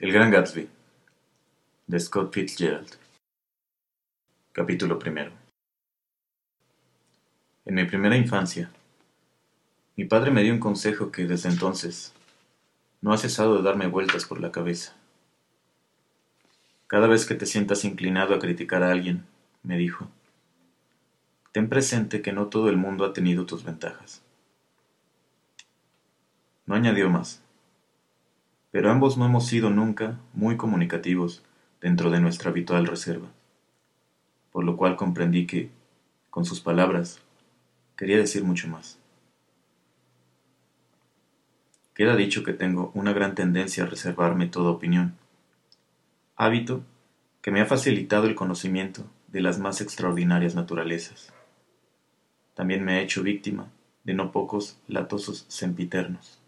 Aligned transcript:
El 0.00 0.10
Gran 0.10 0.32
Gatsby 0.32 0.68
de 1.86 2.00
Scott 2.00 2.34
Fitzgerald 2.34 2.96
Capítulo 4.50 4.98
primero 4.98 5.30
En 7.64 7.76
mi 7.76 7.84
primera 7.84 8.16
infancia, 8.16 8.72
mi 9.94 10.04
padre 10.04 10.32
me 10.32 10.42
dio 10.42 10.52
un 10.52 10.58
consejo 10.58 11.12
que 11.12 11.26
desde 11.26 11.48
entonces 11.48 12.12
no 13.02 13.12
ha 13.12 13.18
cesado 13.18 13.56
de 13.56 13.62
darme 13.62 13.86
vueltas 13.86 14.24
por 14.24 14.40
la 14.40 14.50
cabeza. 14.50 14.96
Cada 16.88 17.06
vez 17.06 17.24
que 17.24 17.36
te 17.36 17.46
sientas 17.46 17.84
inclinado 17.84 18.34
a 18.34 18.40
criticar 18.40 18.82
a 18.82 18.90
alguien, 18.90 19.24
me 19.62 19.78
dijo, 19.78 20.08
ten 21.52 21.68
presente 21.68 22.20
que 22.20 22.32
no 22.32 22.48
todo 22.48 22.68
el 22.68 22.76
mundo 22.76 23.04
ha 23.04 23.12
tenido 23.12 23.46
tus 23.46 23.62
ventajas. 23.62 24.22
No 26.66 26.74
añadió 26.74 27.08
más 27.10 27.43
pero 28.74 28.90
ambos 28.90 29.16
no 29.16 29.24
hemos 29.24 29.46
sido 29.46 29.70
nunca 29.70 30.18
muy 30.32 30.56
comunicativos 30.56 31.44
dentro 31.80 32.10
de 32.10 32.18
nuestra 32.18 32.50
habitual 32.50 32.88
reserva, 32.88 33.28
por 34.50 34.64
lo 34.64 34.76
cual 34.76 34.96
comprendí 34.96 35.46
que, 35.46 35.70
con 36.28 36.44
sus 36.44 36.58
palabras, 36.58 37.20
quería 37.96 38.16
decir 38.16 38.42
mucho 38.42 38.66
más. 38.66 38.98
Queda 41.94 42.16
dicho 42.16 42.42
que 42.42 42.52
tengo 42.52 42.90
una 42.94 43.12
gran 43.12 43.36
tendencia 43.36 43.84
a 43.84 43.86
reservarme 43.86 44.48
toda 44.48 44.72
opinión, 44.72 45.14
hábito 46.34 46.82
que 47.42 47.52
me 47.52 47.60
ha 47.60 47.66
facilitado 47.66 48.26
el 48.26 48.34
conocimiento 48.34 49.04
de 49.28 49.40
las 49.40 49.60
más 49.60 49.82
extraordinarias 49.82 50.56
naturalezas. 50.56 51.32
También 52.54 52.84
me 52.84 52.94
ha 52.94 53.02
hecho 53.02 53.22
víctima 53.22 53.70
de 54.02 54.14
no 54.14 54.32
pocos 54.32 54.80
latosos 54.88 55.44
sempiternos 55.46 56.43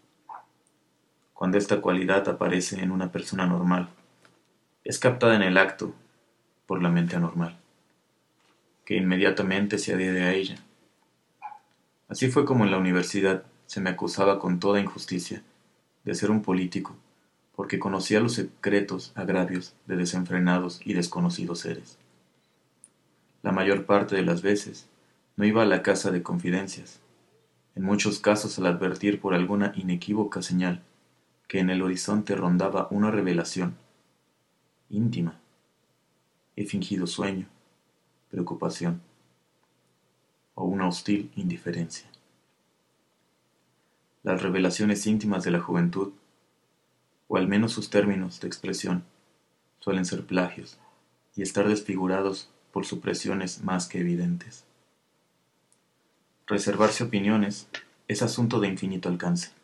cuando 1.37 1.59
esta 1.59 1.81
cualidad 1.81 2.27
aparece 2.29 2.81
en 2.81 2.89
una 2.89 3.11
persona 3.11 3.45
normal, 3.45 3.89
es 4.83 4.97
captada 4.97 5.35
en 5.35 5.43
el 5.43 5.59
acto 5.59 5.93
por 6.65 6.81
la 6.81 6.89
mente 6.89 7.15
anormal, 7.15 7.59
que 8.83 8.95
inmediatamente 8.95 9.77
se 9.77 9.93
adhiere 9.93 10.23
a 10.23 10.33
ella. 10.33 10.55
Así 12.07 12.31
fue 12.31 12.43
como 12.43 12.65
en 12.65 12.71
la 12.71 12.79
universidad 12.79 13.43
se 13.67 13.81
me 13.81 13.91
acusaba 13.91 14.39
con 14.39 14.59
toda 14.59 14.79
injusticia 14.79 15.43
de 16.05 16.15
ser 16.15 16.31
un 16.31 16.41
político, 16.41 16.95
porque 17.55 17.77
conocía 17.77 18.19
los 18.19 18.33
secretos 18.33 19.11
agravios 19.13 19.75
de 19.85 19.95
desenfrenados 19.95 20.81
y 20.85 20.95
desconocidos 20.95 21.59
seres. 21.59 21.99
La 23.43 23.51
mayor 23.51 23.85
parte 23.85 24.15
de 24.15 24.23
las 24.23 24.41
veces 24.41 24.89
no 25.35 25.45
iba 25.45 25.61
a 25.61 25.67
la 25.67 25.83
casa 25.83 26.09
de 26.09 26.23
confidencias, 26.23 26.99
en 27.75 27.83
muchos 27.83 28.17
casos 28.17 28.57
al 28.57 28.65
advertir 28.65 29.21
por 29.21 29.35
alguna 29.35 29.71
inequívoca 29.75 30.41
señal 30.41 30.81
que 31.47 31.59
en 31.59 31.69
el 31.69 31.81
horizonte 31.81 32.35
rondaba 32.35 32.87
una 32.91 33.11
revelación 33.11 33.77
íntima. 34.89 35.39
He 36.55 36.65
fingido 36.65 37.07
sueño, 37.07 37.47
preocupación 38.29 39.01
o 40.55 40.65
una 40.65 40.87
hostil 40.87 41.31
indiferencia. 41.35 42.09
Las 44.23 44.41
revelaciones 44.41 45.05
íntimas 45.05 45.43
de 45.43 45.51
la 45.51 45.61
juventud, 45.61 46.13
o 47.27 47.37
al 47.37 47.47
menos 47.47 47.71
sus 47.71 47.89
términos 47.89 48.39
de 48.41 48.47
expresión, 48.47 49.03
suelen 49.79 50.05
ser 50.05 50.25
plagios 50.25 50.79
y 51.35 51.43
estar 51.43 51.67
desfigurados 51.67 52.49
por 52.71 52.85
supresiones 52.85 53.63
más 53.63 53.87
que 53.87 53.99
evidentes. 53.99 54.65
Reservarse 56.47 57.03
opiniones 57.03 57.67
es 58.07 58.21
asunto 58.21 58.59
de 58.59 58.67
infinito 58.67 59.09
alcance. 59.09 59.56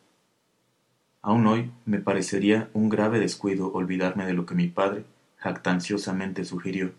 Aún 1.26 1.48
hoy 1.48 1.72
me 1.86 2.00
parecería 2.00 2.70
un 2.74 2.90
grave 2.90 3.18
descuido 3.18 3.72
olvidarme 3.72 4.26
de 4.26 4.34
lo 4.34 4.46
que 4.46 4.56
mi 4.56 4.68
padre 4.68 5.06
jactanciosamente 5.38 6.44
sugirió, 6.44 6.94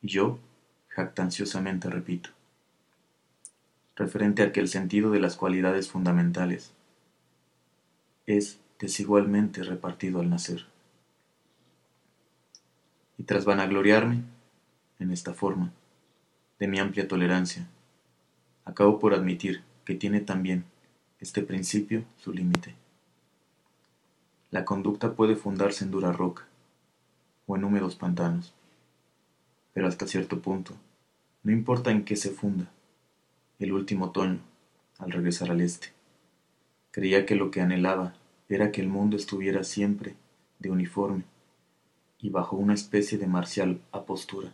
y 0.00 0.08
yo 0.08 0.38
jactanciosamente 0.88 1.90
repito, 1.90 2.30
referente 3.96 4.42
a 4.42 4.52
que 4.52 4.60
el 4.60 4.68
sentido 4.68 5.10
de 5.10 5.20
las 5.20 5.36
cualidades 5.36 5.90
fundamentales 5.90 6.72
es 8.26 8.58
desigualmente 8.78 9.62
repartido 9.62 10.20
al 10.20 10.30
nacer. 10.30 10.64
Y 13.18 13.24
tras 13.24 13.44
vanagloriarme, 13.44 14.22
en 15.00 15.10
esta 15.10 15.34
forma, 15.34 15.70
de 16.58 16.66
mi 16.66 16.78
amplia 16.78 17.06
tolerancia, 17.06 17.68
acabo 18.64 18.98
por 18.98 19.12
admitir 19.12 19.62
que 19.84 19.94
tiene 19.94 20.20
también 20.20 20.64
este 21.20 21.42
principio 21.42 22.04
su 22.16 22.32
límite. 22.32 22.74
La 24.50 24.64
conducta 24.64 25.14
puede 25.14 25.36
fundarse 25.36 25.84
en 25.84 25.92
dura 25.92 26.10
roca 26.10 26.48
o 27.46 27.56
en 27.56 27.62
húmedos 27.62 27.94
pantanos, 27.94 28.52
pero 29.72 29.86
hasta 29.86 30.08
cierto 30.08 30.40
punto, 30.40 30.74
no 31.44 31.52
importa 31.52 31.92
en 31.92 32.04
qué 32.04 32.16
se 32.16 32.30
funda. 32.30 32.68
El 33.60 33.72
último 33.72 34.06
otoño, 34.06 34.40
al 34.98 35.12
regresar 35.12 35.52
al 35.52 35.60
este, 35.60 35.92
creía 36.90 37.26
que 37.26 37.36
lo 37.36 37.52
que 37.52 37.60
anhelaba 37.60 38.14
era 38.48 38.72
que 38.72 38.80
el 38.80 38.88
mundo 38.88 39.16
estuviera 39.16 39.62
siempre 39.62 40.16
de 40.58 40.70
uniforme 40.70 41.22
y 42.18 42.30
bajo 42.30 42.56
una 42.56 42.74
especie 42.74 43.18
de 43.18 43.28
marcial 43.28 43.80
apostura. 43.92 44.52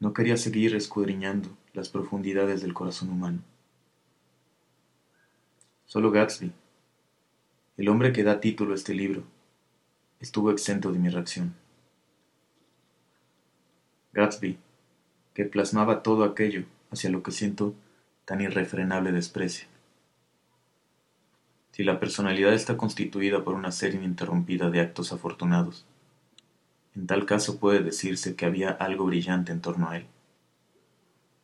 No 0.00 0.14
quería 0.14 0.38
seguir 0.38 0.74
escudriñando 0.74 1.50
las 1.74 1.90
profundidades 1.90 2.62
del 2.62 2.72
corazón 2.72 3.10
humano. 3.10 3.40
Solo 5.84 6.10
Gatsby 6.10 6.52
el 7.78 7.88
hombre 7.88 8.12
que 8.12 8.22
da 8.22 8.40
título 8.40 8.72
a 8.72 8.76
este 8.76 8.94
libro 8.94 9.22
estuvo 10.20 10.50
exento 10.50 10.92
de 10.92 10.98
mi 10.98 11.08
reacción. 11.08 11.54
Gatsby, 14.12 14.58
que 15.32 15.46
plasmaba 15.46 16.02
todo 16.02 16.24
aquello 16.24 16.64
hacia 16.90 17.08
lo 17.08 17.22
que 17.22 17.30
siento 17.30 17.74
tan 18.26 18.42
irrefrenable 18.42 19.10
desprecio. 19.10 19.66
Si 21.70 21.82
la 21.82 21.98
personalidad 21.98 22.52
está 22.52 22.76
constituida 22.76 23.42
por 23.42 23.54
una 23.54 23.72
serie 23.72 23.98
ininterrumpida 23.98 24.68
de 24.68 24.80
actos 24.80 25.10
afortunados, 25.12 25.86
en 26.94 27.06
tal 27.06 27.24
caso 27.24 27.58
puede 27.58 27.82
decirse 27.82 28.36
que 28.36 28.44
había 28.44 28.70
algo 28.70 29.06
brillante 29.06 29.50
en 29.50 29.62
torno 29.62 29.88
a 29.88 29.96
él, 29.96 30.06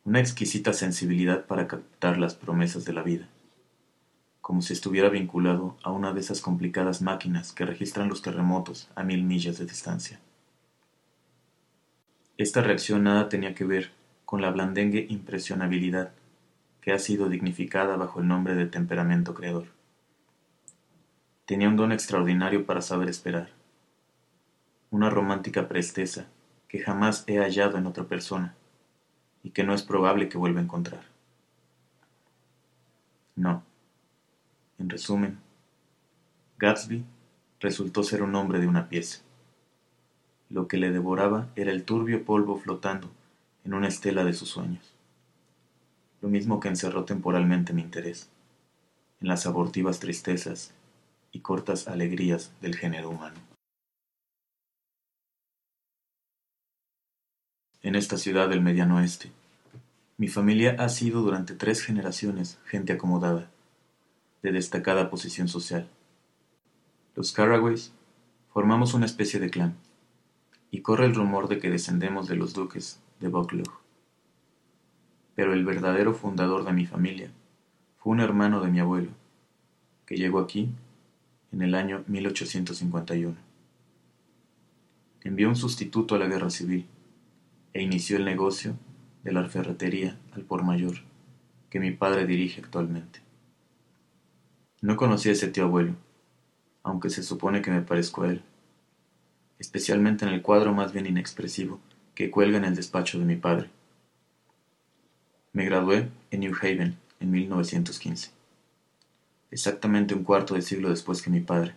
una 0.05 0.19
exquisita 0.19 0.73
sensibilidad 0.73 1.47
para 1.47 1.67
captar 1.67 2.19
las 2.19 2.35
promesas 2.35 2.85
de 2.85 2.93
la 2.93 3.01
vida 3.01 3.27
como 4.41 4.61
si 4.61 4.73
estuviera 4.73 5.09
vinculado 5.09 5.77
a 5.83 5.91
una 5.91 6.13
de 6.13 6.21
esas 6.21 6.41
complicadas 6.41 7.01
máquinas 7.01 7.53
que 7.53 7.65
registran 7.65 8.09
los 8.09 8.21
terremotos 8.21 8.89
a 8.95 9.03
mil 9.03 9.23
millas 9.23 9.57
de 9.57 9.65
distancia. 9.65 10.19
Esta 12.37 12.61
reacción 12.61 13.03
nada 13.03 13.29
tenía 13.29 13.53
que 13.53 13.65
ver 13.65 13.91
con 14.25 14.41
la 14.41 14.49
blandengue 14.49 15.05
impresionabilidad 15.09 16.11
que 16.81 16.93
ha 16.93 16.99
sido 16.99 17.29
dignificada 17.29 17.97
bajo 17.97 18.21
el 18.21 18.27
nombre 18.27 18.55
de 18.55 18.65
temperamento 18.65 19.33
creador. 19.33 19.67
Tenía 21.45 21.67
un 21.67 21.75
don 21.75 21.91
extraordinario 21.91 22.65
para 22.65 22.81
saber 22.81 23.09
esperar, 23.09 23.49
una 24.91 25.09
romántica 25.09 25.67
presteza 25.67 26.27
que 26.67 26.79
jamás 26.79 27.23
he 27.27 27.39
hallado 27.39 27.77
en 27.77 27.87
otra 27.87 28.05
persona 28.05 28.55
y 29.43 29.51
que 29.51 29.63
no 29.63 29.73
es 29.73 29.83
probable 29.83 30.29
que 30.29 30.37
vuelva 30.37 30.59
a 30.59 30.63
encontrar. 30.63 31.03
No, 33.35 33.63
en 34.79 34.89
resumen, 34.89 35.37
Gatsby 36.57 37.03
resultó 37.59 38.03
ser 38.03 38.23
un 38.23 38.33
hombre 38.35 38.59
de 38.59 38.67
una 38.67 38.89
pieza. 38.89 39.19
Lo 40.49 40.67
que 40.67 40.77
le 40.77 40.91
devoraba 40.91 41.49
era 41.55 41.71
el 41.71 41.83
turbio 41.83 42.25
polvo 42.25 42.57
flotando 42.57 43.11
en 43.65 43.73
una 43.73 43.87
estela 43.87 44.23
de 44.23 44.33
sus 44.33 44.49
sueños. 44.49 44.93
Lo 46.21 46.29
mismo 46.29 46.59
que 46.59 46.69
encerró 46.69 47.05
temporalmente 47.05 47.73
mi 47.73 47.81
interés, 47.81 48.29
en 49.21 49.27
las 49.27 49.45
abortivas 49.45 49.99
tristezas 49.99 50.73
y 51.31 51.41
cortas 51.41 51.87
alegrías 51.87 52.51
del 52.61 52.75
género 52.75 53.09
humano. 53.09 53.37
En 57.81 57.95
esta 57.95 58.17
ciudad 58.17 58.49
del 58.49 58.61
mediano 58.61 58.97
oeste, 58.97 59.31
mi 60.17 60.27
familia 60.27 60.75
ha 60.79 60.89
sido 60.89 61.21
durante 61.21 61.55
tres 61.55 61.81
generaciones 61.81 62.59
gente 62.65 62.91
acomodada 62.91 63.49
de 64.41 64.51
destacada 64.51 65.09
posición 65.09 65.47
social. 65.47 65.89
Los 67.15 67.31
Carraways 67.31 67.91
formamos 68.53 68.93
una 68.93 69.05
especie 69.05 69.39
de 69.39 69.49
clan, 69.49 69.75
y 70.71 70.81
corre 70.81 71.05
el 71.05 71.15
rumor 71.15 71.47
de 71.47 71.59
que 71.59 71.69
descendemos 71.69 72.27
de 72.27 72.35
los 72.35 72.53
duques 72.53 72.99
de 73.19 73.27
Bucklow. 73.27 73.65
Pero 75.35 75.53
el 75.53 75.65
verdadero 75.65 76.13
fundador 76.13 76.65
de 76.65 76.73
mi 76.73 76.85
familia 76.85 77.31
fue 77.97 78.13
un 78.13 78.19
hermano 78.19 78.61
de 78.61 78.69
mi 78.69 78.79
abuelo, 78.79 79.11
que 80.05 80.15
llegó 80.15 80.39
aquí 80.39 80.69
en 81.51 81.61
el 81.61 81.75
año 81.75 82.03
1851. 82.07 83.35
Envió 85.23 85.49
un 85.49 85.55
sustituto 85.55 86.15
a 86.15 86.19
la 86.19 86.27
guerra 86.27 86.49
civil 86.49 86.85
e 87.73 87.81
inició 87.81 88.17
el 88.17 88.25
negocio 88.25 88.75
de 89.23 89.31
la 89.31 89.43
ferretería 89.45 90.17
al 90.33 90.43
por 90.43 90.63
mayor 90.63 90.95
que 91.69 91.79
mi 91.79 91.91
padre 91.91 92.25
dirige 92.25 92.61
actualmente. 92.61 93.21
No 94.81 94.95
conocí 94.95 95.27
a 95.27 95.33
ese 95.33 95.49
tío 95.49 95.65
abuelo, 95.65 95.95
aunque 96.83 97.09
se 97.09 97.21
supone 97.21 97.61
que 97.61 97.69
me 97.69 97.81
parezco 97.81 98.23
a 98.23 98.29
él. 98.29 98.43
especialmente 99.59 100.25
en 100.25 100.31
el 100.31 100.41
cuadro 100.41 100.73
más 100.73 100.93
bien 100.93 101.05
inexpresivo 101.05 101.81
que 102.15 102.31
cuelga 102.31 102.57
en 102.57 102.63
el 102.63 102.75
despacho 102.75 103.19
de 103.19 103.25
mi 103.25 103.35
padre. 103.35 103.69
Me 105.51 105.65
gradué 105.65 106.09
en 106.31 106.39
New 106.39 106.53
Haven 106.55 106.97
en 107.19 107.31
1915, 107.31 108.31
exactamente 109.51 110.15
un 110.15 110.23
cuarto 110.23 110.55
de 110.55 110.61
siglo 110.61 110.89
después 110.89 111.21
que 111.21 111.29
mi 111.29 111.41
padre, 111.41 111.75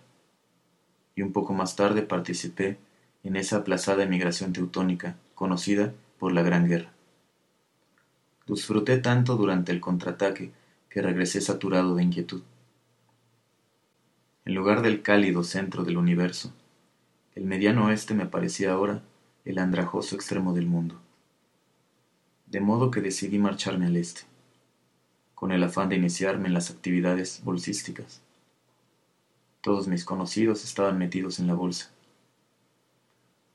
y 1.17 1.23
un 1.23 1.33
poco 1.33 1.55
más 1.55 1.75
tarde 1.75 2.03
participé 2.03 2.79
en 3.25 3.35
esa 3.35 3.57
aplazada 3.57 4.05
emigración 4.05 4.53
teutónica 4.53 5.17
conocida 5.35 5.93
por 6.21 6.33
la 6.33 6.43
Gran 6.43 6.69
Guerra. 6.69 6.93
Disfruté 8.47 8.99
tanto 8.99 9.37
durante 9.37 9.73
el 9.73 9.81
contraataque 9.81 10.53
que 10.89 11.03
regresé 11.03 11.41
saturado 11.41 11.97
de 11.97 12.05
inquietud. 12.05 12.43
En 14.45 14.55
lugar 14.55 14.83
del 14.83 15.03
cálido 15.03 15.45
centro 15.45 15.85
del 15.85 15.97
universo, 15.97 16.53
el 17.37 17.45
mediano 17.45 17.87
oeste 17.87 18.13
me 18.13 18.27
parecía 18.27 18.73
ahora 18.73 19.01
el 19.45 19.59
andrajoso 19.59 20.17
extremo 20.17 20.53
del 20.53 20.67
mundo. 20.67 21.01
De 22.47 22.61
modo 22.61 22.91
que 22.91 23.01
decidí 23.01 23.39
marcharme 23.39 23.87
al 23.87 23.97
este, 23.97 24.23
con 25.37 25.53
el 25.53 25.63
afán 25.63 25.89
de 25.89 25.97
iniciarme 25.97 26.49
en 26.49 26.55
las 26.55 26.71
actividades 26.71 27.41
bolsísticas. 27.45 28.21
Todos 29.61 29.87
mis 29.87 30.05
conocidos 30.05 30.65
estaban 30.65 30.99
metidos 30.99 31.39
en 31.39 31.47
la 31.47 31.55
bolsa. 31.55 31.91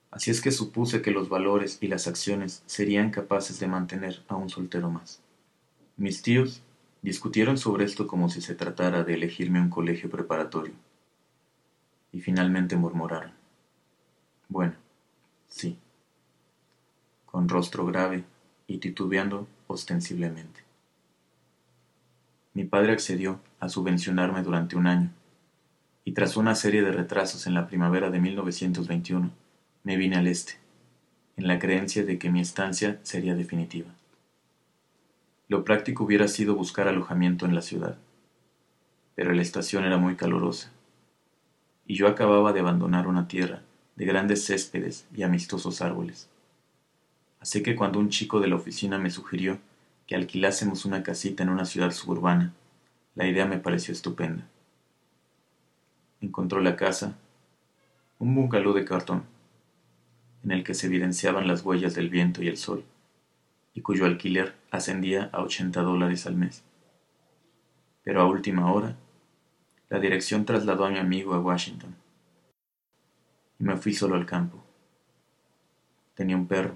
Así 0.10 0.32
es 0.32 0.40
que 0.40 0.52
supuse 0.52 1.02
que 1.02 1.12
los 1.12 1.28
valores 1.28 1.80
y 1.82 1.88
las 1.88 2.08
acciones 2.08 2.64
serían 2.66 3.12
capaces 3.12 3.60
de 3.60 3.68
mantener 3.68 4.24
a 4.30 4.38
un 4.38 4.50
soltero 4.50 4.90
más. 4.90 5.20
Mis 5.98 6.22
tíos 6.22 6.62
discutieron 7.02 7.58
sobre 7.58 7.86
esto 7.86 8.08
como 8.08 8.30
si 8.30 8.42
se 8.42 8.56
tratara 8.56 9.04
de 9.04 9.14
elegirme 9.14 9.62
un 9.62 9.70
colegio 9.70 10.10
preparatorio. 10.10 10.74
Y 12.12 12.22
finalmente 12.22 12.76
murmuraron. 12.76 13.32
Bueno, 14.50 14.74
sí. 15.48 15.78
Con 17.26 17.50
rostro 17.50 17.86
grave 17.86 18.24
y 18.68 18.78
titubeando 18.78 19.48
ostensiblemente. 19.68 20.62
Mi 22.54 22.64
padre 22.64 22.94
accedió 22.94 23.40
a 23.60 23.70
subvencionarme 23.70 24.42
durante 24.42 24.76
un 24.76 24.88
año, 24.88 25.12
y 26.08 26.14
tras 26.14 26.38
una 26.38 26.56
serie 26.56 26.82
de 26.82 26.92
retrasos 26.92 27.48
en 27.48 27.54
la 27.54 27.68
primavera 27.68 28.10
de 28.10 28.20
1921, 28.20 29.30
me 29.84 29.98
vine 29.98 30.16
al 30.16 30.26
este, 30.26 30.54
en 31.36 31.48
la 31.48 31.60
creencia 31.60 32.04
de 32.04 32.18
que 32.18 32.32
mi 32.32 32.40
estancia 32.40 33.00
sería 33.04 33.36
definitiva. 33.36 33.97
Lo 35.50 35.64
práctico 35.64 36.04
hubiera 36.04 36.28
sido 36.28 36.56
buscar 36.56 36.90
alojamiento 36.90 37.46
en 37.46 37.56
la 37.56 37.62
ciudad, 37.62 37.98
pero 39.16 39.32
la 39.32 39.42
estación 39.42 39.86
era 39.86 39.98
muy 39.98 40.16
calurosa, 40.16 40.72
y 41.86 41.96
yo 41.96 42.10
acababa 42.10 42.52
de 42.52 42.60
abandonar 42.60 43.08
una 43.08 43.30
tierra 43.30 43.62
de 43.96 44.06
grandes 44.06 44.46
céspedes 44.46 45.08
y 45.16 45.24
amistosos 45.24 45.82
árboles. 45.82 46.30
Así 47.40 47.64
que 47.64 47.78
cuando 47.78 47.98
un 47.98 48.10
chico 48.10 48.42
de 48.42 48.50
la 48.50 48.58
oficina 48.58 48.98
me 48.98 49.10
sugirió 49.10 49.58
que 50.06 50.16
alquilásemos 50.16 50.84
una 50.84 51.02
casita 51.02 51.44
en 51.44 51.50
una 51.50 51.64
ciudad 51.64 51.92
suburbana, 51.92 52.54
la 53.16 53.26
idea 53.26 53.46
me 53.46 53.58
pareció 53.58 53.94
estupenda. 53.94 54.46
Encontró 56.20 56.60
la 56.60 56.76
casa, 56.76 57.18
un 58.20 58.36
bungalow 58.36 58.74
de 58.74 58.84
cartón, 58.84 59.24
en 60.44 60.52
el 60.52 60.66
que 60.66 60.74
se 60.74 60.88
evidenciaban 60.88 61.48
las 61.48 61.64
huellas 61.64 61.96
del 61.96 62.10
viento 62.10 62.44
y 62.44 62.50
el 62.50 62.58
sol, 62.58 62.84
y 63.78 63.82
cuyo 63.82 64.06
alquiler 64.06 64.56
ascendía 64.72 65.30
a 65.32 65.44
ochenta 65.44 65.84
dólares 65.84 66.26
al 66.26 66.36
mes. 66.36 66.64
Pero 68.02 68.22
a 68.22 68.26
última 68.26 68.72
hora, 68.74 68.98
la 69.90 70.00
dirección 70.00 70.46
trasladó 70.46 70.86
a 70.86 70.90
mi 70.90 70.98
amigo 70.98 71.36
a 71.36 71.40
Washington, 71.40 71.94
y 73.60 73.64
me 73.64 73.78
fui 73.78 73.94
solo 73.94 74.16
al 74.16 74.26
campo. 74.26 74.64
Tenía 76.16 76.36
un 76.36 76.48
perro. 76.48 76.74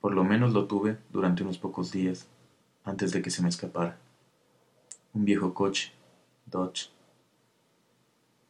Por 0.00 0.12
lo 0.12 0.24
menos 0.24 0.52
lo 0.52 0.66
tuve 0.66 0.98
durante 1.10 1.44
unos 1.44 1.58
pocos 1.58 1.92
días, 1.92 2.26
antes 2.82 3.12
de 3.12 3.22
que 3.22 3.30
se 3.30 3.40
me 3.40 3.48
escapara. 3.48 3.96
Un 5.12 5.24
viejo 5.24 5.54
coche, 5.54 5.92
Dodge, 6.46 6.90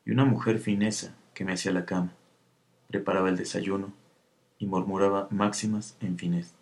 y 0.07 0.11
una 0.11 0.25
mujer 0.25 0.59
finesa 0.59 1.15
que 1.35 1.45
me 1.45 1.53
hacía 1.53 1.73
la 1.73 1.85
cama 1.85 2.15
preparaba 2.89 3.29
el 3.29 3.37
desayuno 3.37 3.93
y 4.59 4.67
murmuraba 4.67 5.29
máximas 5.31 5.99
en 6.01 6.17
finés, 6.17 6.55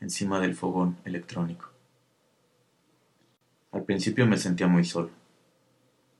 encima 0.00 0.40
del 0.40 0.54
fogón 0.54 0.96
electrónico. 1.04 1.70
Al 3.72 3.84
principio 3.84 4.26
me 4.26 4.38
sentía 4.38 4.66
muy 4.66 4.84
solo, 4.84 5.10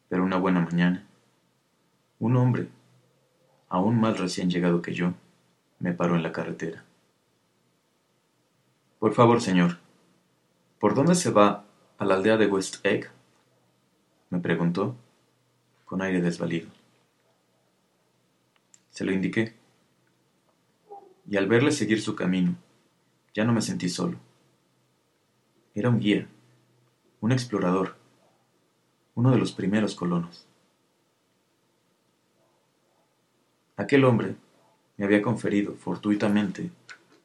pero 0.08 0.24
una 0.24 0.36
buena 0.38 0.60
mañana, 0.60 1.06
un 2.18 2.36
hombre, 2.36 2.68
aún 3.68 4.00
más 4.00 4.18
recién 4.18 4.50
llegado 4.50 4.82
que 4.82 4.94
yo, 4.94 5.14
me 5.78 5.92
paró 5.92 6.16
en 6.16 6.22
la 6.22 6.32
carretera. 6.32 6.84
Por 8.98 9.14
favor, 9.14 9.40
señor, 9.40 9.78
¿por 10.78 10.94
dónde 10.94 11.14
se 11.14 11.30
va 11.30 11.64
a 11.98 12.04
la 12.04 12.14
aldea 12.14 12.36
de 12.36 12.46
West 12.46 12.84
Egg? 12.84 13.10
me 14.30 14.40
preguntó, 14.40 14.96
con 15.84 16.02
aire 16.02 16.20
desvalido. 16.20 16.68
Se 18.90 19.04
lo 19.04 19.12
indiqué. 19.12 19.54
Y 21.28 21.36
al 21.36 21.46
verle 21.46 21.72
seguir 21.72 22.00
su 22.00 22.14
camino, 22.16 22.56
ya 23.36 23.44
no 23.44 23.52
me 23.52 23.60
sentí 23.60 23.90
solo. 23.90 24.16
Era 25.74 25.90
un 25.90 26.00
guía, 26.00 26.26
un 27.20 27.32
explorador, 27.32 27.94
uno 29.14 29.30
de 29.30 29.36
los 29.36 29.52
primeros 29.52 29.94
colonos. 29.94 30.46
Aquel 33.76 34.06
hombre 34.06 34.36
me 34.96 35.04
había 35.04 35.20
conferido 35.20 35.74
fortuitamente 35.74 36.70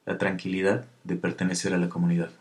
la 0.05 0.17
tranquilidad 0.17 0.85
de 1.05 1.15
pertenecer 1.15 1.73
a 1.73 1.77
la 1.77 1.87
comunidad. 1.87 2.31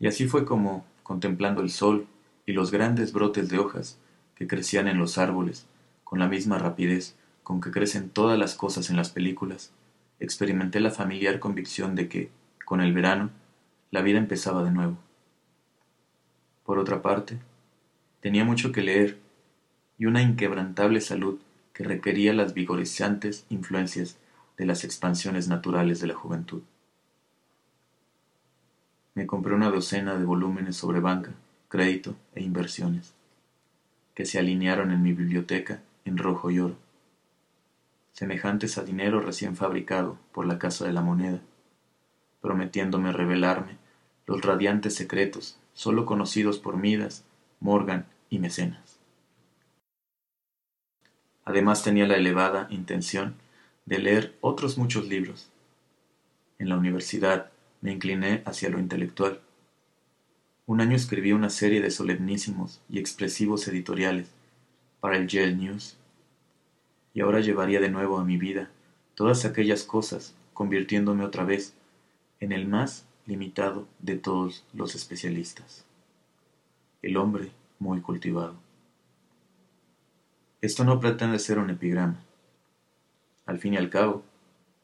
Y 0.00 0.06
así 0.06 0.28
fue 0.28 0.46
como, 0.46 0.86
contemplando 1.02 1.60
el 1.60 1.68
sol 1.68 2.06
y 2.46 2.52
los 2.52 2.70
grandes 2.70 3.12
brotes 3.12 3.50
de 3.50 3.58
hojas 3.58 3.98
que 4.36 4.46
crecían 4.46 4.88
en 4.88 4.96
los 4.96 5.18
árboles 5.18 5.66
con 6.02 6.18
la 6.18 6.28
misma 6.28 6.58
rapidez 6.58 7.14
con 7.42 7.60
que 7.60 7.72
crecen 7.72 8.08
todas 8.08 8.38
las 8.38 8.54
cosas 8.54 8.88
en 8.88 8.96
las 8.96 9.10
películas, 9.10 9.74
experimenté 10.20 10.80
la 10.80 10.90
familiar 10.90 11.38
convicción 11.38 11.94
de 11.94 12.08
que, 12.08 12.30
con 12.64 12.80
el 12.80 12.92
verano, 12.92 13.30
la 13.90 14.02
vida 14.02 14.18
empezaba 14.18 14.62
de 14.62 14.70
nuevo. 14.70 14.96
Por 16.64 16.78
otra 16.78 17.02
parte, 17.02 17.38
tenía 18.20 18.44
mucho 18.44 18.72
que 18.72 18.82
leer 18.82 19.18
y 19.98 20.06
una 20.06 20.22
inquebrantable 20.22 21.00
salud 21.00 21.38
que 21.72 21.84
requería 21.84 22.32
las 22.32 22.54
vigorizantes 22.54 23.44
influencias 23.50 24.16
de 24.56 24.66
las 24.66 24.84
expansiones 24.84 25.48
naturales 25.48 26.00
de 26.00 26.06
la 26.06 26.14
juventud. 26.14 26.62
Me 29.14 29.26
compré 29.26 29.54
una 29.54 29.70
docena 29.70 30.16
de 30.16 30.24
volúmenes 30.24 30.76
sobre 30.76 31.00
banca, 31.00 31.32
crédito 31.68 32.16
e 32.34 32.42
inversiones, 32.42 33.14
que 34.14 34.26
se 34.26 34.38
alinearon 34.38 34.90
en 34.90 35.02
mi 35.02 35.12
biblioteca 35.12 35.82
en 36.04 36.18
rojo 36.18 36.50
y 36.50 36.60
oro, 36.60 36.76
semejantes 38.16 38.78
a 38.78 38.82
dinero 38.82 39.20
recién 39.20 39.56
fabricado 39.56 40.18
por 40.32 40.46
la 40.46 40.58
Casa 40.58 40.86
de 40.86 40.92
la 40.94 41.02
Moneda, 41.02 41.42
prometiéndome 42.40 43.12
revelarme 43.12 43.76
los 44.24 44.40
radiantes 44.40 44.94
secretos 44.94 45.58
sólo 45.74 46.06
conocidos 46.06 46.58
por 46.58 46.78
Midas, 46.78 47.24
Morgan 47.60 48.06
y 48.30 48.38
Mecenas. 48.38 48.98
Además 51.44 51.84
tenía 51.84 52.06
la 52.06 52.16
elevada 52.16 52.68
intención 52.70 53.34
de 53.84 53.98
leer 53.98 54.34
otros 54.40 54.78
muchos 54.78 55.06
libros. 55.08 55.50
En 56.58 56.70
la 56.70 56.78
universidad 56.78 57.50
me 57.82 57.92
incliné 57.92 58.42
hacia 58.46 58.70
lo 58.70 58.78
intelectual. 58.78 59.42
Un 60.64 60.80
año 60.80 60.96
escribí 60.96 61.32
una 61.32 61.50
serie 61.50 61.82
de 61.82 61.90
solemnísimos 61.90 62.80
y 62.88 62.98
expresivos 62.98 63.68
editoriales 63.68 64.30
para 65.00 65.18
el 65.18 65.28
Yale 65.28 65.54
News. 65.54 65.98
Y 67.16 67.22
ahora 67.22 67.40
llevaría 67.40 67.80
de 67.80 67.88
nuevo 67.88 68.18
a 68.18 68.24
mi 68.24 68.36
vida 68.36 68.68
todas 69.14 69.46
aquellas 69.46 69.84
cosas, 69.84 70.34
convirtiéndome 70.52 71.24
otra 71.24 71.44
vez 71.44 71.72
en 72.40 72.52
el 72.52 72.68
más 72.68 73.06
limitado 73.24 73.88
de 74.00 74.16
todos 74.16 74.66
los 74.74 74.94
especialistas. 74.94 75.86
El 77.00 77.16
hombre 77.16 77.52
muy 77.78 78.02
cultivado. 78.02 78.56
Esto 80.60 80.84
no 80.84 81.00
pretende 81.00 81.38
ser 81.38 81.58
un 81.58 81.70
epigrama. 81.70 82.18
Al 83.46 83.60
fin 83.60 83.72
y 83.72 83.76
al 83.78 83.88
cabo, 83.88 84.22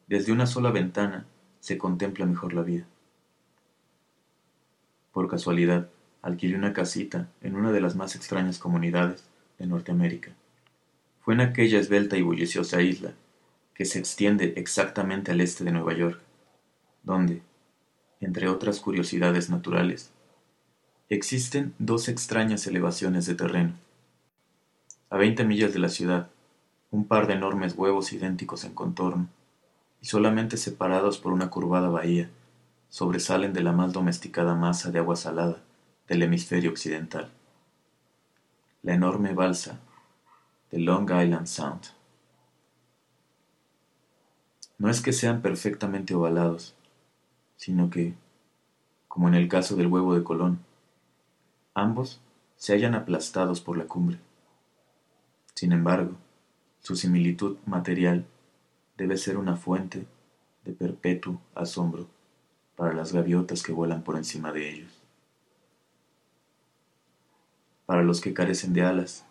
desde 0.07 0.31
una 0.31 0.47
sola 0.47 0.71
ventana 0.71 1.27
se 1.59 1.77
contempla 1.77 2.25
mejor 2.25 2.55
la 2.55 2.63
vida. 2.63 2.87
Por 5.11 5.29
casualidad, 5.29 5.87
alquilé 6.23 6.55
una 6.55 6.73
casita 6.73 7.29
en 7.41 7.55
una 7.55 7.71
de 7.71 7.81
las 7.81 7.95
más 7.95 8.15
extrañas 8.15 8.57
comunidades 8.57 9.23
de 9.59 9.67
Norteamérica. 9.67 10.31
Fue 11.23 11.35
en 11.35 11.41
aquella 11.41 11.79
esbelta 11.79 12.17
y 12.17 12.21
bulliciosa 12.21 12.81
isla, 12.81 13.13
que 13.73 13.85
se 13.85 13.97
extiende 13.97 14.55
exactamente 14.57 15.31
al 15.31 15.39
este 15.39 15.63
de 15.63 15.71
Nueva 15.71 15.93
York, 15.93 16.19
donde, 17.03 17.41
entre 18.19 18.49
otras 18.49 18.81
curiosidades 18.81 19.49
naturales, 19.49 20.11
existen 21.07 21.73
dos 21.79 22.09
extrañas 22.09 22.67
elevaciones 22.67 23.25
de 23.25 23.35
terreno. 23.35 23.73
A 25.09 25.15
veinte 25.15 25.45
millas 25.45 25.71
de 25.71 25.79
la 25.79 25.87
ciudad, 25.87 26.29
un 26.91 27.07
par 27.07 27.25
de 27.27 27.35
enormes 27.35 27.73
huevos 27.77 28.11
idénticos 28.11 28.65
en 28.65 28.73
contorno, 28.73 29.29
y 30.01 30.07
solamente 30.07 30.57
separados 30.57 31.19
por 31.19 31.31
una 31.31 31.49
curvada 31.49 31.87
bahía, 31.87 32.29
sobresalen 32.89 33.53
de 33.53 33.63
la 33.63 33.71
más 33.71 33.93
domesticada 33.93 34.55
masa 34.55 34.91
de 34.91 34.99
agua 34.99 35.15
salada 35.15 35.61
del 36.09 36.21
hemisferio 36.23 36.69
occidental. 36.69 37.31
La 38.81 38.93
enorme 38.93 39.33
balsa 39.33 39.79
de 40.73 40.79
Long 40.79 41.03
Island 41.03 41.45
Sound. 41.45 41.81
No 44.79 44.89
es 44.89 45.01
que 45.01 45.13
sean 45.13 45.43
perfectamente 45.43 46.15
ovalados, 46.15 46.73
sino 47.57 47.91
que, 47.91 48.15
como 49.07 49.27
en 49.27 49.35
el 49.35 49.47
caso 49.47 49.75
del 49.75 49.85
huevo 49.85 50.15
de 50.15 50.23
Colón, 50.23 50.65
ambos 51.75 52.21
se 52.55 52.73
hallan 52.73 52.95
aplastados 52.95 53.61
por 53.61 53.77
la 53.77 53.85
cumbre. 53.85 54.17
Sin 55.53 55.73
embargo, 55.73 56.13
su 56.79 56.95
similitud 56.95 57.57
material 57.67 58.25
debe 58.97 59.17
ser 59.17 59.37
una 59.37 59.55
fuente 59.57 60.07
de 60.65 60.73
perpetuo 60.73 61.39
asombro 61.53 62.07
para 62.75 62.95
las 62.95 63.13
gaviotas 63.13 63.61
que 63.61 63.73
vuelan 63.73 64.03
por 64.03 64.17
encima 64.17 64.51
de 64.51 64.71
ellos. 64.71 65.03
Para 67.85 68.01
los 68.01 68.21
que 68.21 68.33
carecen 68.33 68.73
de 68.73 68.81
alas, 68.81 69.27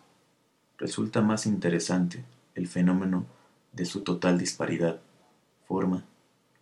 resulta 0.83 1.21
más 1.21 1.45
interesante 1.45 2.25
el 2.55 2.67
fenómeno 2.67 3.25
de 3.71 3.85
su 3.85 4.01
total 4.01 4.37
disparidad, 4.37 4.99
forma 5.65 6.03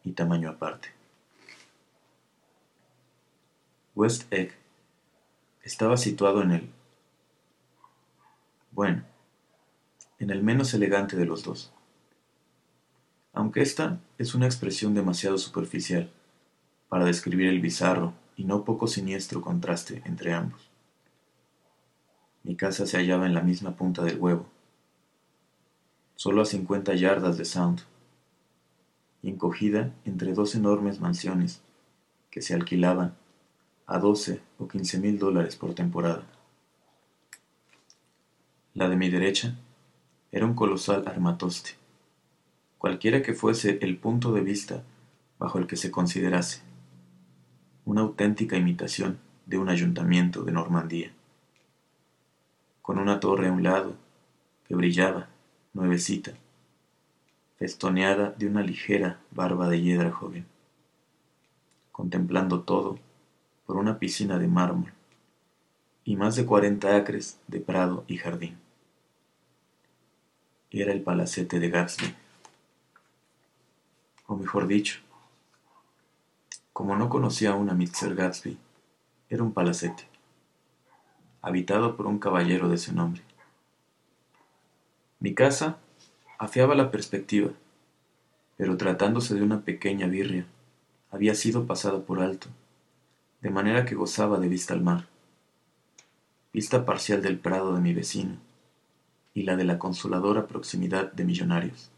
y 0.04 0.12
tamaño 0.12 0.48
aparte. 0.48 0.90
West 3.96 4.32
Egg 4.32 4.54
estaba 5.64 5.98
situado 5.98 6.44
en 6.44 6.52
el, 6.52 6.70
bueno, 8.70 9.02
en 10.20 10.30
el 10.30 10.44
menos 10.44 10.76
elegante 10.76 11.18
de 11.18 11.26
los 11.26 11.44
dos. 11.44 11.74
Aunque 13.34 13.64
esta 13.64 14.02
es 14.20 14.36
una 14.36 14.46
expresión 14.46 14.94
demasiado 14.94 15.40
superficial 15.40 16.12
para 16.90 17.06
describir 17.06 17.48
el 17.48 17.60
bizarro 17.60 18.14
y 18.36 18.46
no 18.46 18.66
poco 18.66 18.86
siniestro 18.86 19.42
contraste 19.42 20.04
entre 20.06 20.32
ambos. 20.32 20.71
Mi 22.44 22.56
casa 22.56 22.86
se 22.86 22.98
hallaba 22.98 23.28
en 23.28 23.34
la 23.34 23.42
misma 23.42 23.76
punta 23.76 24.04
del 24.04 24.18
huevo, 24.18 24.48
solo 26.16 26.42
a 26.42 26.46
cincuenta 26.46 26.96
yardas 26.96 27.38
de 27.38 27.46
Sound, 27.46 27.82
encogida 29.22 29.94
entre 30.06 30.34
dos 30.34 30.56
enormes 30.56 31.00
mansiones 31.00 31.62
que 32.32 32.42
se 32.42 32.56
alquilaban 32.56 33.16
a 33.86 34.00
doce 34.00 34.42
o 34.58 34.68
quince 34.68 35.00
mil 35.00 35.20
dólares 35.20 35.56
por 35.56 35.76
temporada. 35.76 36.24
La 38.74 38.90
de 38.90 38.96
mi 38.96 39.10
derecha 39.10 39.56
era 40.32 40.46
un 40.46 40.56
colosal 40.56 41.08
armatoste, 41.08 41.72
cualquiera 42.78 43.22
que 43.22 43.34
fuese 43.34 43.78
el 43.82 43.98
punto 43.98 44.32
de 44.32 44.42
vista 44.42 44.84
bajo 45.38 45.60
el 45.60 45.68
que 45.68 45.76
se 45.76 45.92
considerase, 45.92 46.62
una 47.86 48.02
auténtica 48.02 48.58
imitación 48.58 49.20
de 49.46 49.58
un 49.58 49.70
ayuntamiento 49.70 50.44
de 50.44 50.52
Normandía, 50.54 51.14
con 52.82 52.98
una 52.98 53.20
torre 53.20 53.48
a 53.48 53.52
un 53.52 53.64
lado 53.64 53.96
que 54.68 54.76
brillaba, 54.76 55.28
nuevecita, 55.74 56.34
festoneada 57.58 58.32
de 58.32 58.48
una 58.48 58.64
ligera 58.64 59.20
barba 59.32 59.70
de 59.70 59.82
hiedra 59.82 60.12
joven, 60.12 60.46
contemplando 61.92 62.62
todo 62.62 62.98
por 63.66 63.78
una 63.78 64.00
piscina 64.00 64.40
de 64.40 64.48
mármol 64.48 64.92
y 66.04 66.16
más 66.16 66.36
de 66.36 66.46
cuarenta 66.46 66.96
acres 66.96 67.40
de 67.48 67.60
prado 67.60 68.04
y 68.08 68.18
jardín. 68.18 68.58
Era 70.72 70.92
el 70.92 71.02
palacete 71.02 71.60
de 71.60 71.70
Gatsby, 71.70 72.16
o 74.28 74.36
mejor 74.36 74.68
dicho, 74.68 75.02
como 76.74 76.96
no 76.96 77.10
conocía 77.10 77.52
aún 77.52 77.70
a 77.70 77.74
Mr. 77.74 78.16
Gatsby, 78.16 78.58
era 79.30 79.44
un 79.44 79.54
palacete, 79.54 80.08
habitado 81.42 81.96
por 81.96 82.08
un 82.08 82.20
caballero 82.20 82.70
de 82.70 82.76
ese 82.76 82.94
nombre. 82.94 83.22
Mi 85.20 85.34
casa 85.34 85.78
afiaba 86.38 86.76
la 86.76 86.92
perspectiva, 86.92 87.52
pero 88.58 88.78
tratándose 88.78 89.36
de 89.36 89.44
una 89.44 89.62
pequeña 89.62 90.08
birria, 90.08 90.46
había 91.12 91.36
sido 91.36 91.66
pasada 91.66 92.02
por 92.02 92.22
alto, 92.22 92.48
de 93.42 93.50
manera 93.50 93.86
que 93.86 93.96
gozaba 93.96 94.40
de 94.40 94.48
vista 94.48 94.74
al 94.74 94.82
mar, 94.82 95.08
vista 96.54 96.86
parcial 96.86 97.22
del 97.22 97.40
prado 97.40 97.74
de 97.74 97.82
mi 97.82 97.94
vecino 97.94 98.38
y 99.34 99.44
la 99.44 99.56
de 99.56 99.64
la 99.64 99.80
consoladora 99.80 100.48
proximidad 100.48 101.12
de 101.12 101.24
millonarios, 101.24 101.90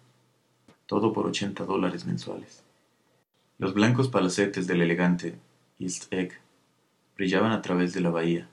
todo 0.85 1.13
por 1.13 1.25
ochenta 1.25 1.65
dólares 1.65 2.05
mensuales. 2.05 2.63
Los 3.57 3.73
blancos 3.73 4.09
palacetes 4.09 4.67
del 4.67 4.81
elegante 4.81 5.37
East 5.79 6.11
Egg 6.11 6.33
brillaban 7.15 7.51
a 7.51 7.61
través 7.61 7.93
de 7.93 8.01
la 8.01 8.09
bahía, 8.09 8.47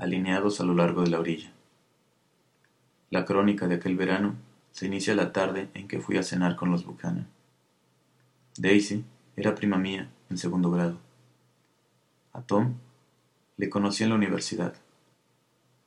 alineados 0.00 0.60
a 0.60 0.64
lo 0.64 0.74
largo 0.74 1.02
de 1.02 1.10
la 1.10 1.20
orilla. 1.20 1.52
La 3.10 3.24
crónica 3.26 3.68
de 3.68 3.74
aquel 3.74 3.96
verano 3.96 4.34
se 4.72 4.86
inicia 4.86 5.14
la 5.14 5.32
tarde 5.32 5.68
en 5.74 5.88
que 5.88 6.00
fui 6.00 6.16
a 6.16 6.22
cenar 6.22 6.56
con 6.56 6.70
los 6.70 6.86
Buchanan. 6.86 7.28
Daisy 8.56 9.04
era 9.36 9.54
prima 9.54 9.76
mía 9.76 10.10
en 10.30 10.38
segundo 10.38 10.70
grado. 10.70 10.96
A 12.32 12.40
Tom 12.40 12.74
le 13.58 13.68
conocí 13.68 14.02
en 14.02 14.10
la 14.10 14.14
universidad. 14.14 14.74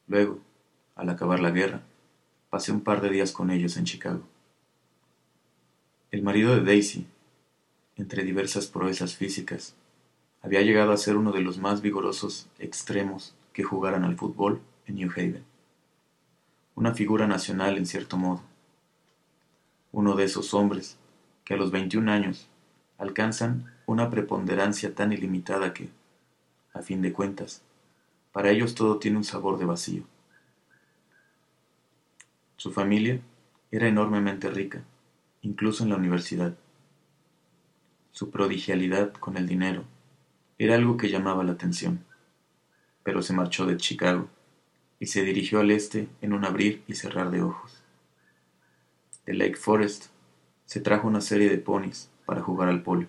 Luego, 0.08 0.40
al 0.96 1.10
acabar 1.10 1.40
la 1.40 1.50
guerra, 1.50 1.82
pasé 2.52 2.72
un 2.72 2.82
par 2.82 3.02
de 3.02 3.10
días 3.10 3.32
con 3.32 3.50
ellos 3.50 3.78
en 3.78 3.86
Chicago. 3.86 4.22
El 6.12 6.22
marido 6.22 6.56
de 6.56 6.62
Daisy, 6.62 7.08
entre 7.96 8.24
diversas 8.24 8.68
proezas 8.68 9.16
físicas, 9.16 9.76
había 10.44 10.62
llegado 10.62 10.92
a 10.92 10.98
ser 10.98 11.16
uno 11.16 11.32
de 11.32 11.42
los 11.42 11.58
más 11.58 11.82
vigorosos 11.82 12.48
extremos 12.60 13.34
que 13.54 13.64
jugaran 13.64 14.04
al 14.04 14.18
fútbol 14.18 14.62
en 14.88 14.96
New 14.96 15.12
Haven. 15.12 15.46
Una 16.76 16.94
figura 16.94 17.28
nacional 17.28 17.78
en 17.78 17.86
cierto 17.86 18.18
modo. 18.18 18.42
Uno 19.92 20.16
de 20.16 20.24
esos 20.24 20.54
hombres 20.54 20.98
que 21.46 21.54
a 21.54 21.58
los 21.58 21.72
21 21.72 22.12
años 22.12 22.50
alcanzan 22.98 23.72
una 23.86 24.10
preponderancia 24.10 24.96
tan 24.96 25.14
ilimitada 25.14 25.74
que, 25.74 25.90
a 26.74 26.82
fin 26.82 27.02
de 27.02 27.14
cuentas, 27.14 27.62
para 28.32 28.50
ellos 28.50 28.74
todo 28.74 28.98
tiene 28.98 29.18
un 29.18 29.24
sabor 29.24 29.60
de 29.60 29.66
vacío. 29.66 30.04
Su 32.58 32.72
familia 32.72 33.22
era 33.72 33.88
enormemente 33.88 34.50
rica, 34.50 34.84
incluso 35.42 35.84
en 35.84 35.92
la 35.92 35.98
universidad. 35.98 36.56
Su 38.12 38.32
prodigialidad 38.32 39.14
con 39.14 39.38
el 39.38 39.48
dinero 39.48 39.84
era 40.58 40.76
algo 40.76 40.98
que 40.98 41.10
llamaba 41.10 41.44
la 41.44 41.52
atención 41.52 42.04
pero 43.04 43.22
se 43.22 43.34
marchó 43.34 43.66
de 43.66 43.78
Chicago 43.78 44.28
y 45.00 45.08
se 45.08 45.24
dirigió 45.24 45.60
al 45.60 45.72
este 45.72 46.08
en 46.22 46.34
un 46.34 46.46
abrir 46.46 46.84
y 46.88 46.96
cerrar 46.96 47.30
de 47.30 47.42
ojos. 47.42 47.84
De 49.26 49.34
Lake 49.34 49.56
Forest 49.56 50.08
se 50.66 50.80
trajo 50.80 51.08
una 51.08 51.22
serie 51.22 51.50
de 51.50 51.58
ponis 51.58 52.10
para 52.26 52.42
jugar 52.42 52.70
al 52.70 52.84
polo, 52.84 53.08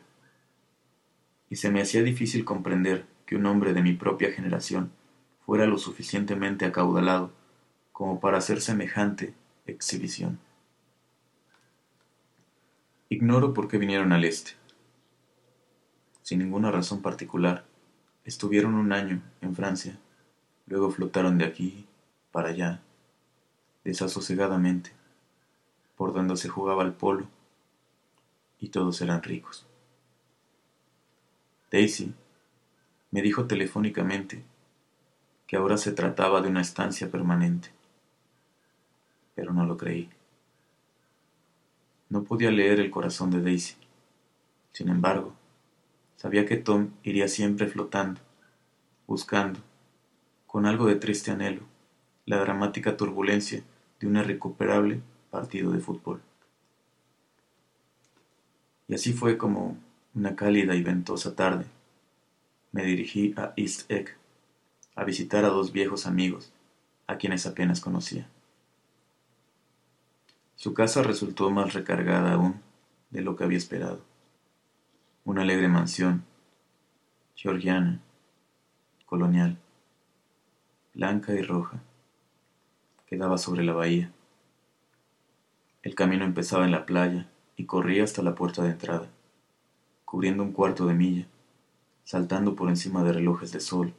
y 1.49 1.57
se 1.57 1.71
me 1.71 1.81
hacía 1.81 2.03
difícil 2.03 2.45
comprender 2.45 3.07
que 3.27 3.37
un 3.37 3.47
hombre 3.47 3.73
de 3.73 3.83
mi 3.83 3.93
propia 3.93 4.33
generación 4.33 4.91
fuera 5.47 5.67
lo 5.67 5.79
suficientemente 5.79 6.65
acaudalado 6.65 7.33
como 7.93 8.19
para 8.21 8.39
hacer 8.39 8.61
semejante 8.61 9.35
exhibición. 9.67 10.39
Ignoro 13.09 13.55
por 13.55 13.69
qué 13.69 13.79
vinieron 13.79 14.13
al 14.13 14.25
este. 14.25 14.53
Sin 16.23 16.41
ninguna 16.41 16.71
razón 16.71 17.03
particular, 17.03 17.65
Estuvieron 18.25 18.75
un 18.75 18.93
año 18.93 19.23
en 19.43 19.55
Francia, 19.55 19.99
luego 20.67 20.91
flotaron 20.91 21.37
de 21.37 21.45
aquí 21.45 21.87
para 22.33 22.49
allá, 22.49 22.81
desasosegadamente, 23.85 24.93
por 25.97 26.15
donde 26.15 26.37
se 26.37 26.49
jugaba 26.49 26.85
el 26.85 26.93
polo, 26.93 27.29
y 28.59 28.69
todos 28.69 29.01
eran 29.03 29.23
ricos. 29.23 29.67
Daisy 31.71 32.15
me 33.11 33.21
dijo 33.21 33.47
telefónicamente 33.47 34.43
que 35.47 35.57
ahora 35.57 35.77
se 35.77 35.93
trataba 35.93 36.41
de 36.41 36.49
una 36.49 36.63
estancia 36.63 37.11
permanente, 37.11 37.69
pero 39.35 39.53
no 39.53 39.67
lo 39.67 39.77
creí. 39.77 40.09
No 42.09 42.25
podía 42.25 42.51
leer 42.51 42.81
el 42.81 42.91
corazón 42.91 43.31
de 43.31 43.43
Daisy. 43.43 43.75
Sin 44.73 44.89
embargo, 44.89 45.35
Sabía 46.25 46.47
que 46.47 46.57
Tom 46.57 46.89
iría 47.03 47.29
siempre 47.29 47.67
flotando, 47.67 48.19
buscando, 49.07 49.61
con 50.47 50.65
algo 50.65 50.87
de 50.87 50.95
triste 50.95 51.31
anhelo, 51.31 51.61
la 52.25 52.39
dramática 52.39 52.97
turbulencia 52.97 53.63
de 54.01 54.07
un 54.07 54.17
irrecuperable 54.17 55.03
partido 55.31 55.71
de 55.73 55.81
fútbol. 55.81 56.23
Y 58.89 58.95
así 58.95 59.13
fue 59.13 59.37
como, 59.37 59.77
una 60.15 60.35
cálida 60.35 60.75
y 60.75 60.83
ventosa 60.83 61.37
tarde, 61.37 61.67
me 62.73 62.85
dirigí 62.85 63.35
a 63.37 63.53
East 63.59 63.91
Egg 63.91 64.17
a 64.97 65.05
visitar 65.05 65.45
a 65.45 65.49
dos 65.49 65.73
viejos 65.73 66.07
amigos, 66.07 66.55
a 67.07 67.19
quienes 67.19 67.45
apenas 67.45 67.83
conocía. 67.83 68.27
Su 70.57 70.73
casa 70.73 71.03
resultó 71.03 71.51
más 71.51 71.75
recargada 71.75 72.33
aún 72.33 72.63
de 73.11 73.21
lo 73.21 73.37
que 73.37 73.45
había 73.45 73.59
esperado. 73.59 74.14
Una 75.27 75.41
alegre 75.41 75.69
mansión, 75.69 76.23
georgiana, 77.35 77.99
colonial, 79.07 79.57
blanca 80.93 81.33
y 81.33 81.41
roja, 81.41 81.81
quedaba 83.07 83.39
sobre 83.39 83.65
la 83.65 83.73
bahía. 83.73 84.13
El 85.83 85.95
camino 85.95 86.27
empezaba 86.27 86.67
en 86.67 86.73
la 86.73 86.85
playa 86.85 87.27
y 87.57 87.65
corría 87.65 88.05
hasta 88.05 88.23
la 88.23 88.35
puerta 88.35 88.63
de 88.65 88.73
entrada, 88.73 89.09
cubriendo 90.05 90.43
un 90.43 90.53
cuarto 90.53 90.85
de 90.85 90.93
milla, 90.93 91.27
saltando 92.05 92.55
por 92.55 92.69
encima 92.69 93.03
de 93.03 93.15
relojes 93.15 93.51
de 93.51 93.61
sol, 93.61 93.95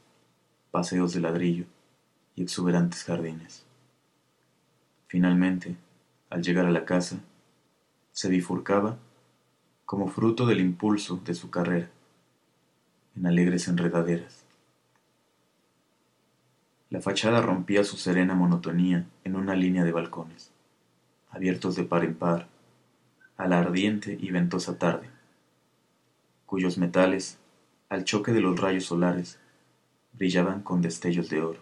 paseos 0.70 1.12
de 1.14 1.22
ladrillo 1.22 1.66
y 2.36 2.44
exuberantes 2.44 3.04
jardines. 3.04 3.66
Finalmente, 5.08 5.76
al 6.30 6.44
llegar 6.44 6.68
a 6.68 6.72
la 6.72 6.86
casa, 6.86 7.18
se 8.12 8.30
bifurcaba, 8.30 9.00
como 9.86 10.08
fruto 10.08 10.48
del 10.48 10.62
impulso 10.62 11.22
de 11.24 11.36
su 11.36 11.52
carrera, 11.52 11.90
en 13.16 13.28
alegres 13.28 13.68
enredaderas. 13.68 14.44
La 16.90 17.02
fachada 17.02 17.42
rompía 17.42 17.84
su 17.84 17.98
serena 17.98 18.34
monotonía 18.34 19.06
en 19.24 19.36
una 19.36 19.56
línea 19.56 19.84
de 19.84 19.92
balcones, 19.92 20.52
abiertos 21.30 21.76
de 21.76 21.84
par 21.84 22.04
en 22.04 22.16
par, 22.16 22.48
a 23.38 23.48
la 23.48 23.60
ardiente 23.60 24.18
y 24.20 24.32
ventosa 24.32 24.80
tarde, 24.80 25.10
cuyos 26.46 26.78
metales, 26.78 27.38
al 27.90 28.06
choque 28.06 28.32
de 28.32 28.42
los 28.42 28.60
rayos 28.60 28.86
solares, 28.86 29.40
brillaban 30.14 30.62
con 30.64 30.82
destellos 30.82 31.30
de 31.30 31.42
oro. 31.42 31.60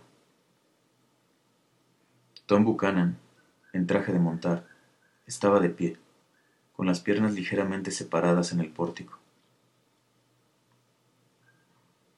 Tom 2.46 2.64
Buchanan, 2.64 3.18
en 3.74 3.88
traje 3.88 4.14
de 4.14 4.20
montar, 4.20 4.68
estaba 5.26 5.60
de 5.60 5.70
pie, 5.70 5.98
con 6.74 6.86
las 6.86 7.00
piernas 7.00 7.34
ligeramente 7.34 7.92
separadas 7.92 8.52
en 8.52 8.60
el 8.60 8.70
pórtico. 8.70 9.18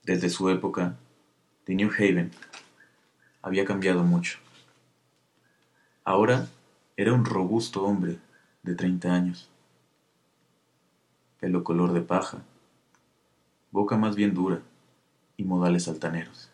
Desde 0.04 0.30
su 0.30 0.50
época, 0.50 0.96
de 1.66 1.76
New 1.76 1.90
Haven, 1.92 2.32
había 3.42 3.66
cambiado 3.66 4.04
mucho. 4.04 4.40
Ahora 6.04 6.48
era 6.96 7.14
un 7.14 7.26
robusto 7.26 7.84
hombre 7.84 8.20
de 8.64 8.76
treinta 8.76 9.14
años, 9.14 9.50
pelo 11.40 11.64
color 11.64 11.94
de 11.94 12.02
paja, 12.02 12.44
boca 13.72 13.98
más 13.98 14.16
bien 14.16 14.34
dura 14.34 14.62
y 15.38 15.44
modales 15.44 15.88
altaneros. 15.88 16.50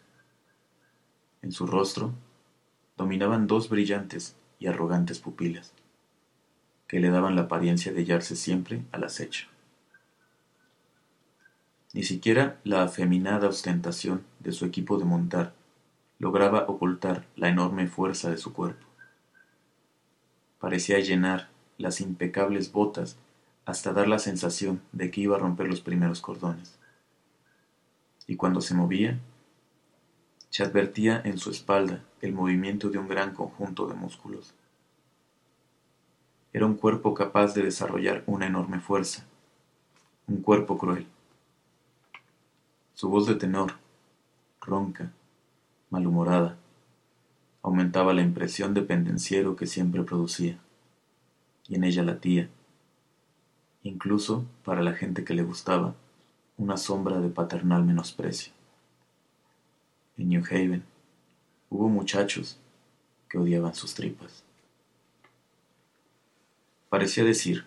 En 1.41 1.51
su 1.51 1.67
rostro 1.67 2.13
dominaban 2.97 3.47
dos 3.47 3.69
brillantes 3.69 4.35
y 4.59 4.67
arrogantes 4.67 5.19
pupilas, 5.19 5.73
que 6.91 6.99
le 6.99 7.09
daban 7.09 7.37
la 7.37 7.43
apariencia 7.43 7.93
de 7.93 8.01
hallarse 8.01 8.35
siempre 8.35 8.83
al 8.91 9.05
acecho. 9.05 9.47
Ni 11.93 12.03
siquiera 12.03 12.59
la 12.65 12.83
afeminada 12.83 13.47
ostentación 13.47 14.25
de 14.41 14.51
su 14.51 14.65
equipo 14.65 14.97
de 14.97 15.05
montar 15.05 15.53
lograba 16.19 16.65
ocultar 16.67 17.25
la 17.37 17.47
enorme 17.47 17.87
fuerza 17.87 18.29
de 18.29 18.35
su 18.35 18.51
cuerpo. 18.51 18.85
Parecía 20.59 20.99
llenar 20.99 21.47
las 21.77 22.01
impecables 22.01 22.73
botas 22.73 23.15
hasta 23.65 23.93
dar 23.93 24.09
la 24.09 24.19
sensación 24.19 24.81
de 24.91 25.11
que 25.11 25.21
iba 25.21 25.37
a 25.37 25.39
romper 25.39 25.67
los 25.67 25.79
primeros 25.79 26.19
cordones. 26.19 26.77
Y 28.27 28.35
cuando 28.35 28.59
se 28.59 28.73
movía, 28.73 29.17
se 30.49 30.63
advertía 30.63 31.21
en 31.23 31.37
su 31.37 31.51
espalda 31.51 32.03
el 32.19 32.33
movimiento 32.33 32.89
de 32.89 32.97
un 32.97 33.07
gran 33.07 33.33
conjunto 33.33 33.87
de 33.87 33.93
músculos. 33.93 34.53
Era 36.53 36.65
un 36.65 36.75
cuerpo 36.75 37.13
capaz 37.13 37.53
de 37.53 37.63
desarrollar 37.63 38.23
una 38.25 38.45
enorme 38.45 38.81
fuerza, 38.81 39.25
un 40.27 40.41
cuerpo 40.41 40.77
cruel. 40.77 41.07
Su 42.93 43.07
voz 43.09 43.25
de 43.25 43.35
tenor, 43.35 43.75
ronca, 44.59 45.13
malhumorada, 45.89 46.57
aumentaba 47.63 48.13
la 48.13 48.21
impresión 48.21 48.73
de 48.73 48.81
pendenciero 48.81 49.55
que 49.55 49.65
siempre 49.65 50.03
producía, 50.03 50.59
y 51.69 51.75
en 51.75 51.85
ella 51.85 52.03
latía, 52.03 52.49
incluso 53.83 54.45
para 54.65 54.81
la 54.81 54.91
gente 54.93 55.23
que 55.23 55.33
le 55.33 55.43
gustaba, 55.43 55.95
una 56.57 56.75
sombra 56.75 57.21
de 57.21 57.29
paternal 57.29 57.85
menosprecio. 57.85 58.51
En 60.17 60.27
New 60.27 60.43
Haven 60.45 60.83
hubo 61.69 61.87
muchachos 61.87 62.59
que 63.29 63.37
odiaban 63.37 63.73
sus 63.73 63.93
tripas. 63.93 64.43
Parecía 66.91 67.23
decir, 67.23 67.63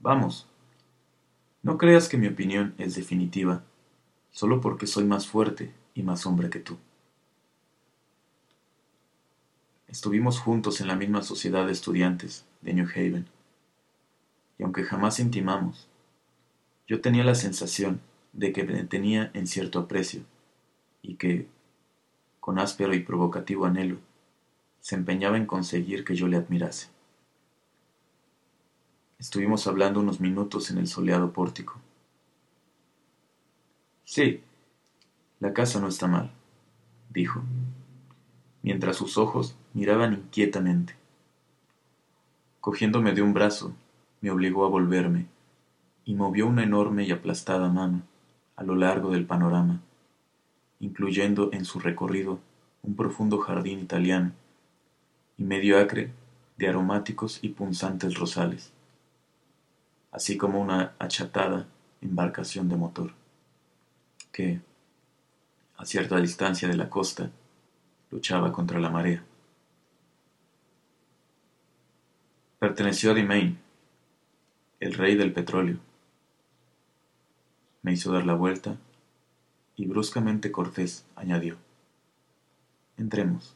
vamos, 0.00 0.48
no 1.62 1.78
creas 1.78 2.08
que 2.08 2.18
mi 2.18 2.26
opinión 2.26 2.74
es 2.76 2.96
definitiva 2.96 3.62
solo 4.32 4.60
porque 4.60 4.88
soy 4.88 5.04
más 5.04 5.28
fuerte 5.28 5.72
y 5.94 6.02
más 6.02 6.26
hombre 6.26 6.50
que 6.50 6.58
tú. 6.58 6.76
Estuvimos 9.86 10.40
juntos 10.40 10.80
en 10.80 10.88
la 10.88 10.96
misma 10.96 11.22
sociedad 11.22 11.66
de 11.66 11.72
estudiantes 11.72 12.44
de 12.62 12.74
New 12.74 12.88
Haven, 12.92 13.28
y 14.58 14.64
aunque 14.64 14.82
jamás 14.82 15.20
intimamos, 15.20 15.86
yo 16.88 17.00
tenía 17.00 17.22
la 17.22 17.36
sensación 17.36 18.00
de 18.32 18.52
que 18.52 18.64
me 18.64 18.82
tenía 18.82 19.30
en 19.34 19.46
cierto 19.46 19.78
aprecio 19.78 20.22
y 21.00 21.14
que, 21.14 21.46
con 22.40 22.58
áspero 22.58 22.92
y 22.92 23.04
provocativo 23.04 23.66
anhelo, 23.66 23.98
se 24.80 24.96
empeñaba 24.96 25.36
en 25.36 25.46
conseguir 25.46 26.04
que 26.04 26.16
yo 26.16 26.26
le 26.26 26.38
admirase. 26.38 26.95
Estuvimos 29.18 29.66
hablando 29.66 30.00
unos 30.00 30.20
minutos 30.20 30.70
en 30.70 30.76
el 30.76 30.86
soleado 30.86 31.32
pórtico. 31.32 31.80
Sí, 34.04 34.42
la 35.40 35.54
casa 35.54 35.80
no 35.80 35.88
está 35.88 36.06
mal, 36.06 36.30
dijo, 37.08 37.42
mientras 38.62 38.96
sus 38.96 39.16
ojos 39.16 39.56
miraban 39.72 40.12
inquietamente. 40.12 40.94
Cogiéndome 42.60 43.12
de 43.12 43.22
un 43.22 43.32
brazo, 43.32 43.72
me 44.20 44.30
obligó 44.30 44.66
a 44.66 44.68
volverme 44.68 45.26
y 46.04 46.14
movió 46.14 46.46
una 46.46 46.62
enorme 46.62 47.04
y 47.04 47.10
aplastada 47.10 47.68
mano 47.68 48.02
a 48.54 48.64
lo 48.64 48.74
largo 48.74 49.10
del 49.10 49.24
panorama, 49.24 49.80
incluyendo 50.78 51.50
en 51.52 51.64
su 51.64 51.80
recorrido 51.80 52.38
un 52.82 52.94
profundo 52.96 53.38
jardín 53.38 53.80
italiano 53.80 54.32
y 55.38 55.44
medio 55.44 55.78
acre 55.78 56.12
de 56.58 56.68
aromáticos 56.68 57.38
y 57.42 57.48
punzantes 57.48 58.14
rosales, 58.14 58.72
así 60.16 60.38
como 60.38 60.62
una 60.62 60.94
achatada 60.98 61.66
embarcación 62.00 62.70
de 62.70 62.76
motor, 62.76 63.12
que, 64.32 64.62
a 65.76 65.84
cierta 65.84 66.16
distancia 66.18 66.66
de 66.66 66.76
la 66.76 66.88
costa, 66.88 67.30
luchaba 68.10 68.50
contra 68.50 68.80
la 68.80 68.88
marea. 68.88 69.22
Perteneció 72.58 73.10
a 73.10 73.14
Dimain, 73.14 73.58
el 74.80 74.94
rey 74.94 75.16
del 75.16 75.34
petróleo. 75.34 75.80
Me 77.82 77.92
hizo 77.92 78.10
dar 78.10 78.24
la 78.24 78.34
vuelta 78.34 78.78
y 79.76 79.84
bruscamente 79.84 80.50
Cortés 80.50 81.04
añadió, 81.14 81.58
Entremos. 82.96 83.54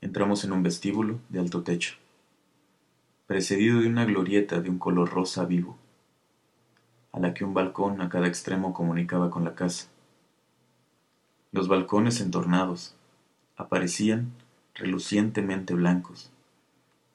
Entramos 0.00 0.44
en 0.44 0.52
un 0.52 0.62
vestíbulo 0.62 1.18
de 1.30 1.40
alto 1.40 1.64
techo, 1.64 1.96
precedido 3.32 3.80
de 3.80 3.88
una 3.88 4.04
glorieta 4.04 4.60
de 4.60 4.68
un 4.68 4.78
color 4.78 5.08
rosa 5.08 5.46
vivo, 5.46 5.78
a 7.12 7.18
la 7.18 7.32
que 7.32 7.46
un 7.46 7.54
balcón 7.54 8.02
a 8.02 8.10
cada 8.10 8.26
extremo 8.26 8.74
comunicaba 8.74 9.30
con 9.30 9.42
la 9.42 9.54
casa. 9.54 9.88
Los 11.50 11.66
balcones 11.66 12.20
entornados 12.20 12.94
aparecían 13.56 14.34
relucientemente 14.74 15.72
blancos, 15.72 16.30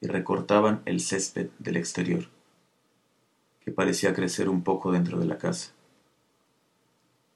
y 0.00 0.08
recortaban 0.08 0.82
el 0.86 0.98
césped 0.98 1.50
del 1.60 1.76
exterior, 1.76 2.24
que 3.60 3.70
parecía 3.70 4.12
crecer 4.12 4.48
un 4.48 4.64
poco 4.64 4.90
dentro 4.90 5.20
de 5.20 5.26
la 5.26 5.38
casa. 5.38 5.70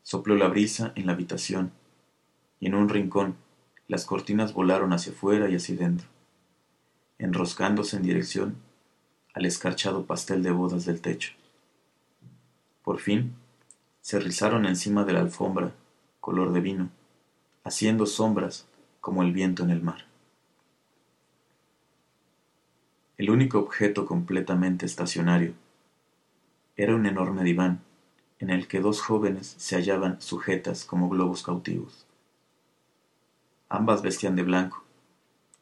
Sopló 0.02 0.34
la 0.34 0.48
brisa 0.48 0.90
en 0.96 1.06
la 1.06 1.12
habitación, 1.12 1.70
y 2.58 2.66
en 2.66 2.74
un 2.74 2.88
rincón 2.88 3.36
las 3.86 4.06
cortinas 4.06 4.54
volaron 4.54 4.92
hacia 4.92 5.12
afuera 5.12 5.48
y 5.48 5.54
hacia 5.54 5.76
dentro, 5.76 6.08
enroscándose 7.20 7.96
en 7.96 8.02
dirección 8.02 8.71
al 9.34 9.46
escarchado 9.46 10.04
pastel 10.04 10.42
de 10.42 10.50
bodas 10.50 10.84
del 10.84 11.00
techo. 11.00 11.32
Por 12.82 12.98
fin, 12.98 13.34
se 14.00 14.18
rizaron 14.18 14.66
encima 14.66 15.04
de 15.04 15.12
la 15.12 15.20
alfombra, 15.20 15.72
color 16.20 16.52
de 16.52 16.60
vino, 16.60 16.90
haciendo 17.64 18.06
sombras 18.06 18.66
como 19.00 19.22
el 19.22 19.32
viento 19.32 19.62
en 19.62 19.70
el 19.70 19.82
mar. 19.82 20.04
El 23.16 23.30
único 23.30 23.58
objeto 23.58 24.06
completamente 24.06 24.86
estacionario 24.86 25.54
era 26.76 26.94
un 26.94 27.06
enorme 27.06 27.44
diván 27.44 27.80
en 28.40 28.50
el 28.50 28.66
que 28.66 28.80
dos 28.80 29.00
jóvenes 29.00 29.54
se 29.58 29.76
hallaban 29.76 30.20
sujetas 30.20 30.84
como 30.84 31.08
globos 31.08 31.44
cautivos. 31.44 32.06
Ambas 33.68 34.02
vestían 34.02 34.34
de 34.34 34.42
blanco, 34.42 34.82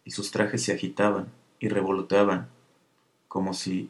y 0.04 0.12
sus 0.12 0.30
trajes 0.30 0.64
se 0.64 0.72
agitaban 0.72 1.28
y 1.58 1.68
revoloteaban 1.68 2.48
como 3.30 3.54
si, 3.54 3.88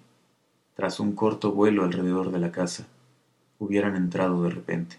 tras 0.74 1.00
un 1.00 1.14
corto 1.14 1.53
vuelo 1.53 1.85
alrededor 1.85 2.31
de 2.31 2.38
la 2.38 2.53
casa, 2.53 2.87
hubieran 3.59 3.96
entrado 3.96 4.42
de 4.42 4.50
repente. 4.50 4.98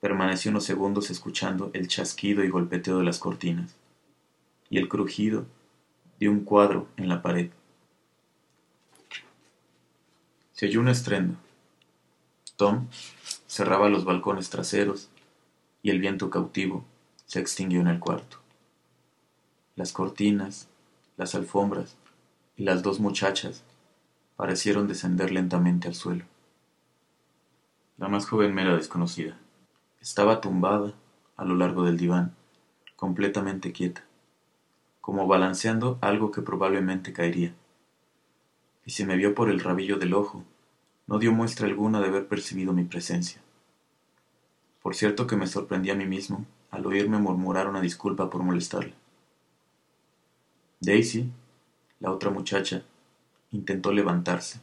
Permanecí 0.00 0.48
unos 0.48 0.64
segundos 0.64 1.10
escuchando 1.10 1.70
el 1.72 1.86
chasquido 1.86 2.42
y 2.42 2.48
golpeteo 2.48 2.98
de 2.98 3.04
las 3.04 3.20
cortinas 3.20 3.76
y 4.68 4.78
el 4.78 4.88
crujido 4.88 5.46
de 6.18 6.28
un 6.28 6.40
cuadro 6.40 6.88
en 6.96 7.08
la 7.08 7.22
pared. 7.22 7.50
Se 10.50 10.66
oyó 10.66 10.80
un 10.80 10.88
estrendo. 10.88 11.36
Tom 12.56 12.88
cerraba 13.46 13.88
los 13.88 14.04
balcones 14.04 14.50
traseros 14.50 15.10
y 15.80 15.90
el 15.90 16.00
viento 16.00 16.28
cautivo 16.28 16.84
se 17.26 17.38
extinguió 17.38 17.82
en 17.82 17.86
el 17.86 18.00
cuarto. 18.00 18.38
Las 19.76 19.92
cortinas, 19.92 20.68
las 21.16 21.34
alfombras 21.34 21.96
y 22.56 22.64
las 22.64 22.82
dos 22.82 23.00
muchachas 23.00 23.62
parecieron 24.36 24.88
descender 24.88 25.30
lentamente 25.30 25.88
al 25.88 25.94
suelo. 25.94 26.24
La 27.96 28.08
más 28.08 28.26
joven 28.26 28.54
me 28.54 28.62
era 28.62 28.76
desconocida. 28.76 29.38
Estaba 30.00 30.40
tumbada 30.40 30.92
a 31.36 31.44
lo 31.44 31.54
largo 31.54 31.84
del 31.84 31.96
diván, 31.96 32.34
completamente 32.96 33.72
quieta, 33.72 34.04
como 35.00 35.26
balanceando 35.26 35.98
algo 36.00 36.30
que 36.30 36.42
probablemente 36.42 37.12
caería. 37.12 37.54
Y 38.84 38.90
si 38.90 39.04
me 39.04 39.16
vio 39.16 39.34
por 39.34 39.48
el 39.48 39.60
rabillo 39.60 39.96
del 39.98 40.14
ojo, 40.14 40.44
no 41.06 41.18
dio 41.18 41.32
muestra 41.32 41.66
alguna 41.66 42.00
de 42.00 42.08
haber 42.08 42.26
percibido 42.26 42.72
mi 42.72 42.84
presencia. 42.84 43.40
Por 44.82 44.94
cierto 44.94 45.26
que 45.26 45.36
me 45.36 45.46
sorprendí 45.46 45.90
a 45.90 45.94
mí 45.94 46.06
mismo 46.06 46.44
al 46.70 46.84
oírme 46.86 47.18
murmurar 47.18 47.68
una 47.68 47.80
disculpa 47.80 48.28
por 48.28 48.42
molestarle. 48.42 48.94
Daisy, 50.84 51.30
la 52.00 52.10
otra 52.10 52.30
muchacha, 52.30 52.82
intentó 53.52 53.92
levantarse. 53.92 54.60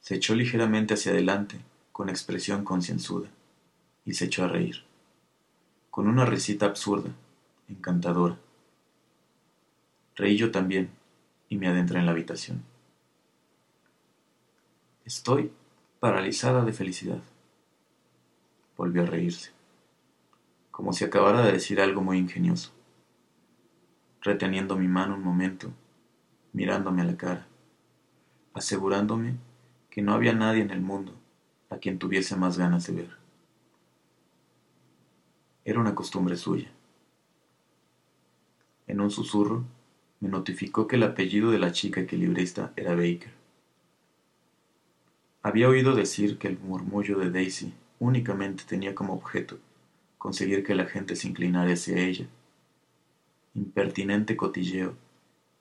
Se 0.00 0.14
echó 0.14 0.34
ligeramente 0.34 0.94
hacia 0.94 1.12
adelante, 1.12 1.58
con 1.90 2.08
expresión 2.08 2.64
concienzuda, 2.64 3.28
y 4.04 4.14
se 4.14 4.26
echó 4.26 4.44
a 4.44 4.48
reír, 4.48 4.84
con 5.90 6.06
una 6.06 6.24
risita 6.24 6.66
absurda, 6.66 7.10
encantadora. 7.68 8.38
Reí 10.14 10.36
yo 10.36 10.50
también, 10.50 10.90
y 11.48 11.56
me 11.56 11.68
adentré 11.68 11.98
en 11.98 12.06
la 12.06 12.12
habitación. 12.12 12.62
Estoy 15.04 15.50
paralizada 16.00 16.64
de 16.64 16.72
felicidad. 16.72 17.20
Volvió 18.76 19.02
a 19.02 19.06
reírse, 19.06 19.50
como 20.70 20.92
si 20.92 21.04
acabara 21.04 21.44
de 21.44 21.52
decir 21.52 21.80
algo 21.80 22.02
muy 22.02 22.18
ingenioso 22.18 22.72
reteniendo 24.22 24.76
mi 24.76 24.88
mano 24.88 25.14
un 25.14 25.22
momento, 25.22 25.72
mirándome 26.52 27.02
a 27.02 27.04
la 27.04 27.16
cara, 27.16 27.46
asegurándome 28.54 29.36
que 29.90 30.00
no 30.00 30.14
había 30.14 30.32
nadie 30.32 30.62
en 30.62 30.70
el 30.70 30.80
mundo 30.80 31.12
a 31.70 31.78
quien 31.78 31.98
tuviese 31.98 32.36
más 32.36 32.56
ganas 32.56 32.86
de 32.86 32.92
ver. 32.92 33.10
Era 35.64 35.80
una 35.80 35.94
costumbre 35.94 36.36
suya. 36.36 36.70
En 38.86 39.00
un 39.00 39.10
susurro 39.10 39.64
me 40.20 40.28
notificó 40.28 40.86
que 40.86 40.96
el 40.96 41.02
apellido 41.02 41.50
de 41.50 41.58
la 41.58 41.72
chica 41.72 42.00
equilibrista 42.00 42.72
era 42.76 42.94
Baker. 42.94 43.32
Había 45.42 45.68
oído 45.68 45.94
decir 45.94 46.38
que 46.38 46.46
el 46.46 46.58
murmullo 46.58 47.18
de 47.18 47.30
Daisy 47.30 47.74
únicamente 47.98 48.64
tenía 48.64 48.94
como 48.94 49.14
objeto 49.14 49.58
conseguir 50.18 50.64
que 50.64 50.76
la 50.76 50.84
gente 50.84 51.16
se 51.16 51.26
inclinara 51.26 51.72
hacia 51.72 51.98
ella 51.98 52.28
impertinente 53.54 54.36
cotilleo 54.36 54.94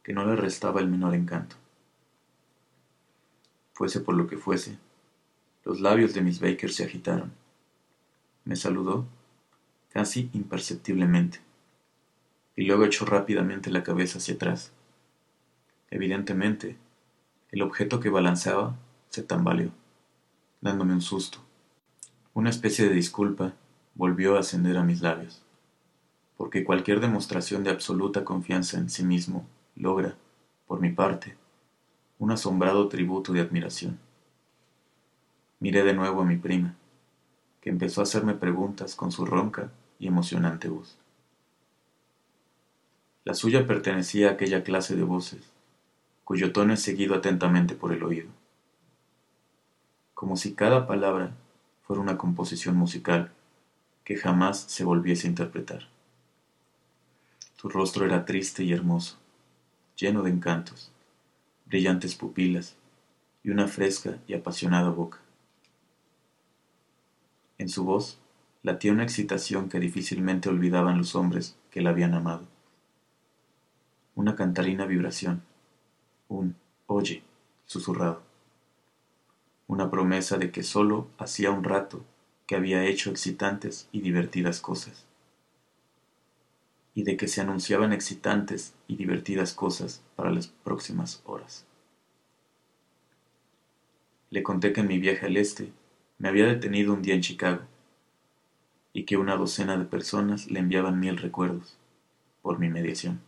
que 0.04 0.14
no 0.14 0.26
le 0.26 0.36
restaba 0.36 0.80
el 0.80 0.88
menor 0.88 1.14
encanto. 1.14 1.56
Fuese 3.74 4.00
por 4.00 4.16
lo 4.16 4.28
que 4.28 4.38
fuese, 4.38 4.78
los 5.64 5.82
labios 5.82 6.14
de 6.14 6.22
Miss 6.22 6.40
Baker 6.40 6.72
se 6.72 6.84
agitaron. 6.84 7.32
Me 8.46 8.56
saludó, 8.56 9.06
casi 9.90 10.30
imperceptiblemente, 10.34 11.40
y 12.56 12.66
luego 12.66 12.86
echó 12.86 13.06
rápidamente 13.06 13.70
la 13.70 13.84
cabeza 13.84 14.20
hacia 14.20 14.36
atrás. 14.36 14.72
Evidentemente, 15.90 16.78
el 17.52 17.62
objeto 17.62 18.00
que 18.00 18.10
balanceaba 18.10 18.76
se 19.10 19.24
tambaleó, 19.24 19.72
dándome 20.62 20.94
un 20.94 21.02
susto. 21.02 21.40
Una 22.34 22.50
especie 22.50 22.88
de 22.88 22.96
disculpa 22.96 23.54
volvió 23.94 24.38
a 24.38 24.40
ascender 24.40 24.78
a 24.78 24.84
mis 24.84 25.02
labios 25.02 25.44
porque 26.42 26.64
cualquier 26.64 27.02
demostración 27.02 27.64
de 27.64 27.70
absoluta 27.70 28.26
confianza 28.26 28.80
en 28.80 28.90
sí 28.90 29.04
mismo 29.04 29.46
logra, 29.76 30.16
por 30.66 30.82
mi 30.82 30.90
parte, 30.90 31.38
un 32.18 32.32
asombrado 32.32 32.88
tributo 32.88 33.32
de 33.32 33.42
admiración. 33.42 34.00
Miré 35.60 35.84
de 35.84 35.94
nuevo 35.94 36.20
a 36.22 36.26
mi 36.26 36.38
prima, 36.38 36.74
que 37.62 37.70
empezó 37.70 38.02
a 38.02 38.06
hacerme 38.06 38.34
preguntas 38.34 38.96
con 38.96 39.12
su 39.12 39.24
ronca 39.24 39.70
y 40.00 40.08
emocionante 40.08 40.68
voz. 40.68 40.98
La 43.24 43.36
suya 43.36 43.68
pertenecía 43.68 44.30
a 44.30 44.32
aquella 44.32 44.64
clase 44.64 44.96
de 44.96 45.04
voces, 45.04 45.48
cuyo 46.24 46.52
tono 46.52 46.74
es 46.74 46.82
seguido 46.82 47.14
atentamente 47.14 47.76
por 47.76 47.94
el 47.94 48.02
oído, 48.02 48.32
como 50.16 50.36
si 50.36 50.56
cada 50.56 50.88
palabra 50.88 51.36
fuera 51.84 52.02
una 52.02 52.18
composición 52.18 52.78
musical 52.78 53.30
que 54.04 54.16
jamás 54.16 54.60
se 54.60 54.84
volviese 54.84 55.28
a 55.28 55.30
interpretar. 55.30 55.92
Su 57.62 57.70
rostro 57.70 58.08
era 58.08 58.26
triste 58.26 58.64
y 58.64 58.74
hermoso, 58.74 59.18
lleno 59.96 60.24
de 60.24 60.32
encantos, 60.32 60.92
brillantes 61.68 62.16
pupilas 62.16 62.76
y 63.44 63.52
una 63.52 63.68
fresca 63.68 64.18
y 64.26 64.34
apasionada 64.34 64.90
boca. 64.90 65.20
En 67.60 67.70
su 67.70 67.84
voz 67.84 68.18
latía 68.64 68.92
una 68.92 69.04
excitación 69.04 69.70
que 69.70 69.80
difícilmente 69.80 70.50
olvidaban 70.50 70.98
los 70.98 71.14
hombres 71.14 71.56
que 71.70 71.82
la 71.82 71.92
habían 71.92 72.16
amado. 72.16 72.48
Una 74.16 74.36
cantarina 74.36 74.88
vibración, 74.88 75.44
un 76.30 76.56
oye 76.88 77.22
susurrado, 77.68 78.24
una 79.68 79.92
promesa 79.92 80.40
de 80.40 80.50
que 80.50 80.64
sólo 80.64 81.10
hacía 81.20 81.52
un 81.52 81.64
rato 81.64 82.04
que 82.48 82.56
había 82.56 82.86
hecho 82.86 83.12
excitantes 83.12 83.88
y 83.92 84.02
divertidas 84.02 84.62
cosas 84.62 85.06
y 86.94 87.04
de 87.04 87.16
que 87.18 87.28
se 87.28 87.42
anunciaban 87.42 87.94
excitantes 87.94 88.74
y 88.88 88.96
divertidas 88.96 89.54
cosas 89.54 90.04
para 90.16 90.32
las 90.32 90.48
próximas 90.48 91.22
horas. 91.26 91.66
Le 94.30 94.44
conté 94.44 94.74
que 94.74 94.82
en 94.82 94.88
mi 94.88 95.00
viaje 95.00 95.26
al 95.26 95.38
este 95.38 95.72
me 96.18 96.30
había 96.30 96.46
detenido 96.46 96.94
un 96.94 97.02
día 97.02 97.16
en 97.16 97.22
Chicago 97.22 97.62
y 98.94 99.04
que 99.04 99.18
una 99.18 99.38
docena 99.38 99.78
de 99.78 99.86
personas 99.86 100.52
le 100.52 100.60
enviaban 100.60 101.00
mil 101.00 101.18
recuerdos 101.18 101.78
por 102.42 102.60
mi 102.60 102.70
mediación. 102.70 103.22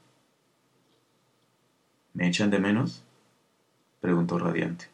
¿Me 2.14 2.28
echan 2.28 2.50
de 2.50 2.60
menos? 2.60 3.04
preguntó 4.02 4.38
radiante. 4.38 4.90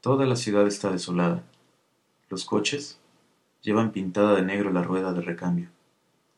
Toda 0.00 0.26
la 0.26 0.36
ciudad 0.36 0.66
está 0.66 0.90
desolada. 0.90 1.44
Los 2.28 2.44
coches 2.44 2.98
llevan 3.62 3.92
pintada 3.92 4.34
de 4.34 4.42
negro 4.42 4.70
la 4.72 4.82
rueda 4.82 5.12
de 5.12 5.20
recambio 5.20 5.68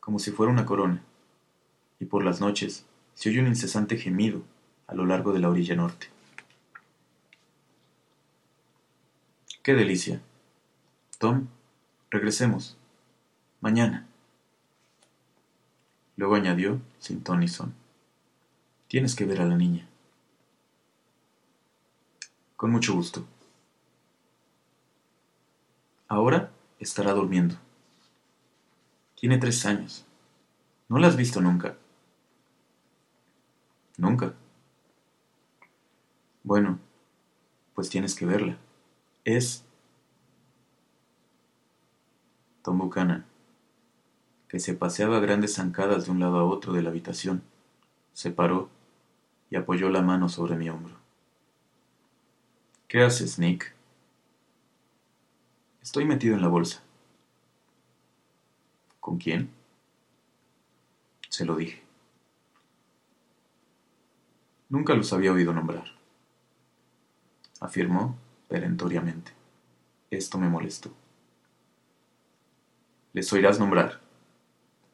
como 0.02 0.18
si 0.18 0.32
fuera 0.32 0.50
una 0.50 0.66
corona, 0.66 1.00
y 2.00 2.06
por 2.06 2.24
las 2.24 2.40
noches 2.40 2.84
se 3.14 3.28
oye 3.28 3.38
un 3.38 3.46
incesante 3.46 3.96
gemido 3.96 4.42
a 4.88 4.96
lo 4.96 5.06
largo 5.06 5.32
de 5.32 5.38
la 5.38 5.48
orilla 5.48 5.76
norte. 5.76 6.08
¡Qué 9.62 9.74
delicia! 9.74 10.20
Tom, 11.18 11.46
regresemos. 12.10 12.76
Mañana. 13.60 14.08
Luego 16.16 16.34
añadió, 16.34 16.80
sin 16.98 17.22
ton 17.22 17.38
ni 17.38 17.46
son, 17.46 17.72
tienes 18.88 19.14
que 19.14 19.24
ver 19.24 19.40
a 19.40 19.46
la 19.46 19.56
niña. 19.56 19.86
Con 22.56 22.72
mucho 22.72 22.92
gusto. 22.92 23.24
Ahora 26.08 26.50
estará 26.80 27.12
durmiendo. 27.12 27.54
Tiene 29.22 29.38
tres 29.38 29.64
años. 29.66 30.04
¿No 30.88 30.98
la 30.98 31.06
has 31.06 31.14
visto 31.14 31.40
nunca? 31.40 31.76
Nunca. 33.96 34.34
Bueno, 36.42 36.80
pues 37.72 37.88
tienes 37.88 38.16
que 38.16 38.26
verla. 38.26 38.58
Es 39.24 39.64
Tom 42.64 42.78
Buchanan, 42.78 43.24
que 44.48 44.58
se 44.58 44.74
paseaba 44.74 45.18
a 45.18 45.20
grandes 45.20 45.54
zancadas 45.54 46.06
de 46.06 46.10
un 46.10 46.18
lado 46.18 46.40
a 46.40 46.44
otro 46.44 46.72
de 46.72 46.82
la 46.82 46.90
habitación, 46.90 47.44
se 48.14 48.32
paró 48.32 48.70
y 49.50 49.54
apoyó 49.54 49.88
la 49.88 50.02
mano 50.02 50.28
sobre 50.28 50.56
mi 50.56 50.68
hombro. 50.68 50.96
¿Qué 52.88 53.04
haces, 53.04 53.38
Nick? 53.38 53.72
Estoy 55.80 56.06
metido 56.06 56.34
en 56.34 56.42
la 56.42 56.48
bolsa. 56.48 56.82
¿Con 59.02 59.18
quién? 59.18 59.50
se 61.32 61.46
lo 61.46 61.56
dije. 61.56 61.82
Nunca 64.68 64.94
los 64.94 65.14
había 65.14 65.32
oído 65.32 65.54
nombrar, 65.54 65.84
afirmó 67.58 68.18
perentoriamente. 68.48 69.32
Esto 70.10 70.36
me 70.36 70.50
molestó. 70.50 70.92
Les 73.14 73.32
oirás 73.32 73.58
nombrar, 73.58 74.00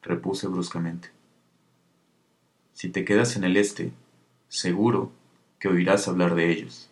repuse 0.01 0.47
bruscamente. 0.47 1.11
Si 2.71 2.87
te 2.87 3.03
quedas 3.03 3.35
en 3.35 3.43
el 3.43 3.57
este, 3.57 3.91
seguro 4.47 5.11
que 5.59 5.67
oirás 5.67 6.07
hablar 6.07 6.35
de 6.35 6.51
ellos. 6.51 6.89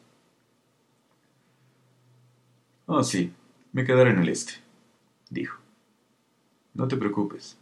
Ah, 2.86 3.04
sí, 3.04 3.34
me 3.72 3.86
quedaré 3.86 4.10
en 4.10 4.20
el 4.20 4.28
este, 4.28 4.56
dijo. 5.30 5.67
No 6.78 6.88
te 6.88 6.96
preocupes. 6.96 7.58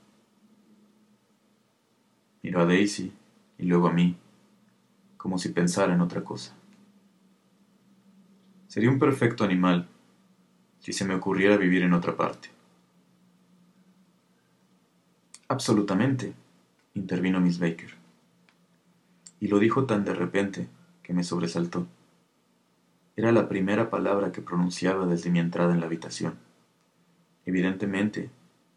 Miró 2.43 2.59
a 2.59 2.65
Daisy 2.65 3.13
y 3.57 3.65
luego 3.65 3.87
a 3.87 3.93
mí, 3.93 4.17
como 5.15 5.39
si 5.39 5.49
pensara 5.49 5.93
en 5.93 6.01
otra 6.01 6.21
cosa. 6.21 6.53
Sería 8.67 8.91
un 8.91 8.99
perfecto 8.99 9.45
animal 9.45 9.87
si 10.79 10.91
se 10.91 11.05
me 11.05 11.15
ocurriera 11.15 11.55
vivir 11.55 11.83
en 11.83 11.93
otra 11.93 12.17
parte. 12.17 12.49
Absolutamente, 15.47 16.33
intervino 16.93 17.39
Miss 17.39 17.57
Baker 17.57 17.95
y 19.39 19.47
lo 19.47 19.59
dijo 19.59 19.85
tan 19.85 20.03
de 20.03 20.13
repente 20.13 20.67
que 21.03 21.13
me 21.13 21.23
sobresaltó. 21.23 21.87
Era 23.15 23.31
la 23.31 23.47
primera 23.47 23.89
palabra 23.89 24.33
que 24.33 24.41
pronunciaba 24.41 25.05
desde 25.05 25.29
mi 25.29 25.39
entrada 25.39 25.73
en 25.73 25.79
la 25.79 25.85
habitación. 25.85 26.35
Evidentemente, 27.45 28.29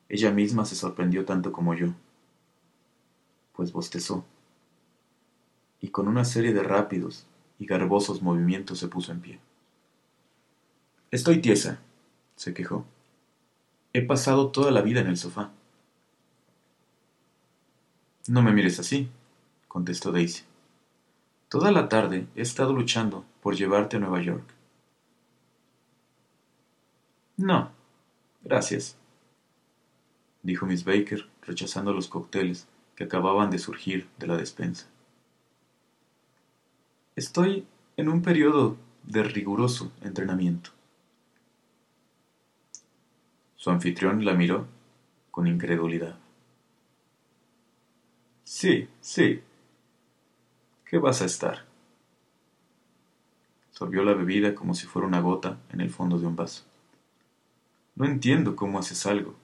ella 0.08 0.30
misma 0.30 0.64
se 0.64 0.74
sorprendió 0.74 1.24
tanto 1.24 1.52
como 1.52 1.74
yo, 1.74 1.88
pues 3.54 3.72
bostezó, 3.72 4.24
y 5.80 5.88
con 5.88 6.08
una 6.08 6.24
serie 6.24 6.52
de 6.52 6.62
rápidos 6.62 7.26
y 7.58 7.66
garbosos 7.66 8.22
movimientos 8.22 8.78
se 8.78 8.88
puso 8.88 9.12
en 9.12 9.20
pie. 9.20 9.40
Estoy 11.10 11.40
tiesa, 11.40 11.80
se 12.36 12.54
quejó. 12.54 12.84
He 13.92 14.02
pasado 14.02 14.50
toda 14.50 14.70
la 14.70 14.82
vida 14.82 15.00
en 15.00 15.08
el 15.08 15.16
sofá. 15.16 15.50
No 18.28 18.42
me 18.42 18.52
mires 18.52 18.78
así, 18.78 19.08
contestó 19.68 20.12
Daisy. 20.12 20.44
Toda 21.48 21.72
la 21.72 21.88
tarde 21.88 22.26
he 22.36 22.42
estado 22.42 22.74
luchando 22.74 23.24
por 23.42 23.56
llevarte 23.56 23.96
a 23.96 24.00
Nueva 24.00 24.20
York. 24.20 24.44
No, 27.38 27.70
gracias, 28.44 28.96
dijo 30.42 30.66
Miss 30.66 30.84
Baker, 30.84 31.28
rechazando 31.42 31.92
los 31.92 32.08
cócteles 32.08 32.66
que 32.96 33.04
acababan 33.04 33.50
de 33.50 33.58
surgir 33.58 34.08
de 34.18 34.26
la 34.26 34.36
despensa. 34.36 34.86
Estoy 37.16 37.66
en 37.96 38.08
un 38.08 38.22
periodo 38.22 38.76
de 39.04 39.22
riguroso 39.22 39.92
entrenamiento. 40.02 40.70
Su 43.56 43.70
anfitrión 43.70 44.24
la 44.24 44.34
miró 44.34 44.66
con 45.30 45.46
incredulidad. 45.46 46.18
Sí, 48.44 48.88
sí, 49.00 49.42
¿Qué 50.88 50.96
vas 50.96 51.20
a 51.20 51.26
estar? 51.26 51.66
Sorbió 53.72 54.02
la 54.04 54.14
bebida 54.14 54.54
como 54.54 54.72
si 54.72 54.86
fuera 54.86 55.06
una 55.06 55.20
gota 55.20 55.58
en 55.70 55.82
el 55.82 55.90
fondo 55.90 56.18
de 56.18 56.26
un 56.26 56.34
vaso. 56.34 56.64
No 57.94 58.06
entiendo 58.06 58.56
cómo 58.56 58.78
haces 58.78 59.04
algo. 59.04 59.34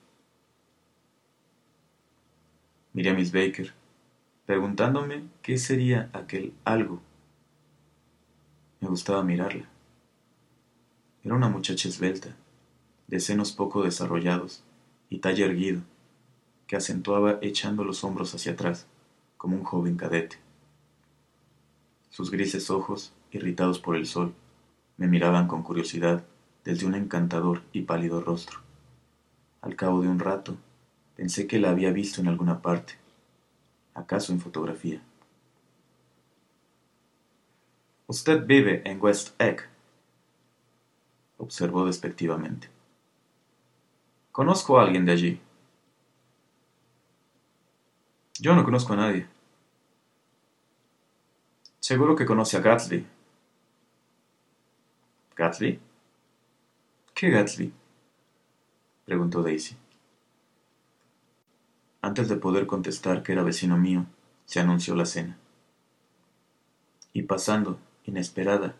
Miré 2.95 3.11
a 3.11 3.15
Miss 3.15 3.33
Baker, 3.33 3.75
preguntándome 4.47 5.25
qué 5.43 5.59
sería 5.59 6.11
aquel 6.13 6.55
algo. 6.65 7.01
Me 8.81 8.89
gustaba 8.89 9.25
mirarla. 9.25 9.69
Era 11.25 11.35
una 11.35 11.49
muchacha 11.49 11.89
esbelta, 11.89 12.37
de 13.09 13.19
senos 13.19 13.51
poco 13.51 13.83
desarrollados 13.83 14.63
y 15.11 15.19
talle 15.19 15.45
erguido, 15.45 15.81
que 16.69 16.77
acentuaba 16.77 17.41
echando 17.43 17.83
los 17.83 18.05
hombros 18.05 18.33
hacia 18.33 18.53
atrás, 18.53 18.87
como 19.39 19.57
un 19.57 19.65
joven 19.65 19.97
cadete. 19.97 20.37
Sus 22.11 22.31
grises 22.31 22.71
ojos, 22.71 23.13
irritados 23.33 23.81
por 23.81 23.97
el 23.97 24.07
sol, 24.07 24.35
me 24.99 25.09
miraban 25.09 25.49
con 25.49 25.65
curiosidad 25.65 26.25
desde 26.65 26.87
un 26.87 26.95
encantador 26.95 27.63
y 27.73 27.83
pálido 27.83 28.21
rostro. 28.21 28.61
Al 29.63 29.75
cabo 29.75 30.01
de 30.01 30.07
un 30.07 30.21
rato, 30.21 30.57
pensé 31.16 31.46
que 31.46 31.59
la 31.59 31.70
había 31.70 31.90
visto 31.90 32.20
en 32.20 32.29
alguna 32.29 32.61
parte, 32.61 32.94
acaso 33.94 34.33
en 34.33 34.40
fotografía. 34.40 35.00
Usted 38.07 38.44
vive 38.44 38.83
en 38.85 39.00
West 39.03 39.40
Egg, 39.40 39.68
observó 41.38 41.87
despectivamente. 41.87 42.68
Conozco 44.33 44.79
a 44.79 44.83
alguien 44.83 45.07
de 45.07 45.12
allí. 45.12 45.40
Yo 48.40 48.55
no 48.55 48.64
conozco 48.64 48.92
a 48.92 48.96
nadie. 48.96 49.27
Seguro 51.79 52.16
que 52.16 52.27
conoce 52.27 52.57
a 52.57 52.61
Gatsby. 52.61 53.07
¿Gatsby? 55.37 55.81
¿Qué 57.14 57.31
Gatsby? 57.31 57.72
preguntó 59.05 59.42
Daisy. 59.42 59.77
Antes 62.05 62.29
de 62.29 62.37
poder 62.37 62.67
contestar 62.67 63.23
que 63.23 63.33
era 63.33 63.43
vecino 63.43 63.79
mío, 63.79 64.05
se 64.45 64.61
anunció 64.61 64.95
la 64.95 65.07
cena. 65.07 65.38
Y 67.14 67.23
pasando, 67.23 67.79
inesperada 68.05 68.75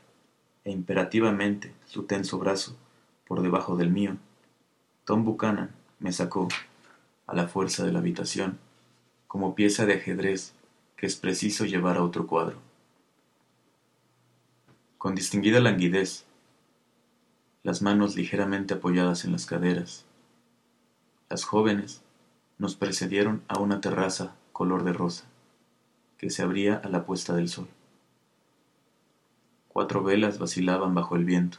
e 0.63 0.71
imperativamente, 0.71 1.73
su 1.87 2.03
tenso 2.03 2.39
brazo 2.39 2.77
por 3.27 3.41
debajo 3.41 3.77
del 3.77 3.89
mío, 3.89 4.19
Tom 5.07 5.25
Buchanan 5.25 5.71
me 6.01 6.13
sacó, 6.13 6.49
a 7.27 7.35
la 7.35 7.49
fuerza 7.49 7.87
de 7.87 7.93
la 7.93 8.01
habitación, 8.01 8.59
como 9.27 9.55
pieza 9.55 9.87
de 9.87 9.95
ajedrez 9.95 10.53
que 10.95 11.07
es 11.07 11.17
preciso 11.17 11.65
llevar 11.65 11.97
a 11.97 12.03
otro 12.03 12.27
cuadro 12.27 12.59
con 14.99 15.15
distinguida 15.15 15.61
languidez, 15.61 16.27
las 17.63 17.81
manos 17.81 18.17
ligeramente 18.17 18.75
apoyadas 18.75 19.25
en 19.25 19.33
las 19.33 19.47
caderas. 19.47 20.05
Las 21.31 21.45
jóvenes 21.45 22.04
nos 22.59 22.77
precedieron 22.77 23.43
a 23.49 23.59
una 23.59 23.81
terraza 23.81 24.37
color 24.53 24.85
de 24.85 24.93
rosa, 24.93 25.25
que 26.19 26.31
se 26.31 26.43
abría 26.43 26.77
a 26.77 26.89
la 26.89 27.05
puesta 27.05 27.35
del 27.35 27.49
sol. 27.49 27.69
Cuatro 29.69 30.03
velas 30.05 30.39
vacilaban 30.39 30.95
bajo 30.95 31.17
el 31.17 31.25
viento, 31.25 31.59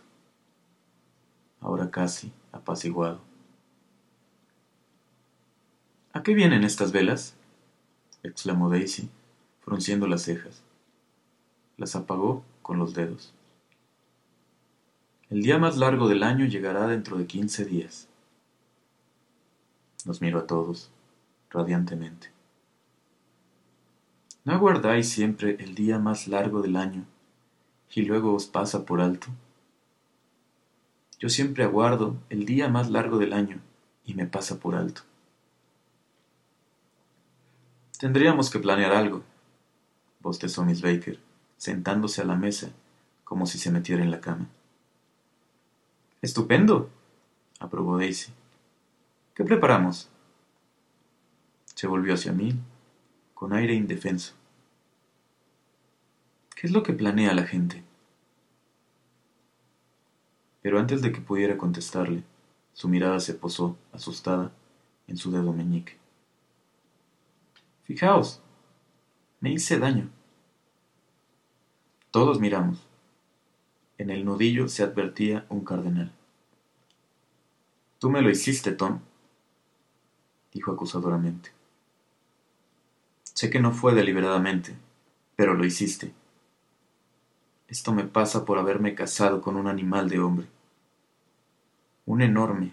ahora 1.59 1.91
casi 1.91 2.31
apaciguado. 2.51 3.19
¿A 6.13 6.23
qué 6.23 6.33
vienen 6.33 6.63
estas 6.63 6.93
velas? 6.93 7.35
exclamó 8.23 8.69
Daisy, 8.69 9.09
frunciendo 9.59 10.07
las 10.07 10.21
cejas. 10.21 10.63
Las 11.77 11.95
apagó 11.97 12.43
con 12.61 12.79
los 12.79 12.93
dedos. 12.93 13.33
El 15.29 15.41
día 15.41 15.57
más 15.57 15.75
largo 15.75 16.07
del 16.07 16.23
año 16.23 16.45
llegará 16.45 16.87
dentro 16.87 17.17
de 17.17 17.27
quince 17.27 17.65
días. 17.65 18.07
Nos 20.05 20.21
miro 20.21 20.39
a 20.39 20.47
todos, 20.47 20.91
radiantemente. 21.49 22.31
¿No 24.43 24.53
aguardáis 24.53 25.09
siempre 25.09 25.57
el 25.59 25.73
día 25.73 25.97
más 25.99 26.27
largo 26.27 26.61
del 26.61 26.75
año 26.75 27.05
y 27.93 28.03
luego 28.03 28.33
os 28.33 28.45
pasa 28.45 28.85
por 28.85 29.01
alto? 29.01 29.27
Yo 31.19 31.29
siempre 31.29 31.63
aguardo 31.63 32.15
el 32.29 32.45
día 32.45 32.69
más 32.69 32.89
largo 32.89 33.17
del 33.17 33.33
año 33.33 33.59
y 34.05 34.13
me 34.13 34.27
pasa 34.27 34.59
por 34.59 34.75
alto. 34.75 35.01
Tendríamos 37.99 38.51
que 38.51 38.59
planear 38.59 38.91
algo, 38.91 39.23
bostezó 40.19 40.63
Miss 40.63 40.81
Baker 40.81 41.19
sentándose 41.57 42.21
a 42.21 42.25
la 42.25 42.35
mesa 42.35 42.71
como 43.23 43.47
si 43.47 43.57
se 43.57 43.71
metiera 43.71 44.03
en 44.03 44.11
la 44.11 44.21
cama. 44.21 44.47
Estupendo, 46.21 46.89
aprobó 47.59 47.97
Daisy. 47.97 48.31
¿Qué 49.35 49.43
preparamos? 49.43 50.09
Se 51.65 51.87
volvió 51.87 52.13
hacia 52.13 52.31
mí, 52.31 52.57
con 53.33 53.51
aire 53.51 53.73
indefenso. 53.73 54.33
¿Qué 56.55 56.67
es 56.67 56.71
lo 56.71 56.83
que 56.83 56.93
planea 56.93 57.33
la 57.33 57.43
gente? 57.43 57.83
Pero 60.61 60.79
antes 60.79 61.01
de 61.01 61.11
que 61.11 61.19
pudiera 61.19 61.57
contestarle, 61.57 62.23
su 62.71 62.87
mirada 62.87 63.19
se 63.19 63.33
posó, 63.33 63.77
asustada, 63.91 64.53
en 65.05 65.17
su 65.17 65.31
dedo 65.31 65.51
meñique. 65.51 65.97
Fijaos, 67.83 68.41
me 69.41 69.51
hice 69.51 69.77
daño. 69.79 70.09
Todos 72.09 72.39
miramos. 72.39 72.87
En 73.97 74.11
el 74.11 74.23
nudillo 74.23 74.69
se 74.69 74.83
advertía 74.83 75.45
un 75.49 75.65
cardenal. 75.65 76.13
Tú 77.99 78.09
me 78.09 78.21
lo 78.21 78.29
hiciste, 78.29 78.71
Tom, 78.71 79.01
dijo 80.55 80.71
acusadoramente. 80.71 81.51
Sé 83.23 83.49
que 83.49 83.59
no 83.59 83.73
fue 83.73 83.93
deliberadamente, 83.93 84.73
pero 85.35 85.53
lo 85.53 85.65
hiciste. 85.65 86.13
Esto 87.67 87.91
me 87.91 88.05
pasa 88.05 88.45
por 88.45 88.57
haberme 88.57 88.95
casado 88.95 89.41
con 89.41 89.57
un 89.57 89.67
animal 89.67 90.07
de 90.09 90.19
hombre. 90.19 90.47
Un 92.05 92.21
enorme 92.21 92.71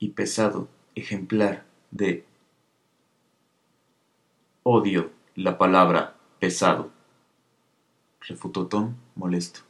y 0.00 0.10
pesado 0.10 0.68
ejemplar 0.96 1.64
de... 1.92 2.26
Odio 4.64 5.12
la 5.36 5.58
palabra 5.58 6.16
pesado, 6.40 6.90
refutó 8.20 8.66
Tom 8.66 8.94
molesto. 9.14 9.60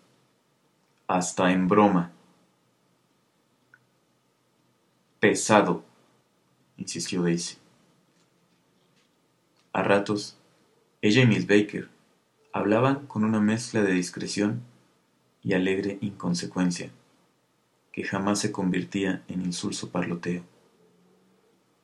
Hasta 1.07 1.53
en 1.53 1.69
broma. 1.69 2.13
Pesado, 5.21 5.85
insistió 6.77 7.23
Daisy. 7.23 7.57
A 9.73 9.83
ratos, 9.83 10.37
ella 11.01 11.23
y 11.23 11.27
Miss 11.27 11.47
Baker 11.47 11.89
hablaban 12.53 13.07
con 13.07 13.25
una 13.25 13.41
mezcla 13.41 13.83
de 13.83 13.93
discreción 13.93 14.63
y 15.43 15.55
alegre 15.55 15.99
inconsecuencia, 16.01 16.91
que 17.91 18.05
jamás 18.05 18.39
se 18.39 18.53
convertía 18.53 19.23
en 19.29 19.43
insulso 19.43 19.91
parloteo. 19.91 20.45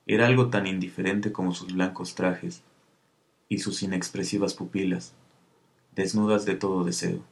Era 0.07 0.27
algo 0.27 0.48
tan 0.48 0.66
indiferente 0.66 1.33
como 1.33 1.55
sus 1.55 1.72
blancos 1.72 2.14
trajes 2.14 2.62
y 3.48 3.59
sus 3.59 3.83
inexpresivas 3.83 4.55
pupilas, 4.55 5.14
desnudas 5.94 6.44
de 6.44 6.55
todo 6.55 6.85
deseo. 6.85 7.24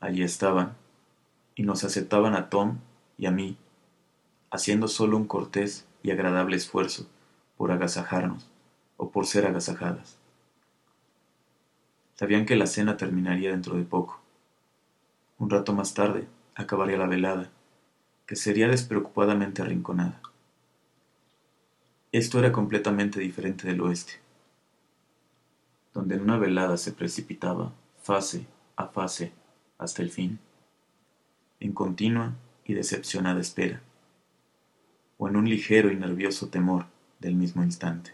Allí 0.00 0.22
estaban, 0.22 0.76
y 1.54 1.62
nos 1.62 1.84
aceptaban 1.84 2.34
a 2.34 2.48
Tom 2.48 2.78
y 3.18 3.26
a 3.26 3.30
mí, 3.30 3.56
haciendo 4.50 4.88
solo 4.88 5.16
un 5.16 5.26
cortés 5.26 5.86
y 6.02 6.10
agradable 6.10 6.56
esfuerzo 6.56 7.08
por 7.56 7.72
agasajarnos 7.72 8.48
o 8.96 9.10
por 9.10 9.26
ser 9.26 9.46
agasajadas. 9.46 10.18
Sabían 12.14 12.46
que 12.46 12.56
la 12.56 12.66
cena 12.66 12.96
terminaría 12.96 13.50
dentro 13.50 13.76
de 13.76 13.84
poco. 13.84 14.20
Un 15.38 15.50
rato 15.50 15.74
más 15.74 15.92
tarde 15.92 16.26
acabaría 16.54 16.96
la 16.96 17.06
velada, 17.06 17.50
que 18.26 18.36
sería 18.36 18.68
despreocupadamente 18.68 19.62
arrinconada. 19.62 20.20
Esto 22.12 22.38
era 22.38 22.52
completamente 22.52 23.20
diferente 23.20 23.68
del 23.68 23.82
oeste, 23.82 24.14
donde 25.92 26.14
en 26.14 26.22
una 26.22 26.38
velada 26.38 26.78
se 26.78 26.92
precipitaba 26.92 27.72
fase 28.02 28.46
a 28.76 28.86
fase 28.86 29.32
hasta 29.76 30.02
el 30.02 30.10
fin, 30.10 30.38
en 31.60 31.72
continua 31.72 32.34
y 32.64 32.74
decepcionada 32.74 33.40
espera, 33.40 33.82
o 35.18 35.28
en 35.28 35.36
un 35.36 35.48
ligero 35.48 35.90
y 35.90 35.96
nervioso 35.96 36.48
temor 36.48 36.86
del 37.20 37.34
mismo 37.34 37.62
instante. 37.62 38.12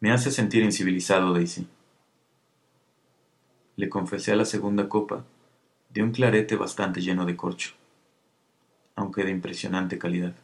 Me 0.00 0.12
hace 0.12 0.30
sentir 0.30 0.62
incivilizado, 0.62 1.32
Daisy. 1.32 1.66
Le 3.76 3.88
confesé 3.88 4.32
a 4.32 4.36
la 4.36 4.44
segunda 4.44 4.88
copa 4.88 5.24
de 5.90 6.02
un 6.02 6.12
clarete 6.12 6.56
bastante 6.56 7.00
lleno 7.00 7.24
de 7.24 7.36
corcho, 7.36 7.72
aunque 8.94 9.24
de 9.24 9.30
impresionante 9.30 9.98
calidad. 9.98 10.34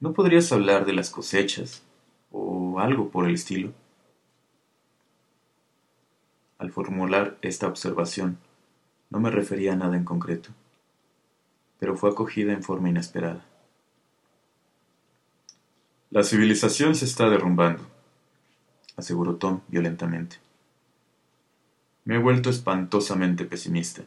¿No 0.00 0.12
podrías 0.12 0.52
hablar 0.52 0.86
de 0.86 0.92
las 0.92 1.10
cosechas 1.10 1.82
o 2.30 2.78
algo 2.78 3.10
por 3.10 3.26
el 3.26 3.34
estilo? 3.34 3.72
Al 6.58 6.70
formular 6.70 7.38
esta 7.42 7.66
observación, 7.66 8.38
no 9.10 9.20
me 9.20 9.30
refería 9.30 9.72
a 9.72 9.76
nada 9.76 9.96
en 9.96 10.04
concreto, 10.04 10.50
pero 11.78 11.96
fue 11.96 12.10
acogida 12.10 12.52
en 12.52 12.62
forma 12.62 12.88
inesperada. 12.88 13.44
La 16.10 16.22
civilización 16.22 16.94
se 16.94 17.04
está 17.04 17.28
derrumbando, 17.28 17.82
aseguró 18.96 19.36
Tom 19.36 19.60
violentamente. 19.68 20.36
Me 22.04 22.14
he 22.14 22.18
vuelto 22.18 22.48
espantosamente 22.48 23.44
pesimista. 23.44 24.02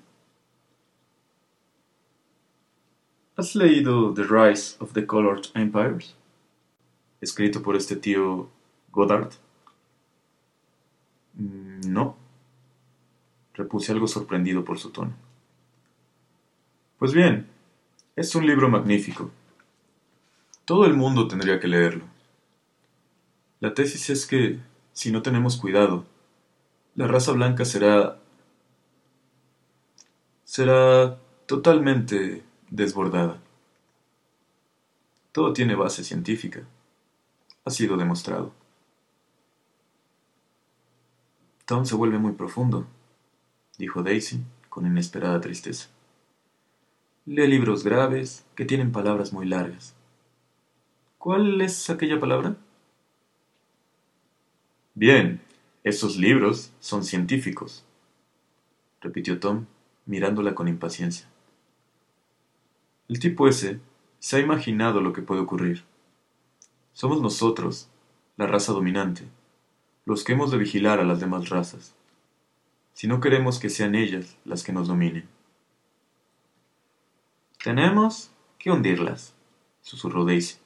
¿Has 3.36 3.56
leído 3.56 4.14
The 4.14 4.24
Rise 4.24 4.76
of 4.80 4.94
the 4.94 5.06
Colored 5.06 5.44
Empires? 5.54 6.16
Escrito 7.22 7.62
por 7.62 7.76
este 7.76 7.96
tío 7.96 8.50
Goddard. 8.92 9.32
Mm, 11.36 11.92
no, 11.92 12.18
repuse 13.54 13.92
algo 13.92 14.08
sorprendido 14.08 14.66
por 14.66 14.80
su 14.80 14.90
tono. 14.90 15.14
Pues 16.98 17.14
bien, 17.14 17.48
es 18.15 18.36
un 18.36 18.45
libro 18.45 18.69
magnífico 18.69 19.32
todo 20.71 20.86
el 20.86 20.93
mundo 20.93 21.28
tendría 21.28 21.60
que 21.60 21.67
leerlo. 21.67 22.06
La 23.60 23.74
tesis 23.74 24.10
es 24.10 24.26
que, 24.26 24.58
si 24.93 25.12
no 25.12 25.21
tenemos 25.21 25.58
cuidado, 25.58 26.06
la 26.95 27.08
raza 27.08 27.34
blanca 27.34 27.65
será... 27.65 28.17
será 30.45 31.17
totalmente 31.45 32.43
desbordada. 32.69 33.41
Todo 35.34 35.52
tiene 35.52 35.76
base 35.76 36.06
científica. 36.06 36.63
Ha 37.65 37.69
sido 37.69 37.97
demostrado. 37.97 38.54
Tom 41.65 41.86
se 41.86 41.95
vuelve 41.95 42.17
muy 42.17 42.32
profundo, 42.32 42.88
dijo 43.78 44.04
Daisy 44.04 44.41
con 44.69 44.86
inesperada 44.86 45.41
tristeza. 45.41 45.89
Lee 47.28 47.46
libros 47.46 47.84
graves 47.84 48.44
que 48.56 48.66
tienen 48.66 48.92
palabras 48.92 49.32
muy 49.32 49.46
largas. 49.46 49.94
¿Cuál 51.20 51.62
es 51.62 51.88
aquella 51.92 52.20
palabra? 52.20 52.56
Bien, 54.96 55.40
esos 55.84 56.18
libros 56.18 56.74
son 56.80 57.04
científicos, 57.04 57.86
repitió 59.02 59.40
Tom, 59.40 59.68
mirándola 60.08 60.56
con 60.56 60.68
impaciencia. 60.68 61.28
El 63.08 63.20
tipo 63.20 63.48
ese 63.48 63.80
se 64.18 64.38
ha 64.38 64.40
imaginado 64.40 65.00
lo 65.00 65.14
que 65.14 65.22
puede 65.22 65.42
ocurrir. 65.42 65.84
Somos 66.92 67.22
nosotros, 67.22 67.88
la 68.36 68.48
raza 68.48 68.74
dominante, 68.74 69.26
los 70.06 70.24
que 70.24 70.34
hemos 70.34 70.50
de 70.50 70.58
vigilar 70.58 71.00
a 71.00 71.06
las 71.06 71.20
demás 71.20 71.50
razas, 71.50 71.94
si 72.96 73.06
no 73.06 73.22
queremos 73.22 73.60
que 73.60 73.70
sean 73.70 73.94
ellas 73.94 74.38
las 74.44 74.64
que 74.64 74.74
nos 74.74 74.88
dominen. 74.88 75.30
Tenemos 77.63 78.32
que 78.58 78.71
hundirlas, 78.71 79.36
susurró 79.82 80.26
Daisy 80.26 80.58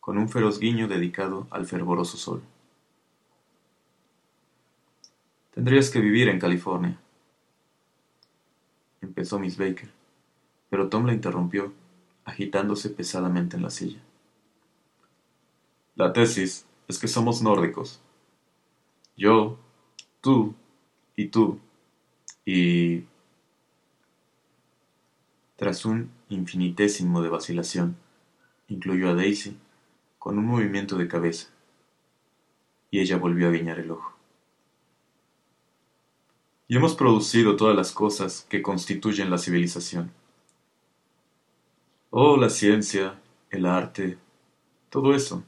con 0.00 0.18
un 0.18 0.28
feroz 0.28 0.58
guiño 0.58 0.88
dedicado 0.88 1.46
al 1.50 1.66
fervoroso 1.66 2.16
sol. 2.16 2.42
Tendrías 5.54 5.90
que 5.90 6.00
vivir 6.00 6.28
en 6.28 6.40
California. 6.40 6.98
Empezó 9.00 9.38
Miss 9.38 9.56
Baker, 9.56 9.90
pero 10.68 10.88
Tom 10.88 11.06
la 11.06 11.12
interrumpió, 11.12 11.72
agitándose 12.24 12.90
pesadamente 12.90 13.56
en 13.56 13.62
la 13.62 13.70
silla. 13.70 14.00
La 15.96 16.12
tesis 16.12 16.66
es 16.88 16.98
que 16.98 17.08
somos 17.08 17.42
nórdicos. 17.42 18.00
Yo, 19.16 19.58
tú 20.20 20.54
y 21.16 21.28
tú, 21.28 21.58
y... 22.44 23.04
Tras 25.60 25.84
un 25.84 26.10
infinitésimo 26.30 27.20
de 27.20 27.28
vacilación, 27.28 27.94
incluyó 28.68 29.10
a 29.10 29.14
Daisy 29.14 29.58
con 30.18 30.38
un 30.38 30.46
movimiento 30.46 30.96
de 30.96 31.06
cabeza, 31.06 31.50
y 32.90 33.00
ella 33.00 33.18
volvió 33.18 33.48
a 33.48 33.50
guiñar 33.50 33.78
el 33.78 33.90
ojo. 33.90 34.16
Y 36.66 36.76
hemos 36.76 36.94
producido 36.94 37.56
todas 37.56 37.76
las 37.76 37.92
cosas 37.92 38.46
que 38.48 38.62
constituyen 38.62 39.28
la 39.28 39.36
civilización. 39.36 40.10
Oh, 42.08 42.38
la 42.38 42.48
ciencia, 42.48 43.20
el 43.50 43.66
arte, 43.66 44.16
todo 44.88 45.14
eso. 45.14 45.44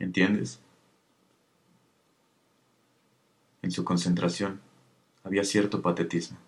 ¿Entiendes? 0.00 0.58
En 3.62 3.70
su 3.70 3.84
concentración 3.84 4.60
había 5.22 5.44
cierto 5.44 5.82
patetismo, 5.82 6.38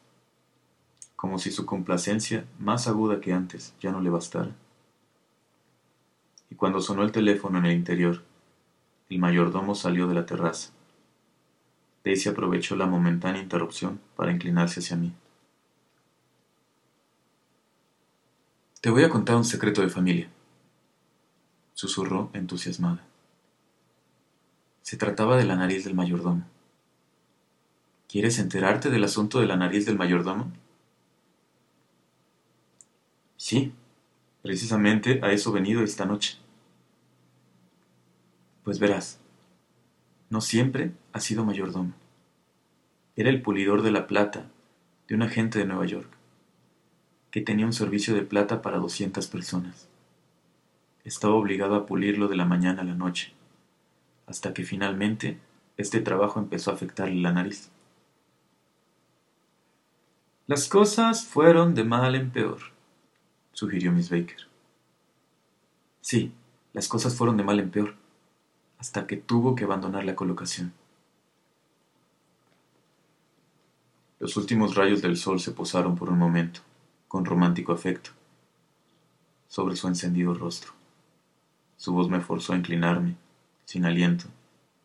como 1.21 1.39
si 1.39 1.51
su 1.51 1.67
complacencia, 1.67 2.47
más 2.59 2.89
aguda 2.89 3.21
que 3.21 3.35
antes, 3.35 3.75
ya 3.81 3.93
no 3.93 4.01
le 4.01 4.09
bastara 4.09 4.53
y 6.51 6.57
cuando 6.57 6.81
sonó 6.81 7.03
el 7.05 7.13
teléfono 7.13 7.59
en 7.59 7.67
el 7.67 7.73
interior, 7.73 8.23
el 9.09 9.19
mayordomo 9.19 9.75
salió 9.75 10.09
de 10.09 10.15
la 10.15 10.27
terraza. 10.27 10.73
Daisy 12.05 12.29
aprovechó 12.29 12.77
la 12.77 12.87
momentánea 12.87 13.43
interrupción 13.43 14.01
para 14.17 14.33
inclinarse 14.33 14.81
hacia 14.81 14.97
mí. 14.97 15.13
Te 18.81 18.91
voy 18.91 19.05
a 19.05 19.11
contar 19.11 19.37
un 19.37 19.45
secreto 19.45 19.83
de 19.83 19.91
familia, 19.91 20.29
susurró 21.75 22.31
entusiasmada. 22.33 23.05
Se 24.83 24.97
trataba 24.97 25.37
de 25.37 25.45
la 25.45 25.55
nariz 25.55 25.85
del 25.85 25.95
mayordomo. 25.95 26.45
¿Quieres 28.09 28.39
enterarte 28.39 28.91
del 28.91 29.05
asunto 29.05 29.39
de 29.39 29.47
la 29.47 29.57
nariz 29.57 29.87
del 29.87 29.99
mayordomo? 29.99 30.51
Sí, 33.43 33.73
Precisamente 34.43 35.21
a 35.23 35.33
eso 35.33 35.51
venido 35.51 35.83
esta 35.83 36.07
noche. 36.07 36.39
Pues 38.65 38.79
verás, 38.79 39.19
no 40.31 40.41
siempre 40.41 40.93
ha 41.13 41.21
sido 41.21 41.45
mayordomo. 41.45 41.93
Era 43.17 43.29
el 43.29 43.43
pulidor 43.43 43.83
de 43.83 43.91
la 43.93 44.07
plata 44.07 44.47
de 45.09 45.15
un 45.15 45.23
agente 45.23 45.59
de 45.59 45.67
Nueva 45.67 45.85
York, 45.85 46.09
que 47.31 47.43
tenía 47.43 47.67
un 47.67 47.73
servicio 47.73 48.15
de 48.15 48.23
plata 48.23 48.63
para 48.63 48.79
doscientas 48.79 49.27
personas. 49.27 49.89
Estaba 51.05 51.35
obligado 51.35 51.75
a 51.75 51.87
pulirlo 51.87 52.29
de 52.29 52.37
la 52.37 52.47
mañana 52.47 52.83
a 52.83 52.85
la 52.85 52.95
noche, 52.95 53.33
hasta 54.27 54.55
que 54.55 54.65
finalmente 54.65 55.39
este 55.77 56.01
trabajo 56.01 56.41
empezó 56.41 56.71
a 56.71 56.75
afectarle 56.75 57.21
la 57.21 57.33
nariz. 57.33 57.71
Las 60.47 60.69
cosas 60.69 61.27
fueron 61.27 61.75
de 61.75 61.85
mal 61.85 62.15
en 62.15 62.31
peor, 62.31 62.70
sugirió 63.61 63.93
Miss 63.93 64.09
Baker. 64.09 64.39
Sí, 66.01 66.33
las 66.73 66.89
cosas 66.89 67.15
fueron 67.15 67.37
de 67.37 67.45
mal 67.45 67.61
en 67.61 67.71
peor, 67.71 67.95
hasta 68.79 69.07
que 69.07 69.19
tuvo 69.19 69.55
que 69.55 69.65
abandonar 69.65 70.07
la 70.07 70.17
colocación. 70.17 70.73
Los 74.19 74.39
últimos 74.39 74.77
rayos 74.77 75.03
del 75.03 75.19
sol 75.19 75.41
se 75.41 75.53
posaron 75.53 75.95
por 75.95 76.09
un 76.09 76.17
momento, 76.17 76.61
con 77.07 77.27
romántico 77.27 77.75
afecto, 77.75 78.13
sobre 79.47 79.77
su 79.77 79.89
encendido 79.89 80.33
rostro. 80.33 80.73
Su 81.77 81.93
voz 81.93 82.09
me 82.09 82.23
forzó 82.23 82.55
a 82.55 82.57
inclinarme, 82.57 83.17
sin 83.67 83.85
aliento, 83.85 84.25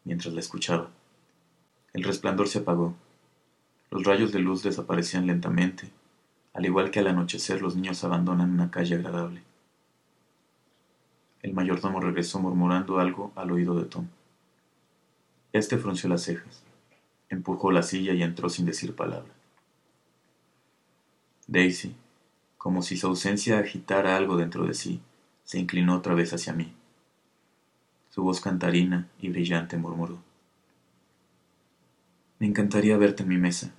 mientras 0.04 0.34
la 0.34 0.42
escuchaba. 0.42 0.92
El 1.94 2.04
resplandor 2.04 2.50
se 2.50 2.60
apagó. 2.60 2.94
Los 3.90 4.04
rayos 4.04 4.34
de 4.34 4.40
luz 4.40 4.64
desaparecían 4.64 5.28
lentamente, 5.28 5.94
al 6.56 6.66
igual 6.66 6.90
que 6.90 7.00
al 7.00 7.08
anochecer 7.08 7.62
los 7.62 7.76
niños 7.76 8.04
abandonan 8.06 8.50
una 8.50 8.72
calle 8.72 8.96
agradable. 8.96 9.44
El 11.42 11.54
mayordomo 11.54 12.00
regresó 12.00 12.40
murmurando 12.40 13.00
algo 13.00 13.34
al 13.36 13.52
oído 13.52 13.78
de 13.78 13.86
Tom. 13.86 14.08
Este 15.52 15.78
frunció 15.78 16.08
las 16.08 16.24
cejas, 16.24 16.64
empujó 17.30 17.72
la 17.74 17.84
silla 17.84 18.14
y 18.14 18.24
entró 18.24 18.50
sin 18.50 18.66
decir 18.66 18.96
palabra. 18.96 19.34
Daisy, 21.46 21.94
como 22.58 22.82
si 22.82 22.96
su 22.96 23.08
ausencia 23.08 23.60
agitara 23.60 24.16
algo 24.16 24.38
dentro 24.38 24.66
de 24.66 24.74
sí, 24.74 25.02
se 25.44 25.60
inclinó 25.60 25.98
otra 25.98 26.16
vez 26.16 26.32
hacia 26.34 26.54
mí. 26.54 26.74
Su 28.10 28.24
voz 28.24 28.40
cantarina 28.40 29.10
y 29.20 29.28
brillante 29.28 29.76
murmuró. 29.76 30.20
Me 32.40 32.48
encantaría 32.48 32.96
verte 32.96 33.24
en 33.24 33.30
mi 33.30 33.38
mesa, 33.38 33.74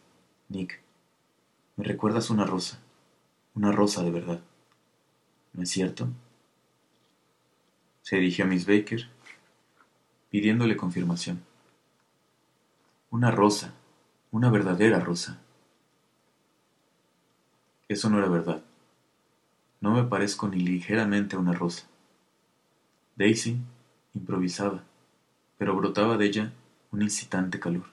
Nick. 0.50 0.85
Me 1.76 1.84
recuerdas 1.84 2.30
una 2.30 2.46
rosa, 2.46 2.78
una 3.54 3.70
rosa 3.70 4.02
de 4.02 4.10
verdad. 4.10 4.40
¿No 5.52 5.62
es 5.62 5.68
cierto? 5.68 6.08
Se 8.00 8.16
dirigió 8.16 8.46
a 8.46 8.48
Miss 8.48 8.66
Baker, 8.66 9.10
pidiéndole 10.30 10.74
confirmación. 10.74 11.42
Una 13.10 13.30
rosa, 13.30 13.74
una 14.30 14.50
verdadera 14.50 15.00
rosa. 15.00 15.38
Eso 17.88 18.08
no 18.08 18.18
era 18.18 18.28
verdad. 18.28 18.62
No 19.82 19.92
me 19.92 20.04
parezco 20.04 20.48
ni 20.48 20.60
ligeramente 20.60 21.36
a 21.36 21.38
una 21.38 21.52
rosa. 21.52 21.86
Daisy 23.16 23.58
improvisaba, 24.14 24.82
pero 25.58 25.76
brotaba 25.76 26.16
de 26.16 26.24
ella 26.24 26.52
un 26.90 27.02
incitante 27.02 27.60
calor, 27.60 27.84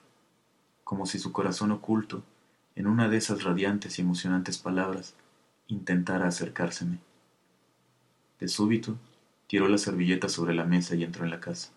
como 0.84 1.04
si 1.04 1.18
su 1.18 1.32
corazón 1.32 1.70
oculto, 1.70 2.22
en 2.76 2.86
una 2.86 3.08
de 3.08 3.16
esas 3.16 3.44
radiantes 3.44 3.98
y 3.98 4.02
emocionantes 4.02 4.58
palabras, 4.58 5.14
intentara 5.68 6.26
acercárseme. 6.26 6.98
De 8.40 8.48
súbito, 8.48 8.96
tiró 9.46 9.68
la 9.68 9.78
servilleta 9.78 10.28
sobre 10.28 10.54
la 10.54 10.64
mesa 10.64 10.94
y 10.94 11.04
entró 11.04 11.24
en 11.24 11.30
la 11.30 11.40
casa. 11.40 11.70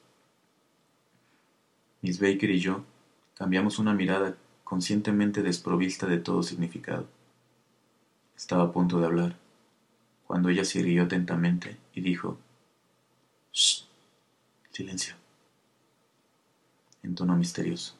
Miss 2.01 2.19
Baker 2.19 2.49
y 2.49 2.59
yo 2.59 2.83
cambiamos 3.35 3.79
una 3.79 3.93
mirada 3.93 4.35
conscientemente 4.63 5.43
desprovista 5.43 6.07
de 6.07 6.17
todo 6.17 6.43
significado. 6.43 7.07
Estaba 8.35 8.63
a 8.63 8.71
punto 8.71 8.99
de 8.99 9.05
hablar, 9.05 9.35
cuando 10.25 10.49
ella 10.49 10.65
se 10.65 10.81
rió 10.81 11.03
atentamente 11.03 11.77
y 11.93 12.01
dijo, 12.01 12.37
Shh, 13.53 13.85
silencio, 14.71 15.15
en 17.01 17.15
tono 17.15 17.35
misterioso. 17.35 17.95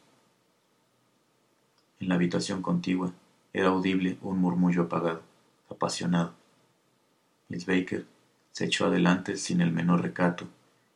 En 2.00 2.10
la 2.10 2.16
habitación 2.16 2.62
contigua 2.62 3.12
era 3.54 3.70
audible 3.70 4.18
un 4.22 4.38
murmullo 4.39 4.84
apagado, 4.84 5.24
apasionado. 5.70 6.34
Miss 7.50 7.66
Baker 7.66 8.06
se 8.52 8.66
echó 8.66 8.86
adelante 8.86 9.38
sin 9.38 9.62
el 9.62 9.72
menor 9.72 10.02
recato, 10.02 10.48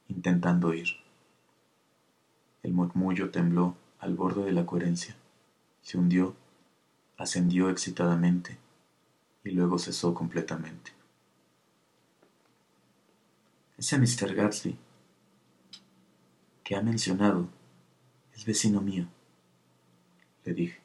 intentando 0.09 0.69
oír. 0.69 0.87
El 2.63 2.73
murmullo 2.73 3.31
tembló 3.31 3.75
al 3.99 4.15
borde 4.15 4.43
de 4.43 4.51
la 4.51 4.65
coherencia, 4.65 5.15
se 5.81 5.97
hundió, 5.97 6.35
ascendió 7.17 7.69
excitadamente 7.69 8.57
y 9.43 9.51
luego 9.51 9.79
cesó 9.79 10.13
completamente. 10.13 10.91
Ese 13.77 13.97
Mr. 13.97 14.35
Gatsby 14.35 14.77
que 16.63 16.75
ha 16.75 16.81
mencionado 16.81 17.47
es 18.35 18.45
vecino 18.45 18.81
mío, 18.81 19.07
le 20.45 20.53
dije. 20.53 20.80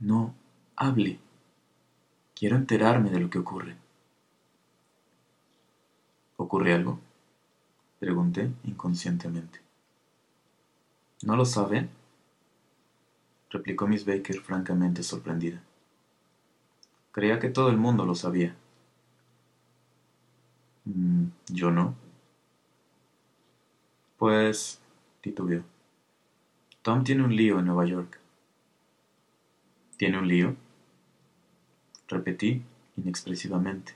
No 0.00 0.34
hable. 0.76 1.20
Quiero 2.34 2.56
enterarme 2.56 3.10
de 3.10 3.20
lo 3.20 3.28
que 3.28 3.38
ocurre. 3.38 3.76
¿Ocurre 6.38 6.72
algo? 6.72 6.98
Pregunté 7.98 8.50
inconscientemente. 8.64 9.60
¿No 11.22 11.36
lo 11.36 11.44
sabe? 11.44 11.88
replicó 13.50 13.86
Miss 13.86 14.06
Baker 14.06 14.40
francamente 14.40 15.02
sorprendida. 15.02 15.60
Creía 17.12 17.38
que 17.38 17.50
todo 17.50 17.68
el 17.68 17.76
mundo 17.76 18.06
lo 18.06 18.14
sabía. 18.14 18.54
Mm, 20.84 21.26
yo 21.48 21.70
no. 21.70 21.94
Pues, 24.16 24.80
titubeó. 25.20 25.62
Tom 26.82 27.04
tiene 27.04 27.24
un 27.24 27.34
lío 27.34 27.58
en 27.58 27.66
Nueva 27.66 27.84
York. 27.84 28.19
¿Tiene 30.00 30.18
un 30.18 30.28
lío? 30.28 30.56
Repetí 32.08 32.62
inexpresivamente. 32.96 33.92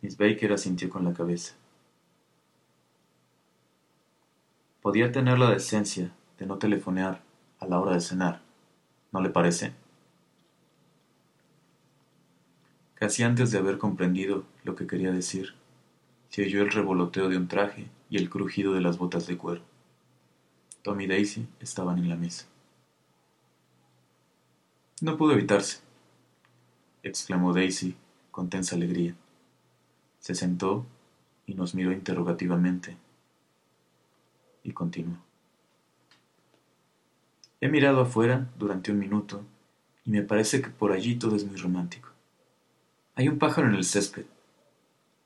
Miss 0.00 0.16
Baker 0.16 0.52
asintió 0.52 0.88
con 0.88 1.04
la 1.04 1.12
cabeza. 1.12 1.56
Podía 4.80 5.10
tener 5.10 5.40
la 5.40 5.50
decencia 5.50 6.12
de 6.38 6.46
no 6.46 6.56
telefonear 6.56 7.20
a 7.58 7.66
la 7.66 7.80
hora 7.80 7.94
de 7.94 8.00
cenar, 8.00 8.40
¿no 9.10 9.20
le 9.20 9.30
parece? 9.30 9.72
Casi 12.94 13.24
antes 13.24 13.50
de 13.50 13.58
haber 13.58 13.78
comprendido 13.78 14.44
lo 14.62 14.76
que 14.76 14.86
quería 14.86 15.10
decir, 15.10 15.54
se 16.28 16.44
oyó 16.44 16.62
el 16.62 16.70
revoloteo 16.70 17.28
de 17.28 17.38
un 17.38 17.48
traje 17.48 17.88
y 18.08 18.18
el 18.18 18.30
crujido 18.30 18.72
de 18.72 18.82
las 18.82 18.98
botas 18.98 19.26
de 19.26 19.36
cuero. 19.36 19.62
Tom 20.82 21.00
y 21.00 21.08
Daisy 21.08 21.48
estaban 21.58 21.98
en 21.98 22.08
la 22.08 22.14
mesa. 22.14 22.46
No 25.00 25.16
pudo 25.16 25.32
evitarse, 25.34 25.78
exclamó 27.04 27.52
Daisy 27.52 27.94
con 28.32 28.50
tensa 28.50 28.74
alegría. 28.74 29.14
Se 30.18 30.34
sentó 30.34 30.86
y 31.46 31.54
nos 31.54 31.76
miró 31.76 31.92
interrogativamente 31.92 32.96
y 34.64 34.72
continuó. 34.72 35.16
He 37.60 37.68
mirado 37.68 38.00
afuera 38.00 38.50
durante 38.58 38.90
un 38.90 38.98
minuto 38.98 39.44
y 40.04 40.10
me 40.10 40.22
parece 40.22 40.60
que 40.60 40.70
por 40.70 40.90
allí 40.90 41.14
todo 41.14 41.36
es 41.36 41.44
muy 41.44 41.56
romántico. 41.56 42.08
Hay 43.14 43.28
un 43.28 43.38
pájaro 43.38 43.68
en 43.68 43.74
el 43.74 43.84
césped. 43.84 44.26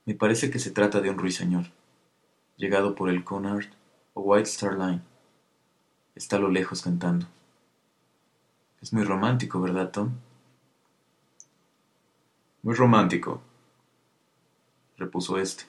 Me 0.05 0.13
parece 0.13 0.51
que 0.51 0.59
se 0.59 0.69
trata 0.69 1.01
de 1.01 1.09
un 1.09 1.17
ruiseñor, 1.17 1.65
llegado 2.57 2.93
por 2.93 3.09
el 3.09 3.23
Cunard 3.23 3.65
o 4.13 4.21
White 4.21 4.49
Star 4.49 4.77
Line. 4.77 5.01
Está 6.13 6.35
a 6.35 6.39
lo 6.39 6.49
lejos 6.49 6.83
cantando. 6.83 7.25
Es 8.83 8.91
muy 8.91 9.05
romántico, 9.05 9.61
¿verdad, 9.61 9.91
Tom? 9.91 10.11
Muy 12.63 12.75
romántico, 12.75 13.41
repuso 14.97 15.37
éste. 15.37 15.63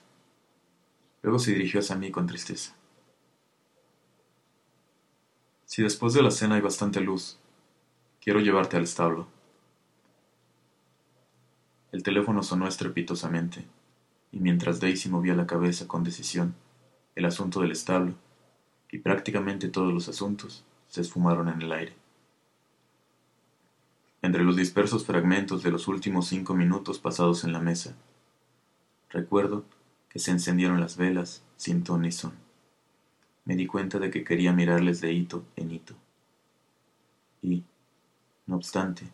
Luego 1.23 1.39
se 1.39 1.53
dirigió 1.53 1.79
hacia 1.79 1.95
mí 1.95 2.11
con 2.11 2.27
tristeza. 2.27 2.75
Si 5.65 5.81
después 5.81 6.13
de 6.13 6.23
la 6.23 6.33
cena 6.33 6.57
hay 6.57 6.61
bastante 6.61 7.01
luz, 7.01 7.39
quiero 8.21 8.41
llevarte 8.41 8.79
al 8.79 8.83
establo. 8.83 9.29
El 11.93 12.03
teléfono 12.03 12.43
sonó 12.43 12.67
estrepitosamente, 12.67 13.65
y 14.33 14.41
mientras 14.41 14.81
Daisy 14.81 15.09
movía 15.09 15.37
la 15.37 15.47
cabeza 15.47 15.87
con 15.87 16.03
decisión, 16.03 16.57
el 17.15 17.27
asunto 17.27 17.61
del 17.61 17.71
establo, 17.71 18.15
y 18.91 18.99
prácticamente 18.99 19.69
todos 19.69 19.95
los 19.95 20.09
asuntos, 20.09 20.65
se 20.89 21.03
esfumaron 21.03 21.49
en 21.49 21.63
el 21.63 21.71
aire. 21.71 22.04
Entre 24.25 24.43
los 24.43 24.57
dispersos 24.57 25.05
fragmentos 25.05 25.63
de 25.63 25.71
los 25.71 25.87
últimos 25.87 26.29
cinco 26.29 26.55
minutos 26.55 26.99
pasados 26.99 27.45
en 27.45 27.53
la 27.53 27.61
mesa, 27.61 27.95
recuerdo 29.11 29.67
que 30.09 30.19
se 30.19 30.31
encendieron 30.31 30.81
las 30.81 30.97
velas 30.97 31.45
sin 31.59 31.85
ton 31.85 32.01
ni 32.01 32.11
son. 32.11 32.33
Me 33.45 33.55
di 33.55 33.67
cuenta 33.67 33.99
de 33.99 34.09
que 34.11 34.25
quería 34.25 34.55
mirarles 34.55 35.03
de 35.03 35.13
hito 35.13 35.45
en 35.57 35.73
hito. 35.73 35.95
Y, 37.43 37.65
no 38.47 38.57
obstante, 38.57 39.05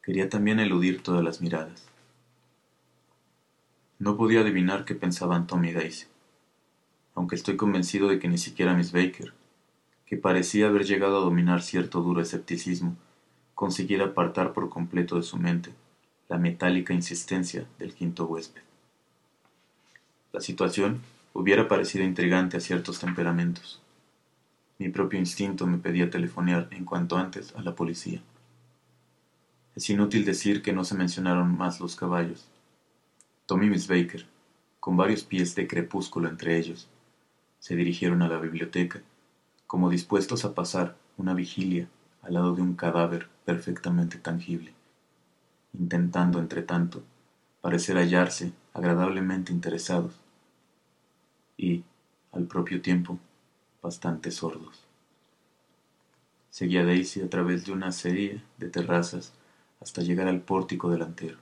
quería 0.00 0.28
también 0.28 0.60
eludir 0.60 1.02
todas 1.02 1.24
las 1.24 1.40
miradas. 1.40 1.88
No 3.98 4.16
podía 4.16 4.42
adivinar 4.42 4.84
qué 4.84 4.94
pensaban 4.94 5.48
Tom 5.48 5.64
y 5.64 5.72
Daisy, 5.72 6.06
aunque 7.16 7.34
estoy 7.34 7.56
convencido 7.56 8.06
de 8.06 8.20
que 8.20 8.28
ni 8.28 8.38
siquiera 8.38 8.74
Miss 8.74 8.92
Baker, 8.92 9.34
que 10.06 10.16
parecía 10.16 10.68
haber 10.68 10.84
llegado 10.84 11.16
a 11.16 11.24
dominar 11.24 11.62
cierto 11.62 12.00
duro 12.00 12.20
escepticismo, 12.20 12.96
consiguiera 13.60 14.06
apartar 14.06 14.54
por 14.54 14.70
completo 14.70 15.16
de 15.16 15.22
su 15.22 15.36
mente 15.36 15.74
la 16.30 16.38
metálica 16.38 16.94
insistencia 16.94 17.66
del 17.78 17.92
quinto 17.92 18.24
huésped. 18.24 18.62
La 20.32 20.40
situación 20.40 21.02
hubiera 21.34 21.68
parecido 21.68 22.02
intrigante 22.02 22.56
a 22.56 22.60
ciertos 22.60 23.00
temperamentos. 23.00 23.82
Mi 24.78 24.88
propio 24.88 25.18
instinto 25.18 25.66
me 25.66 25.76
pedía 25.76 26.08
telefonear 26.08 26.68
en 26.70 26.86
cuanto 26.86 27.18
antes 27.18 27.54
a 27.54 27.60
la 27.60 27.74
policía. 27.74 28.22
Es 29.76 29.90
inútil 29.90 30.24
decir 30.24 30.62
que 30.62 30.72
no 30.72 30.82
se 30.82 30.94
mencionaron 30.94 31.54
más 31.58 31.80
los 31.80 31.96
caballos. 31.96 32.48
Tommy 33.44 33.66
y 33.66 33.70
Miss 33.70 33.88
Baker, 33.88 34.24
con 34.80 34.96
varios 34.96 35.22
pies 35.22 35.54
de 35.54 35.66
crepúsculo 35.66 36.30
entre 36.30 36.56
ellos, 36.56 36.88
se 37.58 37.76
dirigieron 37.76 38.22
a 38.22 38.28
la 38.28 38.38
biblioteca, 38.38 39.02
como 39.66 39.90
dispuestos 39.90 40.46
a 40.46 40.54
pasar 40.54 40.96
una 41.18 41.34
vigilia 41.34 41.90
al 42.22 42.34
lado 42.34 42.54
de 42.54 42.62
un 42.62 42.74
cadáver 42.74 43.28
perfectamente 43.44 44.18
tangible 44.18 44.74
intentando, 45.72 46.38
entre 46.38 46.62
tanto, 46.62 47.02
parecer 47.60 47.96
hallarse 47.96 48.52
agradablemente 48.74 49.52
interesados 49.52 50.14
y, 51.56 51.84
al 52.32 52.44
propio 52.44 52.80
tiempo, 52.80 53.18
bastante 53.82 54.30
sordos. 54.30 54.84
Seguía 56.50 56.84
Daisy 56.84 57.22
a 57.22 57.30
través 57.30 57.64
de 57.64 57.72
una 57.72 57.92
serie 57.92 58.42
de 58.58 58.68
terrazas 58.68 59.32
hasta 59.80 60.02
llegar 60.02 60.26
al 60.26 60.40
pórtico 60.40 60.90
delantero. 60.90 61.38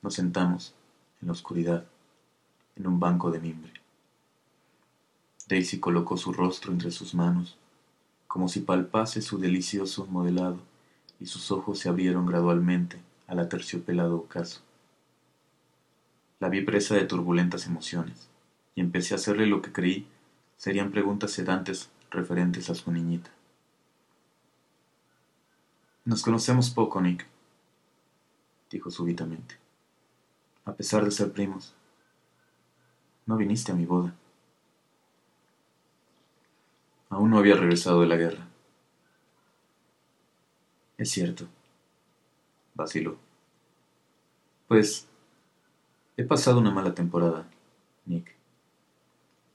Nos 0.00 0.14
sentamos, 0.14 0.74
en 1.20 1.28
la 1.28 1.32
oscuridad, 1.32 1.84
en 2.76 2.86
un 2.86 2.98
banco 2.98 3.30
de 3.30 3.40
mimbre. 3.40 3.72
Daisy 5.46 5.78
colocó 5.78 6.16
su 6.16 6.32
rostro 6.32 6.72
entre 6.72 6.90
sus 6.90 7.14
manos, 7.14 7.58
como 8.32 8.48
si 8.48 8.60
palpase 8.60 9.20
su 9.20 9.36
delicioso 9.36 10.06
modelado 10.06 10.56
y 11.20 11.26
sus 11.26 11.50
ojos 11.50 11.78
se 11.78 11.90
abrieron 11.90 12.24
gradualmente 12.24 12.98
al 13.26 13.40
aterciopelado 13.40 14.16
ocaso. 14.16 14.62
La 16.40 16.48
vi 16.48 16.62
presa 16.62 16.94
de 16.94 17.04
turbulentas 17.04 17.66
emociones, 17.66 18.30
y 18.74 18.80
empecé 18.80 19.12
a 19.12 19.18
hacerle 19.18 19.44
lo 19.44 19.60
que 19.60 19.70
creí 19.70 20.06
serían 20.56 20.92
preguntas 20.92 21.30
sedantes 21.30 21.90
referentes 22.10 22.70
a 22.70 22.74
su 22.74 22.90
niñita. 22.90 23.30
Nos 26.06 26.22
conocemos 26.22 26.70
poco, 26.70 27.02
Nick, 27.02 27.26
dijo 28.70 28.90
súbitamente. 28.90 29.58
A 30.64 30.72
pesar 30.72 31.04
de 31.04 31.10
ser 31.10 31.32
primos, 31.32 31.74
no 33.26 33.36
viniste 33.36 33.72
a 33.72 33.74
mi 33.74 33.84
boda. 33.84 34.14
Aún 37.12 37.28
no 37.28 37.36
había 37.36 37.56
regresado 37.56 38.00
de 38.00 38.06
la 38.06 38.16
guerra. 38.16 38.48
Es 40.96 41.10
cierto, 41.10 41.46
vaciló. 42.74 43.18
Pues 44.66 45.06
he 46.16 46.24
pasado 46.24 46.58
una 46.58 46.70
mala 46.70 46.94
temporada, 46.94 47.46
Nick, 48.06 48.34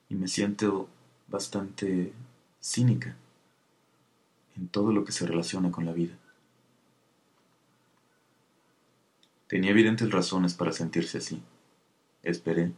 y 0.07 0.13
me 0.13 0.27
siento 0.27 0.87
bastante 1.27 2.13
cínica 2.61 3.15
en 4.55 4.67
todo 4.67 4.91
lo 4.91 5.03
que 5.03 5.11
se 5.11 5.25
relaciona 5.25 5.71
con 5.71 5.83
la 5.83 5.93
vida. 5.93 6.13
Tenía 9.47 9.71
evidentes 9.71 10.11
razones 10.11 10.53
para 10.53 10.73
sentirse 10.73 11.17
así. 11.17 11.41
Esperé. 12.21 12.71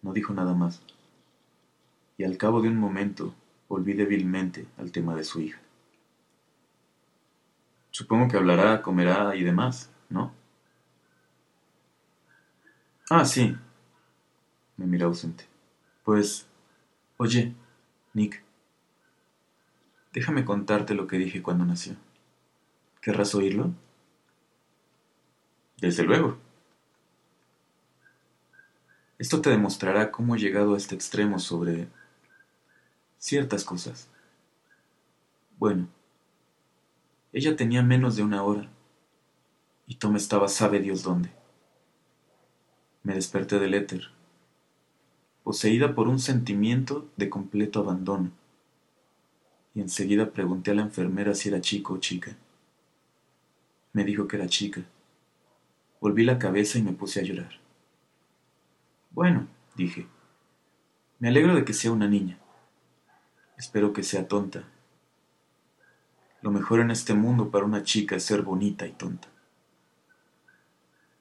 No 0.00 0.14
dijo 0.14 0.32
nada 0.32 0.54
más. 0.54 0.80
Y 2.16 2.24
al 2.24 2.38
cabo 2.38 2.62
de 2.62 2.68
un 2.68 2.76
momento 2.78 3.34
volví 3.68 3.92
débilmente 3.92 4.66
al 4.78 4.90
tema 4.90 5.14
de 5.14 5.24
su 5.24 5.40
hija. 5.40 5.60
Supongo 7.90 8.28
que 8.28 8.36
hablará, 8.36 8.82
comerá 8.82 9.34
y 9.36 9.42
demás, 9.42 9.90
¿no? 10.08 10.32
Ah, 13.10 13.24
sí. 13.24 13.56
Me 14.76 14.86
mira 14.86 15.06
ausente. 15.06 15.46
Pues, 16.04 16.46
oye, 17.16 17.54
Nick, 18.14 18.42
déjame 20.12 20.44
contarte 20.44 20.94
lo 20.94 21.06
que 21.06 21.18
dije 21.18 21.42
cuando 21.42 21.64
nació. 21.64 21.96
¿Querrás 23.00 23.34
oírlo? 23.34 23.72
Desde 25.78 26.02
luego. 26.04 26.38
Esto 29.18 29.40
te 29.40 29.50
demostrará 29.50 30.12
cómo 30.12 30.36
he 30.36 30.38
llegado 30.38 30.74
a 30.74 30.76
este 30.76 30.94
extremo 30.94 31.38
sobre 31.38 31.88
ciertas 33.18 33.64
cosas. 33.64 34.08
Bueno, 35.58 35.88
ella 37.32 37.56
tenía 37.56 37.82
menos 37.82 38.16
de 38.16 38.22
una 38.22 38.42
hora, 38.42 38.68
y 39.86 39.96
Tom 39.96 40.16
estaba 40.16 40.48
sabe 40.48 40.80
Dios 40.80 41.02
dónde. 41.02 41.30
Me 43.02 43.14
desperté 43.14 43.58
del 43.58 43.74
éter, 43.74 44.08
poseída 45.42 45.94
por 45.94 46.08
un 46.08 46.20
sentimiento 46.20 47.08
de 47.16 47.28
completo 47.28 47.80
abandono, 47.80 48.30
y 49.74 49.80
enseguida 49.80 50.30
pregunté 50.30 50.70
a 50.70 50.74
la 50.74 50.82
enfermera 50.82 51.34
si 51.34 51.48
era 51.48 51.60
chico 51.60 51.94
o 51.94 51.98
chica. 51.98 52.36
Me 53.92 54.04
dijo 54.04 54.28
que 54.28 54.36
era 54.36 54.48
chica. 54.48 54.82
Volví 56.00 56.24
la 56.24 56.38
cabeza 56.38 56.78
y 56.78 56.82
me 56.82 56.92
puse 56.92 57.20
a 57.20 57.22
llorar. 57.24 57.52
Bueno, 59.10 59.48
dije, 59.74 60.06
me 61.18 61.28
alegro 61.28 61.54
de 61.54 61.64
que 61.64 61.72
sea 61.72 61.90
una 61.90 62.06
niña. 62.06 62.38
Espero 63.58 63.92
que 63.92 64.02
sea 64.02 64.28
tonta 64.28 64.64
lo 66.40 66.50
mejor 66.50 66.80
en 66.80 66.90
este 66.90 67.14
mundo 67.14 67.50
para 67.50 67.64
una 67.64 67.82
chica 67.82 68.16
es 68.16 68.24
ser 68.24 68.42
bonita 68.42 68.86
y 68.86 68.92
tonta. 68.92 69.28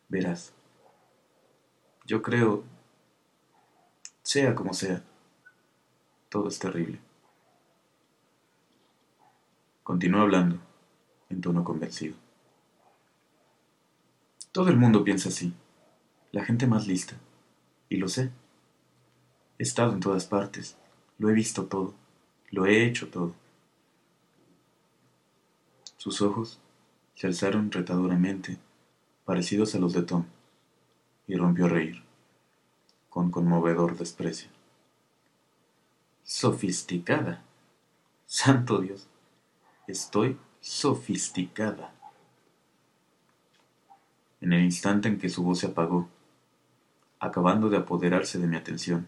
Verás, 0.09 0.53
yo 2.05 2.21
creo, 2.21 2.63
sea 4.21 4.55
como 4.55 4.73
sea, 4.73 5.03
todo 6.29 6.47
es 6.47 6.59
terrible. 6.59 6.99
Continuó 9.83 10.21
hablando, 10.21 10.59
en 11.29 11.41
tono 11.41 11.63
convencido. 11.63 12.15
Todo 14.51 14.69
el 14.69 14.77
mundo 14.77 15.03
piensa 15.03 15.29
así, 15.29 15.53
la 16.31 16.45
gente 16.45 16.67
más 16.67 16.88
lista, 16.88 17.15
y 17.89 17.97
lo 17.97 18.07
sé. 18.07 18.31
He 19.57 19.63
estado 19.63 19.93
en 19.93 19.99
todas 19.99 20.25
partes, 20.25 20.77
lo 21.17 21.29
he 21.29 21.33
visto 21.33 21.65
todo, 21.65 21.95
lo 22.49 22.65
he 22.65 22.85
hecho 22.85 23.09
todo. 23.09 23.35
Sus 25.97 26.21
ojos 26.21 26.59
se 27.15 27.27
alzaron 27.27 27.71
retadoramente, 27.71 28.57
parecidos 29.25 29.75
a 29.75 29.79
los 29.79 29.93
de 29.93 30.03
Tom, 30.03 30.25
y 31.27 31.35
rompió 31.35 31.65
a 31.65 31.69
reír, 31.69 32.03
con 33.09 33.31
conmovedor 33.31 33.97
desprecio. 33.97 34.49
Sofisticada. 36.23 37.43
Santo 38.25 38.79
Dios, 38.79 39.07
estoy 39.87 40.37
sofisticada. 40.59 41.93
En 44.41 44.53
el 44.53 44.63
instante 44.63 45.07
en 45.07 45.17
que 45.17 45.29
su 45.29 45.43
voz 45.43 45.59
se 45.59 45.67
apagó, 45.67 46.09
acabando 47.19 47.69
de 47.69 47.77
apoderarse 47.77 48.37
de 48.37 48.47
mi 48.47 48.55
atención, 48.55 49.07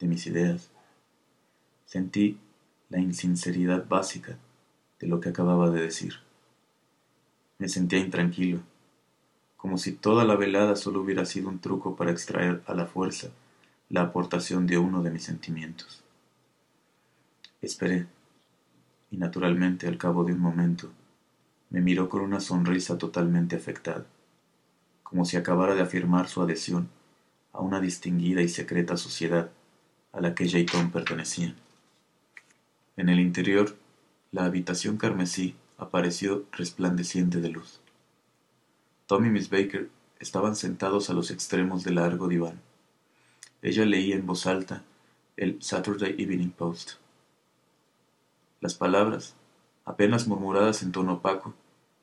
de 0.00 0.08
mis 0.08 0.26
ideas, 0.26 0.70
sentí 1.94 2.40
la 2.88 2.98
insinceridad 2.98 3.86
básica 3.86 4.36
lo 5.06 5.20
que 5.20 5.28
acababa 5.28 5.70
de 5.70 5.80
decir. 5.80 6.14
Me 7.58 7.68
sentía 7.68 8.00
intranquilo, 8.00 8.60
como 9.56 9.78
si 9.78 9.92
toda 9.92 10.24
la 10.24 10.34
velada 10.34 10.74
solo 10.74 11.02
hubiera 11.02 11.24
sido 11.24 11.48
un 11.48 11.60
truco 11.60 11.94
para 11.94 12.10
extraer 12.10 12.62
a 12.66 12.74
la 12.74 12.86
fuerza 12.86 13.28
la 13.90 14.02
aportación 14.02 14.66
de 14.66 14.78
uno 14.78 15.04
de 15.04 15.10
mis 15.10 15.22
sentimientos. 15.22 16.02
Esperé, 17.62 18.06
y 19.12 19.16
naturalmente 19.16 19.86
al 19.86 19.96
cabo 19.96 20.24
de 20.24 20.32
un 20.32 20.40
momento 20.40 20.90
me 21.70 21.80
miró 21.80 22.08
con 22.08 22.22
una 22.22 22.40
sonrisa 22.40 22.98
totalmente 22.98 23.54
afectada, 23.54 24.04
como 25.04 25.24
si 25.24 25.36
acabara 25.36 25.76
de 25.76 25.82
afirmar 25.82 26.28
su 26.28 26.42
adhesión 26.42 26.88
a 27.52 27.60
una 27.60 27.80
distinguida 27.80 28.42
y 28.42 28.48
secreta 28.48 28.96
sociedad 28.96 29.50
a 30.12 30.20
la 30.20 30.34
que 30.34 30.64
Tom 30.64 30.90
pertenecían. 30.90 31.63
En 32.96 33.08
el 33.08 33.20
interior 33.20 33.76
la 34.32 34.44
habitación 34.44 34.96
carmesí 34.96 35.54
apareció 35.78 36.44
resplandeciente 36.52 37.40
de 37.40 37.50
luz. 37.50 37.80
Tom 39.06 39.24
y 39.26 39.30
Miss 39.30 39.50
Baker 39.50 39.90
estaban 40.18 40.56
sentados 40.56 41.10
a 41.10 41.12
los 41.12 41.30
extremos 41.30 41.84
del 41.84 41.96
largo 41.96 42.28
diván, 42.28 42.60
ella 43.64 43.86
leía 43.86 44.14
en 44.14 44.26
voz 44.26 44.46
alta 44.46 44.82
el 45.38 45.62
Saturday 45.62 46.16
Evening 46.18 46.50
Post. 46.50 46.98
Las 48.60 48.74
palabras, 48.74 49.36
apenas 49.86 50.28
murmuradas 50.28 50.82
en 50.82 50.92
tono 50.92 51.14
opaco, 51.14 51.54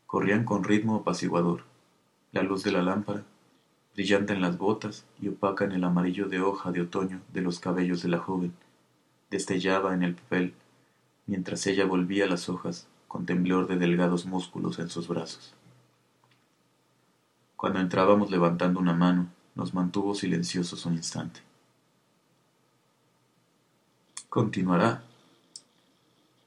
corrían 0.07 0.43
con 0.43 0.63
ritmo 0.63 0.95
apaciguador. 0.95 1.61
La 2.31 2.41
luz 2.41 2.63
de 2.63 2.71
la 2.71 2.81
lámpara, 2.81 3.25
brillante 3.93 4.33
en 4.33 4.41
las 4.41 4.57
botas 4.57 5.05
y 5.21 5.27
opaca 5.27 5.65
en 5.65 5.73
el 5.73 5.83
amarillo 5.83 6.27
de 6.27 6.41
hoja 6.41 6.71
de 6.71 6.81
otoño 6.81 7.21
de 7.31 7.41
los 7.41 7.59
cabellos 7.59 8.01
de 8.01 8.09
la 8.09 8.17
joven, 8.17 8.53
destellaba 9.29 9.93
en 9.93 10.01
el 10.01 10.15
papel, 10.15 10.55
mientras 11.27 11.65
ella 11.67 11.85
volvía 11.85 12.27
las 12.27 12.49
hojas 12.49 12.87
con 13.07 13.25
temblor 13.25 13.67
de 13.67 13.77
delgados 13.77 14.25
músculos 14.25 14.79
en 14.79 14.89
sus 14.89 15.07
brazos. 15.07 15.53
Cuando 17.55 17.79
entrábamos 17.79 18.31
levantando 18.31 18.79
una 18.79 18.93
mano, 18.93 19.27
nos 19.55 19.73
mantuvo 19.73 20.15
silenciosos 20.15 20.85
un 20.85 20.93
instante. 20.93 21.41
Continuará, 24.29 25.03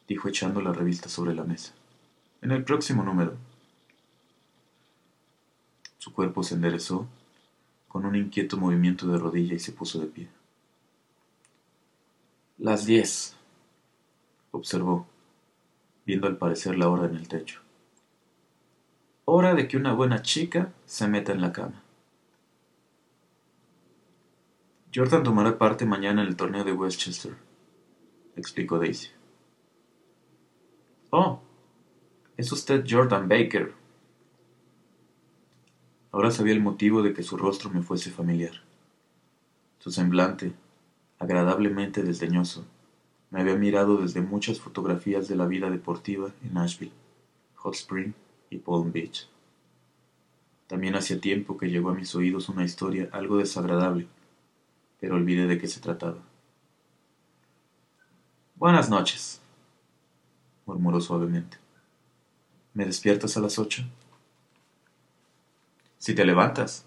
dijo 0.09 0.29
echando 0.29 0.61
la 0.61 0.73
revista 0.73 1.09
sobre 1.09 1.35
la 1.35 1.45
mesa. 1.45 1.73
En 2.41 2.51
el 2.51 2.65
próximo 2.65 3.03
número. 3.03 3.37
Su 5.99 6.13
cuerpo 6.13 6.43
se 6.43 6.55
enderezó 6.55 7.07
con 7.89 8.05
un 8.07 8.17
inquieto 8.17 8.57
movimiento 8.57 9.07
de 9.07 9.19
rodilla 9.19 9.55
y 9.55 9.59
se 9.59 9.73
puso 9.73 10.01
de 10.01 10.07
pie. 10.07 10.29
Las 12.59 12.87
diez, 12.87 13.34
observó, 14.57 15.07
viendo 16.07 16.27
al 16.27 16.37
parecer 16.37 16.79
la 16.79 16.89
hora 16.89 17.07
en 17.07 17.17
el 17.17 17.29
techo. 17.29 17.61
Hora 19.25 19.55
de 19.55 19.69
que 19.69 19.77
una 19.77 19.93
buena 19.93 20.23
chica 20.23 20.73
se 20.85 21.09
meta 21.09 21.33
en 21.33 21.41
la 21.41 21.53
cama. 21.53 21.83
Jordan 24.95 25.25
tomará 25.25 25.59
parte 25.59 25.87
mañana 25.87 26.23
en 26.23 26.29
el 26.29 26.37
torneo 26.37 26.63
de 26.63 26.73
Westchester, 26.73 27.35
explicó 28.37 28.79
Daisy. 28.79 29.09
Oh, 31.11 31.41
es 32.37 32.53
usted 32.53 32.85
Jordan 32.89 33.29
Baker. 33.29 33.73
Ahora 36.13 36.31
sabía 36.31 36.53
el 36.53 36.61
motivo 36.61 37.03
de 37.03 37.13
que 37.13 37.25
su 37.25 37.37
rostro 37.37 37.71
me 37.71 37.83
fuese 37.83 38.11
familiar. 38.11 38.63
Su 39.79 39.91
semblante, 39.91 40.53
agradablemente 41.19 42.03
desdeñoso, 42.05 42.65
me 43.35 43.41
había 43.41 43.57
mirado 43.57 43.97
desde 43.97 44.21
muchas 44.21 44.61
fotografías 44.61 45.27
de 45.27 45.35
la 45.35 45.47
vida 45.47 45.69
deportiva 45.69 46.31
en 46.45 46.55
Nashville, 46.55 46.93
Hot 47.57 47.75
Spring 47.75 48.13
y 48.49 48.59
Palm 48.59 48.93
Beach. 48.93 49.29
También 50.69 50.95
hacía 50.95 51.21
tiempo 51.21 51.59
que 51.59 51.69
llegó 51.69 51.91
a 51.91 51.95
mis 51.95 52.15
oídos 52.15 52.49
una 52.49 52.65
historia 52.65 53.09
algo 53.11 53.39
desagradable, 53.39 54.07
pero 55.01 55.17
olvidé 55.17 55.49
de 55.49 55.59
qué 55.59 55.67
se 55.67 55.81
trataba. 55.81 56.19
Buenas 58.55 58.89
noches, 58.89 59.41
murmuró 60.65 61.01
suavemente. 61.01 61.57
¿Me 62.73 62.87
despiertas 62.87 63.37
a 63.37 63.41
las 63.41 63.59
ocho? 63.59 63.83
Si 65.99 66.15
te 66.15 66.25
levantas. 66.25 66.87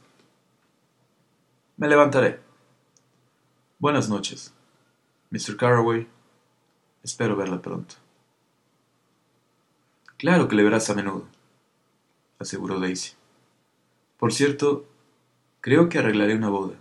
Me 1.75 1.89
levantaré. 1.89 2.39
Buenas 3.79 4.07
noches, 4.07 4.53
Mr. 5.29 5.57
Carraway. 5.57 6.07
Espero 7.07 7.37
verla 7.37 7.61
pronto. 7.61 7.95
Claro 10.17 10.49
que 10.49 10.57
le 10.57 10.63
verás 10.63 10.89
a 10.89 10.93
menudo, 10.93 11.25
aseguró 12.37 12.81
Daisy. 12.81 13.13
Por 14.17 14.33
cierto, 14.33 14.85
creo 15.61 15.87
que 15.87 15.99
arreglaré 15.99 16.35
una 16.35 16.49
boda. 16.49 16.75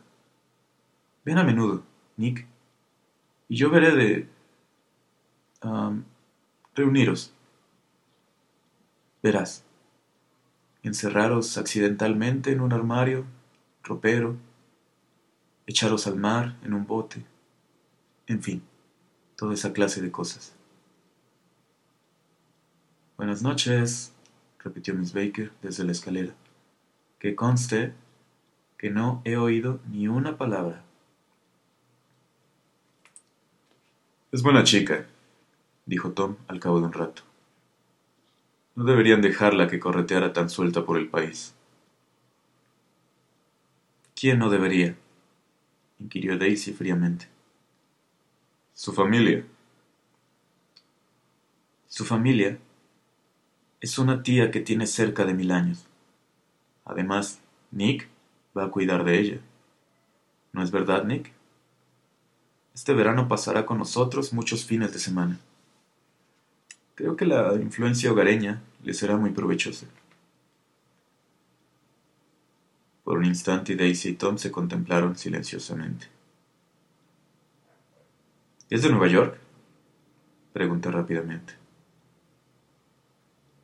Ven 1.24 1.38
a 1.38 1.44
menudo, 1.44 1.84
Nick, 2.16 2.44
y 3.48 3.54
yo 3.54 3.70
veré 3.70 3.94
de 3.94 4.28
reuniros. 6.74 7.32
Verás, 9.22 9.64
encerraros 10.82 11.56
accidentalmente 11.56 12.50
en 12.50 12.62
un 12.62 12.72
armario, 12.72 13.26
ropero, 13.84 14.34
echaros 15.68 16.08
al 16.08 16.16
mar 16.16 16.56
en 16.64 16.74
un 16.74 16.84
bote, 16.84 17.24
en 18.26 18.42
fin, 18.42 18.62
toda 19.36 19.54
esa 19.54 19.72
clase 19.72 20.00
de 20.00 20.10
cosas. 20.10 20.54
Buenas 23.16 23.42
noches, 23.42 24.12
repitió 24.58 24.94
Miss 24.94 25.12
Baker 25.12 25.52
desde 25.62 25.84
la 25.84 25.92
escalera. 25.92 26.34
Que 27.18 27.34
conste 27.34 27.92
que 28.78 28.90
no 28.90 29.22
he 29.24 29.36
oído 29.36 29.80
ni 29.90 30.08
una 30.08 30.36
palabra. 30.36 30.82
Es 34.32 34.42
buena 34.42 34.64
chica, 34.64 35.06
dijo 35.86 36.12
Tom 36.12 36.36
al 36.48 36.60
cabo 36.60 36.80
de 36.80 36.86
un 36.86 36.92
rato. 36.92 37.22
No 38.74 38.84
deberían 38.84 39.22
dejarla 39.22 39.68
que 39.68 39.80
correteara 39.80 40.34
tan 40.34 40.50
suelta 40.50 40.84
por 40.84 40.98
el 40.98 41.08
país. 41.08 41.54
¿Quién 44.14 44.38
no 44.38 44.50
debería? 44.50 44.96
inquirió 45.98 46.36
Daisy 46.36 46.72
fríamente. 46.72 47.35
Su 48.76 48.92
familia. 48.92 49.42
Su 51.88 52.04
familia 52.04 52.58
es 53.80 53.98
una 53.98 54.22
tía 54.22 54.50
que 54.50 54.60
tiene 54.60 54.86
cerca 54.86 55.24
de 55.24 55.32
mil 55.32 55.50
años. 55.50 55.86
Además, 56.84 57.40
Nick 57.70 58.06
va 58.54 58.64
a 58.64 58.70
cuidar 58.70 59.04
de 59.04 59.18
ella. 59.18 59.40
¿No 60.52 60.62
es 60.62 60.70
verdad, 60.70 61.04
Nick? 61.04 61.32
Este 62.74 62.92
verano 62.92 63.28
pasará 63.28 63.64
con 63.64 63.78
nosotros 63.78 64.34
muchos 64.34 64.66
fines 64.66 64.92
de 64.92 64.98
semana. 64.98 65.40
Creo 66.96 67.16
que 67.16 67.24
la 67.24 67.54
influencia 67.54 68.12
hogareña 68.12 68.62
le 68.84 68.92
será 68.92 69.16
muy 69.16 69.30
provechosa. 69.30 69.86
Por 73.04 73.16
un 73.16 73.24
instante 73.24 73.74
Daisy 73.74 74.10
y 74.10 74.14
Tom 74.16 74.36
se 74.36 74.52
contemplaron 74.52 75.16
silenciosamente. 75.16 76.15
¿Es 78.68 78.82
de 78.82 78.90
Nueva 78.90 79.06
York? 79.06 79.38
Pregunté 80.52 80.90
rápidamente. 80.90 81.54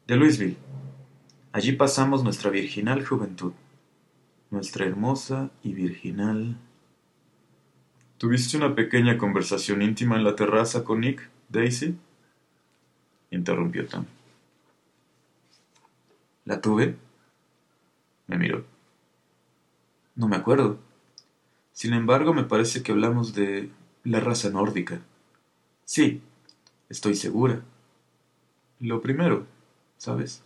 De 0.07 0.15
Louisville. 0.15 0.57
Allí 1.51 1.73
pasamos 1.73 2.23
nuestra 2.23 2.51
virginal 2.51 3.05
juventud. 3.05 3.53
Nuestra 4.51 4.87
hermosa 4.87 5.51
y 5.65 5.73
virginal. 5.73 6.57
¿Tuviste 8.17 8.57
una 8.57 8.77
pequeña 8.77 9.19
conversación 9.19 9.83
íntima 9.83 10.17
en 10.17 10.23
la 10.23 10.37
terraza 10.37 10.85
con 10.85 11.01
Nick, 11.01 11.29
Daisy? 11.49 11.97
interrumpió 13.33 13.89
Tom. 13.89 14.05
¿La 16.45 16.61
tuve? 16.61 16.95
Me 18.29 18.39
miró. 18.39 18.65
No 20.15 20.29
me 20.29 20.37
acuerdo. 20.37 20.79
Sin 21.73 21.93
embargo, 21.93 22.35
me 22.35 22.45
parece 22.45 22.85
que 22.85 22.93
hablamos 22.93 23.35
de 23.35 23.71
la 24.05 24.21
raza 24.21 24.51
nórdica. 24.51 25.01
Sí, 25.85 26.21
estoy 26.89 27.15
segura. 27.15 27.63
Lo 28.81 29.01
primero, 29.01 29.47
¿sabes? 29.97 30.43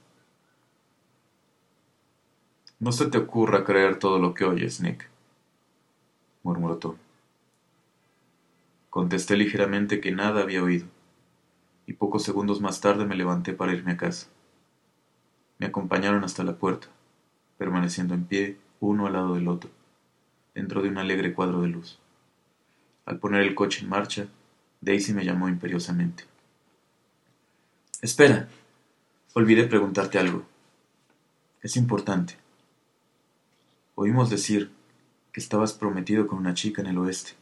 No 2.78 2.92
se 2.92 3.06
te 3.06 3.16
ocurra 3.16 3.64
creer 3.64 3.98
todo 3.98 4.18
lo 4.18 4.34
que 4.34 4.44
oyes, 4.44 4.80
Nick, 4.80 5.08
murmuró 6.42 6.76
Tom. 6.76 6.96
Contesté 8.90 9.36
ligeramente 9.36 10.00
que 10.00 10.12
nada 10.12 10.42
había 10.42 10.62
oído 10.62 10.86
y 11.86 11.94
pocos 11.94 12.24
segundos 12.24 12.60
más 12.60 12.80
tarde 12.80 13.06
me 13.06 13.16
levanté 13.16 13.52
para 13.54 13.72
irme 13.72 13.92
a 13.92 13.96
casa. 13.96 14.26
Me 15.58 15.66
acompañaron 15.66 16.24
hasta 16.24 16.44
la 16.44 16.56
puerta, 16.56 16.88
permaneciendo 17.56 18.12
en 18.14 18.24
pie 18.24 18.58
uno 18.80 19.06
al 19.06 19.14
lado 19.14 19.34
del 19.34 19.48
otro, 19.48 19.70
dentro 20.54 20.82
de 20.82 20.88
un 20.88 20.98
alegre 20.98 21.32
cuadro 21.32 21.62
de 21.62 21.68
luz. 21.68 21.98
Al 23.06 23.20
poner 23.20 23.42
el 23.42 23.54
coche 23.54 23.82
en 23.82 23.88
marcha, 23.88 24.26
Daisy 24.80 25.14
me 25.14 25.24
llamó 25.24 25.48
imperiosamente. 25.48 26.24
Espera, 28.02 28.48
olvidé 29.32 29.64
preguntarte 29.64 30.18
algo. 30.18 30.44
Es 31.62 31.76
importante. 31.76 32.36
Oímos 33.94 34.28
decir 34.28 34.70
que 35.32 35.40
estabas 35.40 35.72
prometido 35.72 36.26
con 36.26 36.38
una 36.38 36.54
chica 36.54 36.82
en 36.82 36.88
el 36.88 36.98
oeste. 36.98 37.32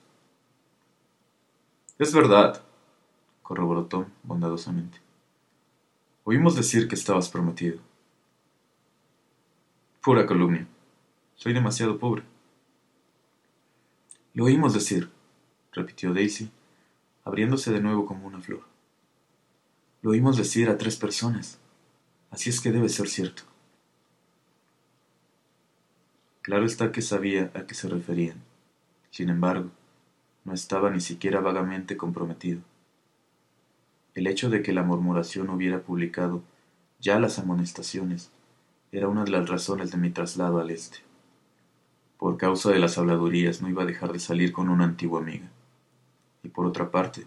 Es 1.98 2.12
verdad, 2.12 2.62
corroboró 3.42 3.86
Tom 3.86 4.06
bondadosamente. 4.22 4.98
Oímos 6.24 6.56
decir 6.56 6.88
que 6.88 6.94
estabas 6.94 7.28
prometido. 7.30 7.78
Pura 10.02 10.26
calumnia. 10.26 10.66
Soy 11.36 11.54
demasiado 11.54 11.98
pobre. 11.98 12.22
Lo 14.34 14.44
oímos 14.44 14.74
decir, 14.74 15.10
repitió 15.74 16.14
Daisy, 16.14 16.50
abriéndose 17.24 17.72
de 17.72 17.80
nuevo 17.80 18.06
como 18.06 18.26
una 18.26 18.40
flor. 18.40 18.62
Lo 20.02 20.10
oímos 20.10 20.36
decir 20.36 20.68
a 20.68 20.78
tres 20.78 20.96
personas. 20.96 21.58
Así 22.30 22.50
es 22.50 22.60
que 22.60 22.72
debe 22.72 22.88
ser 22.88 23.08
cierto. 23.08 23.42
Claro 26.42 26.66
está 26.66 26.92
que 26.92 27.00
sabía 27.00 27.50
a 27.54 27.66
qué 27.66 27.74
se 27.74 27.88
referían. 27.88 28.36
Sin 29.10 29.30
embargo, 29.30 29.70
no 30.44 30.52
estaba 30.52 30.90
ni 30.90 31.00
siquiera 31.00 31.40
vagamente 31.40 31.96
comprometido. 31.96 32.60
El 34.14 34.26
hecho 34.26 34.50
de 34.50 34.62
que 34.62 34.72
la 34.72 34.82
murmuración 34.82 35.48
hubiera 35.48 35.80
publicado 35.80 36.42
ya 37.00 37.18
las 37.18 37.38
amonestaciones 37.38 38.30
era 38.92 39.08
una 39.08 39.24
de 39.24 39.30
las 39.30 39.48
razones 39.48 39.90
de 39.90 39.96
mi 39.96 40.10
traslado 40.10 40.60
al 40.60 40.70
este. 40.70 40.98
Por 42.18 42.36
causa 42.36 42.70
de 42.70 42.78
las 42.78 42.98
habladurías 42.98 43.60
no 43.60 43.68
iba 43.68 43.82
a 43.82 43.86
dejar 43.86 44.12
de 44.12 44.18
salir 44.18 44.52
con 44.52 44.68
una 44.68 44.84
antigua 44.84 45.20
amiga. 45.20 45.50
Y 46.44 46.48
por 46.48 46.66
otra 46.66 46.92
parte, 46.92 47.24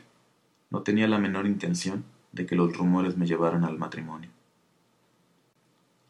no 0.69 0.83
tenía 0.83 1.07
la 1.07 1.17
menor 1.17 1.47
intención 1.47 2.05
de 2.31 2.45
que 2.45 2.55
los 2.55 2.77
rumores 2.77 3.17
me 3.17 3.25
llevaran 3.25 3.65
al 3.65 3.77
matrimonio. 3.77 4.29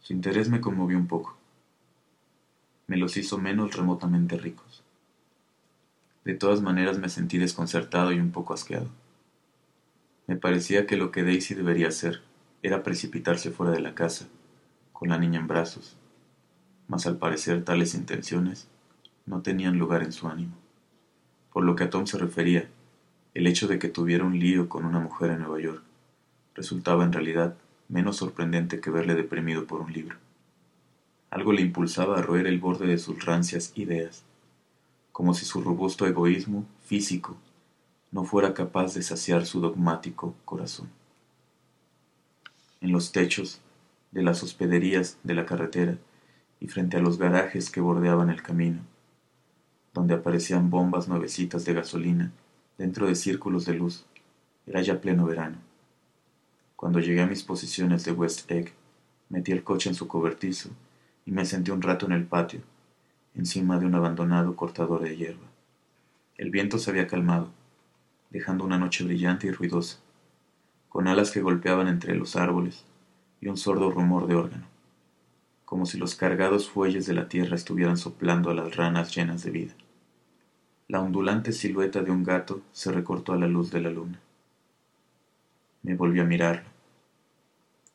Su 0.02 0.14
interés 0.14 0.50
me 0.50 0.62
conmovió 0.62 0.98
un 0.98 1.08
poco. 1.08 1.36
Me 2.86 2.98
los 2.98 3.18
hizo 3.18 3.38
menos 3.38 3.76
remotamente 3.76 4.38
ricos. 4.38 4.84
De 6.26 6.34
todas 6.34 6.62
maneras 6.62 7.00
me 7.00 7.10
sentí 7.10 7.38
desconcertado 7.38 8.12
y 8.12 8.20
un 8.20 8.32
poco 8.32 8.54
asqueado. 8.54 8.90
Me 10.28 10.36
parecía 10.36 10.86
que 10.86 10.98
lo 10.98 11.10
que 11.12 11.24
Daisy 11.24 11.56
debería 11.56 11.88
hacer 11.88 12.22
era 12.62 12.84
precipitarse 12.84 13.52
fuera 13.52 13.72
de 13.72 13.80
la 13.80 13.96
casa, 13.96 14.28
con 14.92 15.10
la 15.10 15.18
niña 15.18 15.40
en 15.40 15.48
brazos, 15.48 15.96
mas 16.88 17.06
al 17.06 17.18
parecer 17.18 17.64
tales 17.64 17.94
intenciones 17.96 18.68
no 19.26 19.42
tenían 19.42 19.78
lugar 19.78 20.04
en 20.04 20.12
su 20.12 20.28
ánimo. 20.28 20.56
Por 21.54 21.64
lo 21.64 21.76
que 21.76 21.86
a 21.86 21.90
Tom 21.90 22.06
se 22.08 22.18
refería, 22.18 22.70
el 23.38 23.46
hecho 23.46 23.68
de 23.68 23.78
que 23.78 23.88
tuviera 23.88 24.26
un 24.26 24.40
lío 24.40 24.68
con 24.68 24.84
una 24.84 25.00
mujer 25.00 25.30
en 25.30 25.42
Nueva 25.42 25.60
York 25.60 25.84
resultaba 26.56 27.04
en 27.04 27.14
realidad 27.14 27.56
menos 27.88 28.18
sorprendente 28.18 28.80
que 28.80 28.90
verle 28.90 29.14
deprimido 29.14 29.68
por 29.68 29.80
un 29.80 29.94
libro. 29.94 30.18
Algo 31.30 31.54
le 31.54 31.62
impulsaba 31.62 32.18
a 32.18 32.24
roer 32.24 32.48
el 32.48 32.58
borde 32.58 32.88
de 32.88 32.98
sus 32.98 33.24
rancias 33.24 33.74
ideas, 33.76 34.24
como 35.12 35.36
si 35.36 35.46
su 35.46 35.62
robusto 35.62 36.08
egoísmo 36.08 36.66
físico 36.84 37.38
no 38.12 38.24
fuera 38.24 38.56
capaz 38.56 38.96
de 38.96 39.04
saciar 39.04 39.46
su 39.46 39.62
dogmático 39.62 40.34
corazón. 40.44 40.90
En 42.82 42.92
los 42.92 43.12
techos 43.12 43.62
de 44.10 44.24
las 44.24 44.42
hospederías 44.42 45.20
de 45.22 45.36
la 45.36 45.46
carretera 45.46 45.96
y 46.60 46.70
frente 46.70 46.98
a 46.98 47.02
los 47.02 47.20
garajes 47.20 47.70
que 47.70 47.82
bordeaban 47.82 48.32
el 48.32 48.42
camino, 48.42 48.80
donde 49.94 50.16
aparecían 50.16 50.72
bombas 50.72 51.08
nuevecitas 51.08 51.66
de 51.66 51.76
gasolina 51.76 52.32
dentro 52.78 53.08
de 53.08 53.16
círculos 53.16 53.66
de 53.66 53.74
luz, 53.74 54.06
era 54.66 54.82
ya 54.82 55.02
pleno 55.02 55.26
verano. 55.26 55.58
Cuando 56.76 57.00
llegué 57.00 57.22
a 57.22 57.28
mis 57.28 57.44
posiciones 57.44 58.06
de 58.06 58.12
West 58.12 58.50
Egg, 58.52 58.74
metí 59.30 59.52
el 59.52 59.64
coche 59.64 59.90
en 59.90 59.96
su 59.96 60.08
cobertizo 60.08 60.70
y 61.26 61.32
me 61.32 61.46
senté 61.46 61.72
un 61.72 61.82
rato 61.82 62.06
en 62.06 62.12
el 62.12 62.26
patio, 62.26 62.62
encima 63.36 63.80
de 63.80 63.86
un 63.86 63.96
abandonado 63.96 64.56
cortador 64.56 65.02
de 65.02 65.16
hierba. 65.16 65.48
El 66.36 66.52
viento 66.52 66.78
se 66.78 66.92
había 66.92 67.08
calmado 67.08 67.52
dejando 68.30 68.66
una 68.66 68.78
noche 68.78 69.04
brillante 69.04 69.48
y 69.48 69.52
ruidosa, 69.52 70.00
con 70.90 71.08
alas 71.08 71.32
que 71.32 71.42
golpeaban 71.42 71.88
entre 71.88 72.16
los 72.16 72.36
árboles 72.36 72.86
y 73.42 73.48
un 73.48 73.58
sordo 73.58 73.92
rumor 73.92 74.28
de 74.28 74.36
órgano, 74.36 74.66
como 75.66 75.86
si 75.86 75.98
los 75.98 76.16
cargados 76.16 76.70
fuelles 76.70 77.06
de 77.06 77.14
la 77.14 77.30
tierra 77.30 77.56
estuvieran 77.56 77.98
soplando 77.98 78.50
a 78.50 78.54
las 78.54 78.76
ranas 78.76 79.16
llenas 79.16 79.44
de 79.44 79.52
vida. 79.52 79.74
La 80.90 81.02
ondulante 81.02 81.52
silueta 81.52 82.02
de 82.02 82.12
un 82.12 82.24
gato 82.24 82.62
se 82.72 82.94
recortó 82.94 83.34
a 83.34 83.38
la 83.38 83.48
luz 83.48 83.72
de 83.72 83.82
la 83.82 83.90
luna. 83.90 84.22
Me 85.84 85.96
volví 85.96 86.22
a 86.22 86.24
mirarlo 86.24 86.70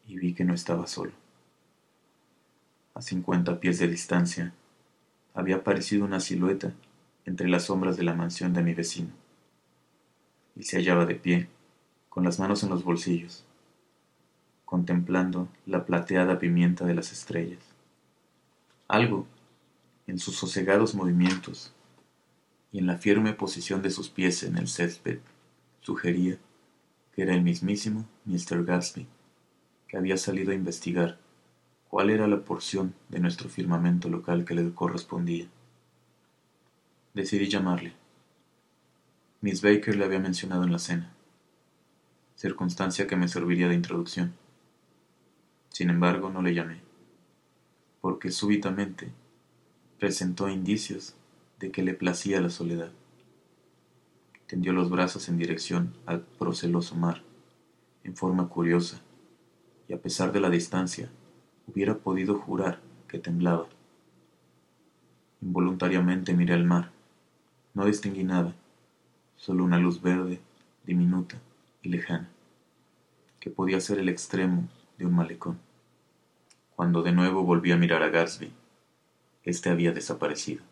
y 0.07 0.19
vi 0.19 0.35
que 0.35 0.45
no 0.45 0.53
estaba 0.53 0.87
solo. 0.87 1.13
A 2.93 3.01
cincuenta 3.01 3.59
pies 3.61 3.79
de 3.79 3.89
distancia 3.89 4.53
había 5.33 5.57
aparecido 5.57 6.05
una 6.05 6.21
silueta 6.21 6.75
entre 7.25 7.49
las 7.49 7.65
sombras 7.65 7.97
de 7.97 8.03
la 8.03 8.13
mansión 8.13 8.53
de 8.53 8.63
mi 8.63 8.75
vecino 8.75 9.09
y 10.55 10.65
se 10.65 10.77
hallaba 10.77 11.07
de 11.07 11.15
pie, 11.15 11.49
con 12.11 12.25
las 12.25 12.39
manos 12.39 12.63
en 12.63 12.69
los 12.69 12.85
bolsillos, 12.85 13.47
contemplando 14.67 15.49
la 15.65 15.87
plateada 15.87 16.39
pimienta 16.39 16.85
de 16.85 16.93
las 16.93 17.11
estrellas. 17.11 17.61
Algo, 18.87 19.27
en 20.07 20.19
sus 20.19 20.37
sosegados 20.37 20.95
movimientos 20.95 21.73
y 22.73 22.79
en 22.79 22.87
la 22.87 22.97
firme 22.97 23.35
posición 23.35 23.83
de 23.83 23.91
sus 23.91 24.09
pies 24.09 24.43
en 24.43 24.57
el 24.57 24.67
césped, 24.67 25.21
sugería 25.83 26.39
que 27.13 27.23
era 27.23 27.35
el 27.35 27.43
mismísimo 27.43 28.07
Mr. 28.25 28.65
Gatsby, 28.65 29.07
que 29.87 29.99
había 29.99 30.17
salido 30.17 30.53
a 30.53 30.55
investigar 30.55 31.19
cuál 31.89 32.09
era 32.09 32.27
la 32.27 32.43
porción 32.43 32.95
de 33.11 33.21
nuestro 33.21 33.51
firmamento 33.51 34.09
local 34.09 34.47
que 34.47 34.55
le 34.55 34.73
correspondía. 34.73 35.47
Decidí 37.13 37.49
llamarle. 37.49 37.93
Miss 39.43 39.61
Baker 39.61 39.95
le 39.97 40.07
había 40.07 40.21
mencionado 40.21 40.65
en 40.65 40.73
la 40.73 40.79
cena, 40.79 41.13
circunstancia 42.37 43.07
que 43.07 43.17
me 43.17 43.29
serviría 43.29 43.69
de 43.69 43.75
introducción. 43.75 44.33
Sin 45.69 45.91
embargo, 45.91 46.31
no 46.31 46.41
le 46.41 46.55
llamé, 46.55 46.81
porque 48.01 48.31
súbitamente 48.31 49.13
presentó 49.99 50.49
indicios 50.49 51.15
de 51.63 51.71
que 51.71 51.85
le 51.85 51.95
placía 51.95 52.41
la 52.41 52.51
soledad. 52.51 52.91
Tendió 54.49 54.73
los 54.73 54.91
brazos 54.91 55.29
en 55.29 55.39
dirección 55.39 55.95
al 56.07 56.23
proceloso 56.23 56.97
mar, 56.97 57.23
en 58.03 58.17
forma 58.17 58.49
curiosa, 58.49 59.01
y 59.89 59.93
a 59.93 60.03
pesar 60.03 60.33
de 60.33 60.41
la 60.41 60.51
distancia, 60.51 61.09
hubiera 61.69 61.99
podido 61.99 62.35
jurar 62.35 62.81
que 63.07 63.21
temblaba. 63.21 63.69
Involuntariamente 65.41 66.35
miré 66.35 66.55
al 66.55 66.65
mar. 66.65 66.91
No 67.75 67.85
distinguí 67.87 68.25
nada, 68.25 68.57
solo 69.37 69.63
una 69.63 69.79
luz 69.79 70.03
verde, 70.03 70.41
diminuta 70.85 71.41
y 71.81 71.91
lejana, 71.91 72.29
que 73.39 73.51
podía 73.51 73.81
ser 73.81 74.01
el 74.01 74.09
extremo 74.09 74.69
de 74.99 75.07
un 75.07 75.15
malecón. 75.15 75.61
Cuando 76.75 77.05
de 77.05 77.13
nuevo 77.13 77.45
volví 77.45 77.71
a 77.71 77.77
mirar 77.77 78.03
a 78.03 78.09
Gatsby, 78.09 78.53
éste 79.45 79.71
había 79.71 79.93
desaparecido, 79.93 80.65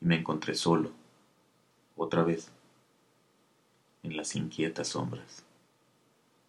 y 0.00 0.06
me 0.06 0.16
encontré 0.16 0.54
solo, 0.54 0.92
otra 1.96 2.22
vez, 2.22 2.50
en 4.02 4.16
las 4.16 4.36
inquietas 4.36 4.88
sombras. 4.88 5.44